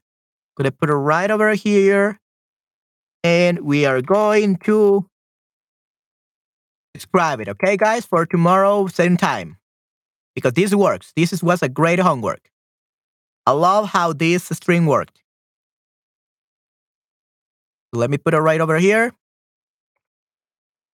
[0.56, 2.18] Gonna put it right over here.
[3.22, 5.06] And we are going to
[6.92, 9.58] describe it, okay, guys, for tomorrow, same time
[10.34, 11.12] because this works.
[11.16, 12.50] This is, was a great homework.
[13.46, 15.22] I love how this string worked.
[17.92, 19.12] Let me put it right over here.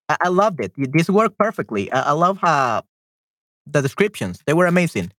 [0.08, 0.72] I, I loved it.
[0.76, 1.90] This worked perfectly.
[1.92, 2.82] I, I love how
[3.66, 5.12] the descriptions, they were amazing.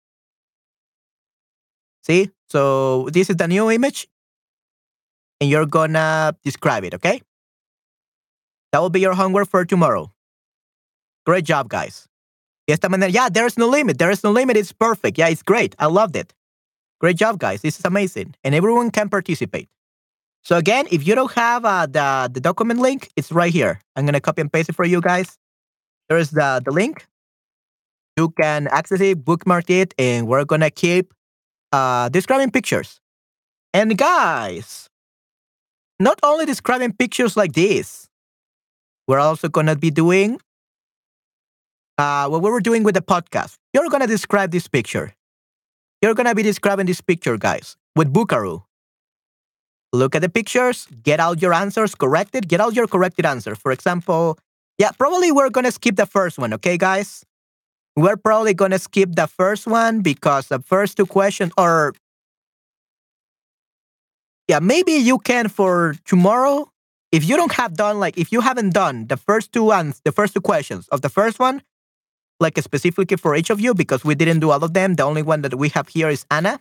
[2.03, 2.30] See?
[2.49, 4.07] So this is the new image
[5.39, 7.22] and you're gonna describe it, okay?
[8.72, 10.11] That will be your homework for tomorrow.
[11.26, 12.07] Great job, guys.
[12.72, 13.98] Y esta manera, yeah, there is no limit.
[13.98, 14.56] There is no limit.
[14.56, 15.18] It's perfect.
[15.18, 15.76] Yeah, it's great.
[15.77, 16.34] I loved it.
[17.02, 17.61] Great job, guys.
[17.61, 18.34] This is amazing.
[18.45, 19.68] And everyone can participate.
[20.43, 23.81] So again, if you don't have uh, the, the document link, it's right here.
[23.98, 25.38] I'm going to copy and paste it for you guys.
[26.07, 27.06] There's the, the link.
[28.15, 31.14] You can access it, bookmark it, and we're going to keep
[31.73, 33.02] uh, describing pictures.
[33.73, 34.89] And guys,
[35.99, 38.07] not only describing pictures like this,
[39.10, 40.39] we're also going to be doing
[42.02, 43.57] uh, what we were doing with the podcast.
[43.73, 45.14] You're going to describe this picture.
[46.02, 48.64] You're going to be describing this picture, guys, with Vocaroo.
[49.94, 53.53] Look at the pictures, get out your answers corrected, get out your corrected answer.
[53.53, 54.40] For example,
[54.80, 57.23] yeah, probably we're going to skip the first one, okay, guys?
[57.95, 61.94] We're probably going to skip the first one because the first two questions are.
[64.48, 66.72] Yeah, maybe you can for tomorrow.
[67.11, 70.14] If you don't have done, like, if you haven't done the first two ones, the
[70.14, 71.61] first two questions of the first one,
[72.41, 74.95] like specifically for each of you because we didn't do all of them.
[74.95, 76.59] The only one that we have here is Anna.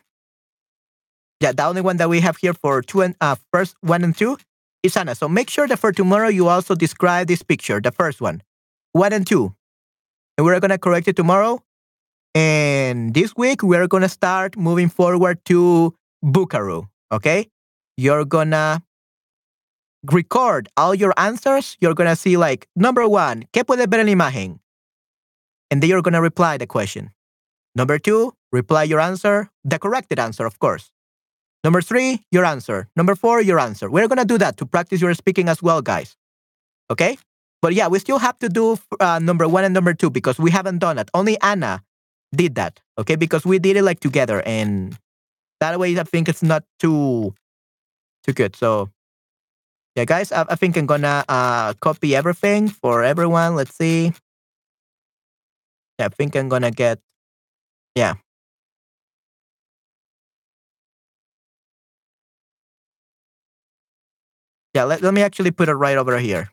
[1.40, 4.16] Yeah, the only one that we have here for two and uh, first one and
[4.16, 4.36] two
[4.82, 5.14] is Anna.
[5.14, 8.42] So make sure that for tomorrow you also describe this picture, the first one,
[8.92, 9.54] one and two,
[10.36, 11.62] and we're gonna correct it tomorrow.
[12.34, 16.88] And this week we're gonna start moving forward to Vocaroo.
[17.10, 17.48] Okay,
[17.96, 18.82] you're gonna
[20.12, 21.76] record all your answers.
[21.80, 24.60] You're gonna see like number one, ¿qué puede ver en la imagen?
[25.70, 27.10] And then you're going to reply the question.
[27.74, 30.90] Number two, reply your answer, the corrected answer, of course.
[31.62, 32.88] Number three, your answer.
[32.96, 33.90] Number four, your answer.
[33.90, 36.16] We're going to do that to practice your speaking as well, guys.
[36.90, 37.18] Okay?
[37.62, 40.50] But yeah, we still have to do uh, number one and number two because we
[40.50, 41.10] haven't done it.
[41.12, 41.82] Only Anna
[42.34, 42.80] did that.
[42.98, 43.16] Okay?
[43.16, 44.42] Because we did it like together.
[44.46, 44.96] And
[45.60, 47.34] that way, I think it's not too,
[48.24, 48.56] too good.
[48.56, 48.88] So
[49.94, 53.54] yeah, guys, I, I think I'm going to uh, copy everything for everyone.
[53.54, 54.12] Let's see.
[56.00, 57.00] I think I'm gonna get,
[57.96, 58.14] yeah.
[64.74, 66.50] Yeah, let, let me actually put it right over here.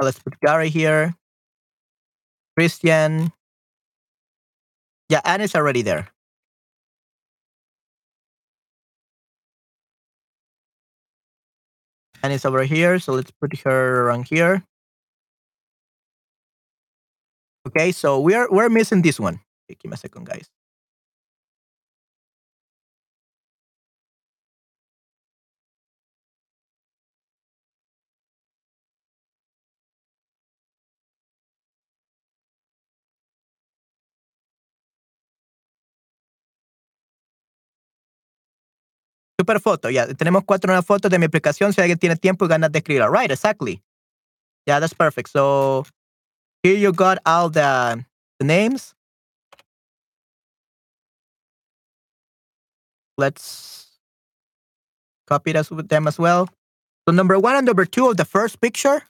[0.00, 1.14] Let's put Gary here.
[2.56, 3.32] Christian.
[5.08, 6.08] Yeah, Anne is already there.
[12.22, 14.64] Annie's over here, so let's put her around here.
[17.66, 19.40] Okay, so we're we're missing this one.
[19.66, 20.48] Okay, give me a second, guys.
[39.40, 40.06] Super foto, ya.
[40.14, 41.72] Tenemos cuatro nuevas fotos de mi aplicación.
[41.72, 43.08] Si alguien tiene tiempo y ganas de escribir.
[43.08, 43.82] Right, exactly.
[44.66, 45.28] Yeah, that's perfect.
[45.30, 45.84] So
[46.64, 48.04] here you got all the,
[48.40, 48.94] the names.
[53.16, 53.86] Let's
[55.28, 56.48] copy this with them as well.
[57.08, 59.02] So number one and number two of the first picture.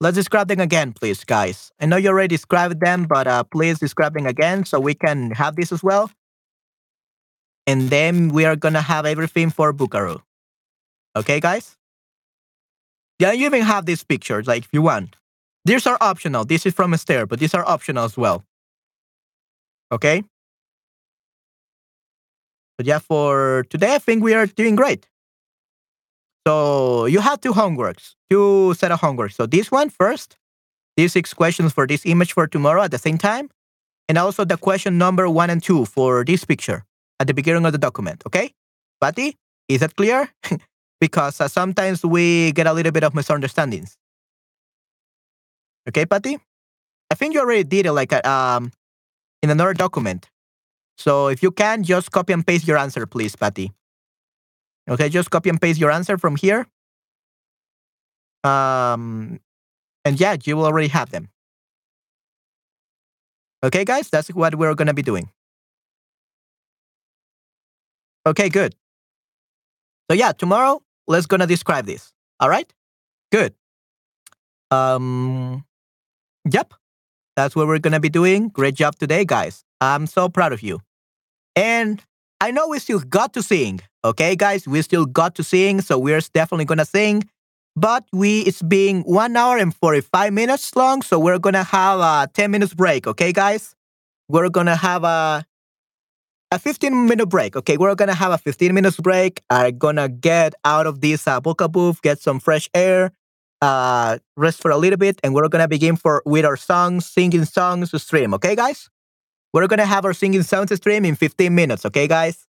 [0.00, 1.70] Let's describe them again, please, guys.
[1.80, 5.32] I know you already described them, but uh, please describe them again so we can
[5.32, 6.10] have this as well
[7.68, 10.22] and then we are gonna have everything for Vocaroo.
[11.14, 11.76] Okay, guys?
[13.18, 15.16] Yeah, you even have these pictures, like if you want.
[15.66, 16.46] These are optional.
[16.46, 18.42] This is from Esther, but these are optional as well.
[19.92, 20.24] Okay?
[22.78, 25.06] But yeah, for today, I think we are doing great.
[26.46, 29.34] So you have two homeworks, two set of homeworks.
[29.34, 30.38] So this one first,
[30.96, 33.50] these six questions for this image for tomorrow at the same time,
[34.08, 36.87] and also the question number one and two for this picture
[37.20, 38.22] at the beginning of the document.
[38.26, 38.52] Okay,
[39.00, 39.36] Patty,
[39.68, 40.28] is that clear?
[41.00, 43.96] because uh, sometimes we get a little bit of misunderstandings.
[45.88, 46.38] Okay, Patty,
[47.10, 48.72] I think you already did it like a, um
[49.42, 50.28] in another document.
[50.96, 53.72] So if you can, just copy and paste your answer, please, Patty.
[54.88, 56.66] Okay, just copy and paste your answer from here.
[58.42, 59.38] Um,
[60.04, 61.28] and yeah, you will already have them.
[63.62, 65.30] Okay, guys, that's what we're gonna be doing.
[68.26, 68.74] Okay, good.
[70.10, 72.12] So yeah, tomorrow let's gonna describe this.
[72.40, 72.72] All right?
[73.32, 73.54] Good.
[74.70, 75.64] Um
[76.50, 76.74] yep.
[77.36, 78.48] That's what we're gonna be doing.
[78.48, 79.64] Great job today, guys.
[79.80, 80.80] I'm so proud of you.
[81.56, 82.02] And
[82.40, 83.80] I know we still got to sing.
[84.04, 87.24] Okay, guys, we still got to sing, so we're definitely gonna sing.
[87.76, 92.28] But we it's being one hour and 45 minutes long, so we're gonna have a
[92.32, 93.74] 10 minutes break, okay, guys?
[94.28, 95.44] We're gonna have a
[96.50, 97.56] a 15 minute break.
[97.56, 99.42] Okay, we're gonna have a 15 minutes break.
[99.50, 103.12] I'm gonna get out of this uh, Boca booth, get some fresh air,
[103.60, 107.44] uh, rest for a little bit, and we're gonna begin for with our songs, singing
[107.44, 108.32] songs stream.
[108.34, 108.88] Okay, guys,
[109.52, 111.84] we're gonna have our singing songs stream in 15 minutes.
[111.84, 112.46] Okay, guys,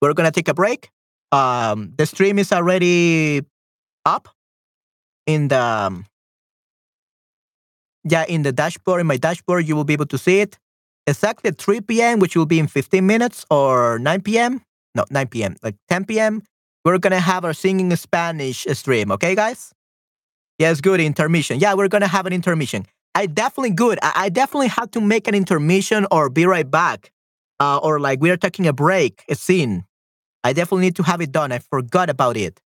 [0.00, 0.90] we're gonna take a break.
[1.30, 3.42] Um, the stream is already
[4.06, 4.28] up
[5.26, 6.06] in the um,
[8.08, 9.68] yeah in the dashboard in my dashboard.
[9.68, 10.58] You will be able to see it
[11.06, 14.62] exactly 3 p.m., which will be in 15 minutes, or 9 p.m.
[14.94, 15.56] No, 9 p.m.
[15.62, 16.42] Like 10 p.m.
[16.84, 19.10] We're gonna have our singing Spanish stream.
[19.12, 19.72] Okay, guys?
[20.58, 21.58] Yes, good intermission.
[21.58, 22.86] Yeah, we're gonna have an intermission.
[23.14, 23.98] I definitely good.
[24.02, 27.10] I, I definitely have to make an intermission or be right back,
[27.60, 29.84] uh, or like we are taking a break, a scene.
[30.42, 31.52] I definitely need to have it done.
[31.52, 32.60] I forgot about it.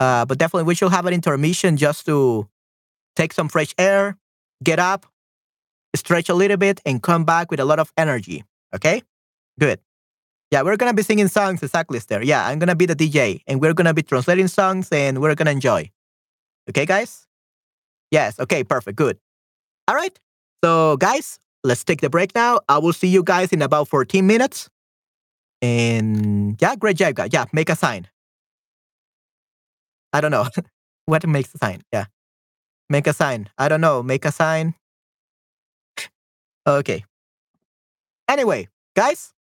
[0.00, 2.48] Uh, but definitely we should have an intermission just to
[3.14, 4.16] take some fresh air,
[4.64, 5.06] get up,
[5.94, 8.44] stretch a little bit, and come back with a lot of energy.
[8.74, 9.02] Okay?
[9.58, 9.80] Good.
[10.50, 12.22] Yeah, we're gonna be singing songs exactly there.
[12.22, 15.50] Yeah, I'm gonna be the DJ and we're gonna be translating songs and we're gonna
[15.50, 15.90] enjoy.
[16.68, 17.26] Okay, guys?
[18.10, 19.18] Yes, okay, perfect, good.
[19.88, 20.18] All right.
[20.62, 22.60] So, guys, let's take the break now.
[22.68, 24.68] I will see you guys in about 14 minutes.
[25.62, 27.30] And yeah, great job, guys.
[27.32, 28.08] Yeah, make a sign.
[30.12, 30.46] I don't know.
[31.06, 31.82] what makes a sign?
[31.92, 32.06] Yeah.
[32.90, 33.48] Make a sign.
[33.56, 34.02] I don't know.
[34.02, 34.74] Make a sign.
[36.66, 37.04] Okay.
[38.28, 39.32] Anyway, guys,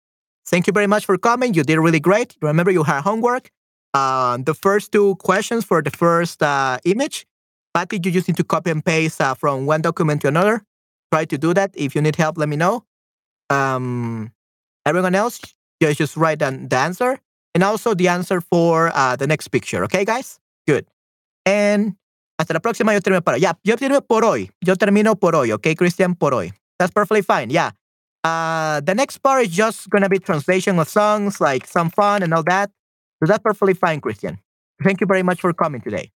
[0.47, 1.55] thank you very much for coming.
[1.55, 2.37] You did really great.
[2.41, 3.51] Remember, you had homework.
[3.93, 7.27] Uh, the first two questions for the first uh, image,
[7.75, 10.63] Patty, you just need to copy and paste uh, from one document to another.
[11.13, 11.73] Try to do that.
[11.75, 12.85] If you need help, let me know.
[13.51, 14.33] Um,
[14.87, 15.41] everyone else,
[15.83, 17.19] just, just write down the answer
[17.55, 19.83] and also the answer for uh, the next picture.
[19.85, 20.39] Okay, guys?
[20.67, 20.87] Good.
[21.45, 21.97] And
[22.39, 23.39] hasta la próxima, yo termino para.
[23.39, 24.51] Ya, yo termino por hoy.
[24.65, 26.15] Yo termino por hoy, okay, Christian?
[26.15, 26.53] Por hoy.
[26.81, 27.51] That's perfectly fine.
[27.51, 27.73] Yeah.
[28.25, 32.33] Uh, the next part is just gonna be translation of songs, like some fun and
[32.33, 32.71] all that.
[33.21, 34.39] So that's perfectly fine, Christian.
[34.83, 36.11] Thank you very much for coming today.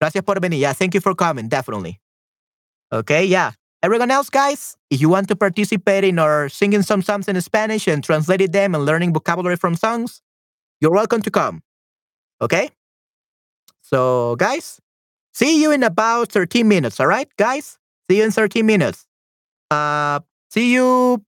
[0.00, 0.58] Gracias por venir.
[0.58, 2.00] Yeah, thank you for coming, definitely.
[2.90, 3.52] Okay, yeah.
[3.82, 7.86] Everyone else, guys, if you want to participate in or singing some songs in Spanish
[7.86, 10.22] and translating them and learning vocabulary from songs,
[10.80, 11.62] you're welcome to come.
[12.40, 12.70] Okay?
[13.82, 14.80] So, guys,
[15.34, 17.78] see you in about 13 minutes, all right, guys?
[18.10, 19.06] See you in 13 minutes.
[19.70, 20.20] Uh,
[20.50, 21.22] see you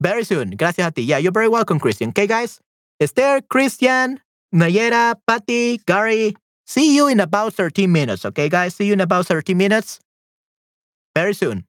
[0.00, 0.50] very soon.
[0.50, 1.02] Gracias a ti.
[1.02, 2.10] Yeah, you're very welcome, Christian.
[2.10, 2.60] Okay, guys?
[3.00, 4.20] Esther, Christian,
[4.54, 8.24] Nayera, Patty, Gary, see you in about 13 minutes.
[8.24, 8.74] Okay, guys?
[8.74, 10.00] See you in about 13 minutes.
[11.14, 11.64] Very soon.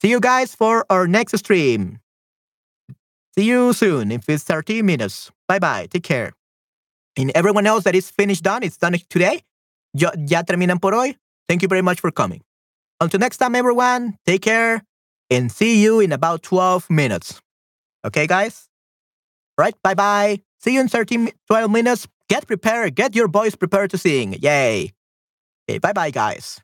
[0.00, 1.98] See you guys for our next stream.
[3.38, 5.30] See you soon if it's 30 minutes.
[5.48, 5.86] Bye bye.
[5.90, 6.32] Take care.
[7.16, 9.42] And everyone else that is finished done, it's done today.
[9.94, 11.16] Ya, ya terminan por hoy.
[11.48, 12.42] Thank you very much for coming.
[13.02, 14.80] Until next time, everyone, take care
[15.28, 17.42] and see you in about 12 minutes.
[18.04, 18.68] Okay, guys?
[19.58, 19.74] Right?
[19.82, 20.40] Bye bye.
[20.60, 22.06] See you in 13, 12 minutes.
[22.28, 22.94] Get prepared.
[22.94, 24.34] Get your voice prepared to sing.
[24.34, 24.92] Yay.
[25.68, 26.60] Okay, bye bye, guys.